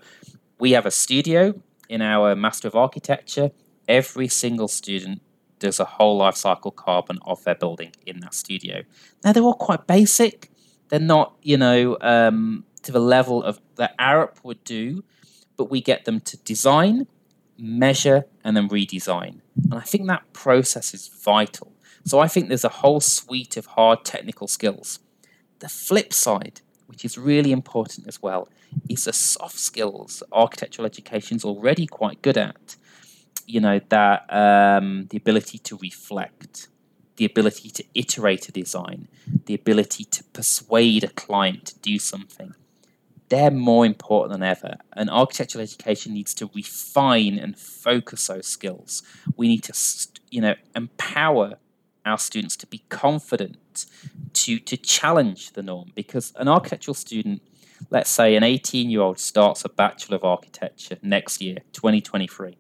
we 0.60 0.72
have 0.72 0.86
a 0.86 0.92
studio 0.92 1.54
in 1.90 2.02
our 2.02 2.36
Master 2.36 2.68
of 2.68 2.76
Architecture. 2.76 3.52
Every 3.88 4.28
single 4.28 4.68
student 4.68 5.22
does 5.60 5.80
a 5.80 5.86
whole 5.86 6.18
life 6.18 6.36
cycle 6.36 6.72
carbon 6.72 7.20
of 7.26 7.44
their 7.44 7.56
building 7.56 7.92
in 8.06 8.20
that 8.20 8.34
studio. 8.34 8.84
Now 9.24 9.32
they're 9.32 9.44
all 9.44 9.54
quite 9.54 9.88
basic. 9.88 10.52
They're 10.90 11.00
not, 11.00 11.36
you 11.42 11.58
know, 11.58 11.98
um, 12.02 12.66
to 12.84 12.92
the 12.92 13.00
level 13.00 13.44
of 13.44 13.60
that 13.76 13.98
Arup 13.98 14.44
would 14.44 14.64
do, 14.64 15.04
but 15.58 15.70
we 15.70 15.82
get 15.82 16.06
them 16.06 16.20
to 16.22 16.38
design, 16.38 17.08
measure, 17.58 18.26
and 18.44 18.56
then 18.56 18.70
redesign. 18.70 19.42
And 19.64 19.76
I 19.76 19.82
think 19.82 20.08
that 20.08 20.32
process 20.34 20.94
is 20.94 21.08
vital. 21.08 21.72
So 22.06 22.20
I 22.20 22.28
think 22.28 22.48
there's 22.50 22.64
a 22.64 22.70
whole 22.70 23.00
suite 23.00 23.58
of 23.58 23.66
hard 23.66 24.06
technical 24.06 24.48
skills. 24.48 25.00
The 25.60 25.70
flip 25.70 26.14
side, 26.14 26.62
which 26.86 27.04
is 27.04 27.18
really 27.18 27.52
important 27.52 28.08
as 28.08 28.22
well, 28.22 28.48
is 28.90 29.06
the 29.06 29.14
soft 29.14 29.58
skills 29.58 30.22
architectural 30.32 30.86
education 30.86 31.38
is 31.38 31.46
already 31.46 31.88
quite 31.88 32.22
good 32.22 32.38
at 32.38 32.76
you 33.46 33.60
know 33.60 33.80
that 33.90 34.26
um, 34.34 35.08
the 35.10 35.18
ability 35.18 35.58
to 35.60 35.78
reflect, 35.78 36.68
the 37.18 37.26
ability 37.26 37.70
to 37.72 37.84
iterate 37.94 38.50
a 38.50 38.52
design, 38.52 39.08
the 39.46 39.54
ability 39.54 40.04
to 40.06 40.24
persuade 40.26 41.04
a 41.04 41.10
client 41.10 41.66
to 41.68 41.80
do 41.80 42.00
something. 42.00 42.54
They're 43.30 43.52
more 43.52 43.86
important 43.86 44.34
than 44.34 44.44
ever. 44.44 44.78
And 44.94 45.10
architectural 45.10 45.64
education 45.64 46.14
needs 46.14 46.34
to 46.36 46.50
refine 46.54 47.40
and 47.40 47.58
focus 47.58 48.28
those 48.28 48.46
skills. 48.46 49.02
We 49.36 49.48
need 49.48 49.64
to, 49.64 49.74
you 50.30 50.42
know, 50.42 50.54
empower 50.76 51.56
our 52.06 52.20
students 52.20 52.56
to 52.58 52.68
be 52.68 52.84
confident 52.90 53.86
to 54.34 54.60
to 54.60 54.78
challenge 54.78 55.54
the 55.54 55.64
norm 55.64 55.92
because 55.96 56.34
an 56.36 56.48
architectural 56.48 56.94
student 56.94 57.42
let's 57.90 58.10
say 58.10 58.36
an 58.36 58.44
18 58.44 58.90
year 58.90 59.02
old 59.02 59.20
starts 59.20 59.66
a 59.66 59.70
bachelor 59.70 60.16
of 60.16 60.24
architecture 60.24 60.98
next 61.02 61.42
year 61.42 61.58
2023 61.74 62.58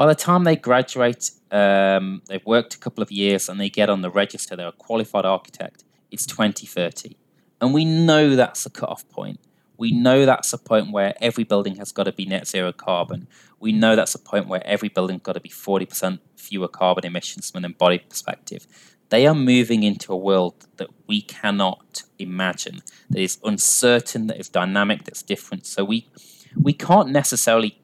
by 0.00 0.06
the 0.06 0.14
time 0.14 0.44
they 0.44 0.56
graduate, 0.56 1.30
um, 1.50 2.22
they've 2.26 2.46
worked 2.46 2.74
a 2.74 2.78
couple 2.78 3.02
of 3.02 3.12
years 3.12 3.50
and 3.50 3.60
they 3.60 3.68
get 3.68 3.90
on 3.90 4.00
the 4.00 4.08
register, 4.08 4.56
they're 4.56 4.68
a 4.68 4.72
qualified 4.72 5.26
architect, 5.26 5.84
it's 6.10 6.24
2030. 6.24 7.18
And 7.60 7.74
we 7.74 7.84
know 7.84 8.34
that's 8.34 8.64
a 8.64 8.70
cutoff 8.70 9.06
point. 9.10 9.40
We 9.76 9.92
know 9.92 10.24
that's 10.24 10.54
a 10.54 10.58
point 10.58 10.90
where 10.90 11.12
every 11.20 11.44
building 11.44 11.76
has 11.76 11.92
got 11.92 12.04
to 12.04 12.12
be 12.12 12.24
net 12.24 12.48
zero 12.48 12.72
carbon. 12.72 13.28
We 13.58 13.72
know 13.72 13.94
that's 13.94 14.14
a 14.14 14.18
point 14.18 14.48
where 14.48 14.66
every 14.66 14.88
building's 14.88 15.20
got 15.20 15.34
to 15.34 15.40
be 15.40 15.50
40% 15.50 16.18
fewer 16.34 16.68
carbon 16.68 17.04
emissions 17.04 17.50
from 17.50 17.58
an 17.58 17.66
embodied 17.66 18.08
perspective. 18.08 18.66
They 19.10 19.26
are 19.26 19.34
moving 19.34 19.82
into 19.82 20.14
a 20.14 20.16
world 20.16 20.66
that 20.78 20.88
we 21.08 21.20
cannot 21.20 22.04
imagine, 22.18 22.80
that 23.10 23.20
is 23.20 23.36
uncertain, 23.44 24.28
that 24.28 24.40
is 24.40 24.48
dynamic, 24.48 25.04
that's 25.04 25.22
different. 25.22 25.66
So 25.66 25.84
we 25.84 26.08
we 26.56 26.72
can't 26.72 27.10
necessarily 27.10 27.79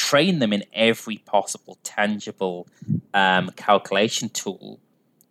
train 0.00 0.38
them 0.38 0.50
in 0.52 0.64
every 0.72 1.18
possible 1.18 1.76
tangible 1.84 2.66
um, 3.12 3.50
calculation 3.50 4.30
tool 4.30 4.80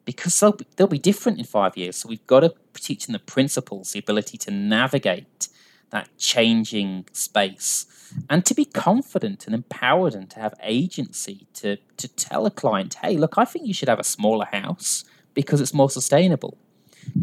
because 0.06 0.40
they'll 0.40 0.52
be, 0.52 0.66
they'll 0.76 0.88
be 0.88 1.00
different 1.00 1.40
in 1.40 1.46
five 1.46 1.76
years. 1.76 1.96
So 1.98 2.08
we've 2.08 2.28
got 2.28 2.42
to 2.42 2.54
teach 2.76 3.08
them 3.08 3.14
the 3.14 3.20
principles, 3.20 3.94
the 3.94 4.00
ability 4.00 4.38
to 4.46 4.52
navigate 4.52 5.50
that 5.90 6.08
changing 6.20 7.08
space 7.14 7.88
and 8.30 8.46
to 8.46 8.54
be 8.54 8.66
confident 8.66 9.48
and 9.48 9.56
empowered 9.56 10.14
and 10.14 10.30
to 10.30 10.40
have 10.40 10.54
agency 10.62 11.48
to, 11.56 11.78
to 11.98 12.08
tell 12.08 12.46
a 12.46 12.52
client, 12.52 12.94
hey, 13.02 13.18
look, 13.18 13.36
I 13.38 13.46
think 13.46 13.66
you 13.66 13.74
should 13.74 13.90
have 13.90 14.00
a 14.00 14.04
smaller 14.04 14.46
house 14.52 15.04
because 15.34 15.62
it's 15.62 15.74
more 15.74 15.90
sustainable. 15.90 16.58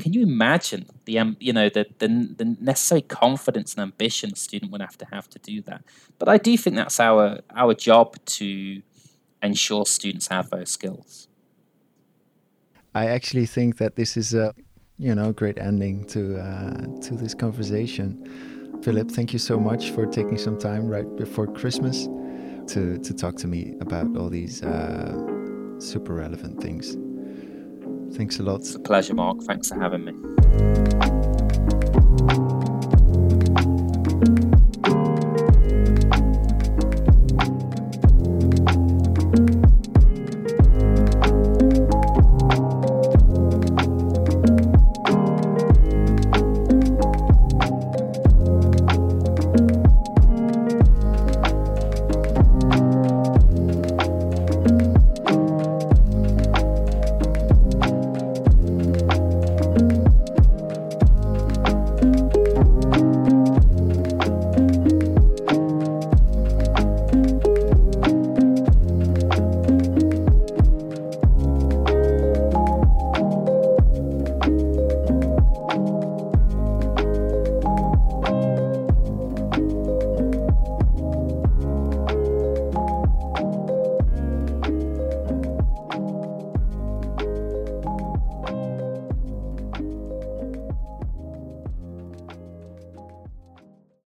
Can 0.01 0.13
you 0.13 0.23
imagine 0.23 0.87
the 1.05 1.19
um, 1.19 1.37
you 1.41 1.53
know 1.53 1.69
the, 1.69 1.87
the 1.99 2.09
the 2.37 2.57
necessary 2.61 3.03
confidence 3.03 3.75
and 3.75 3.83
ambition 3.83 4.33
a 4.33 4.37
student 4.37 4.73
would 4.73 4.81
have 4.81 4.99
to 4.99 5.07
have 5.07 5.29
to 5.31 5.39
do 5.39 5.63
that? 5.63 5.83
But 6.19 6.29
I 6.29 6.39
do 6.39 6.57
think 6.57 6.77
that's 6.77 7.01
our 7.01 7.41
our 7.55 7.75
job 7.75 8.17
to 8.39 8.83
ensure 9.43 9.87
students 9.87 10.29
have 10.29 10.51
those 10.51 10.71
skills. 10.71 11.29
I 12.95 13.07
actually 13.07 13.47
think 13.47 13.77
that 13.79 13.97
this 13.97 14.17
is 14.17 14.35
a 14.35 14.55
you 14.99 15.15
know 15.15 15.33
great 15.33 15.59
ending 15.59 16.05
to 16.07 16.39
uh, 16.39 17.01
to 17.03 17.15
this 17.15 17.35
conversation. 17.35 18.09
Philip, 18.83 19.11
thank 19.11 19.33
you 19.33 19.39
so 19.39 19.59
much 19.59 19.91
for 19.91 20.07
taking 20.07 20.39
some 20.39 20.59
time 20.59 20.87
right 20.87 21.17
before 21.17 21.47
Christmas 21.47 22.09
to, 22.69 22.99
to 22.99 23.15
talk 23.15 23.37
to 23.37 23.47
me 23.47 23.75
about 23.81 24.17
all 24.17 24.29
these 24.29 24.63
uh, 24.63 25.13
super 25.79 26.15
relevant 26.15 26.61
things. 26.61 26.97
Thanks 28.13 28.39
a 28.39 28.43
lot. 28.43 28.61
It's 28.61 28.75
a 28.75 28.79
pleasure, 28.79 29.15
Mark. 29.15 29.43
Thanks 29.43 29.69
for 29.69 29.81
having 29.81 30.05
me. 30.05 30.86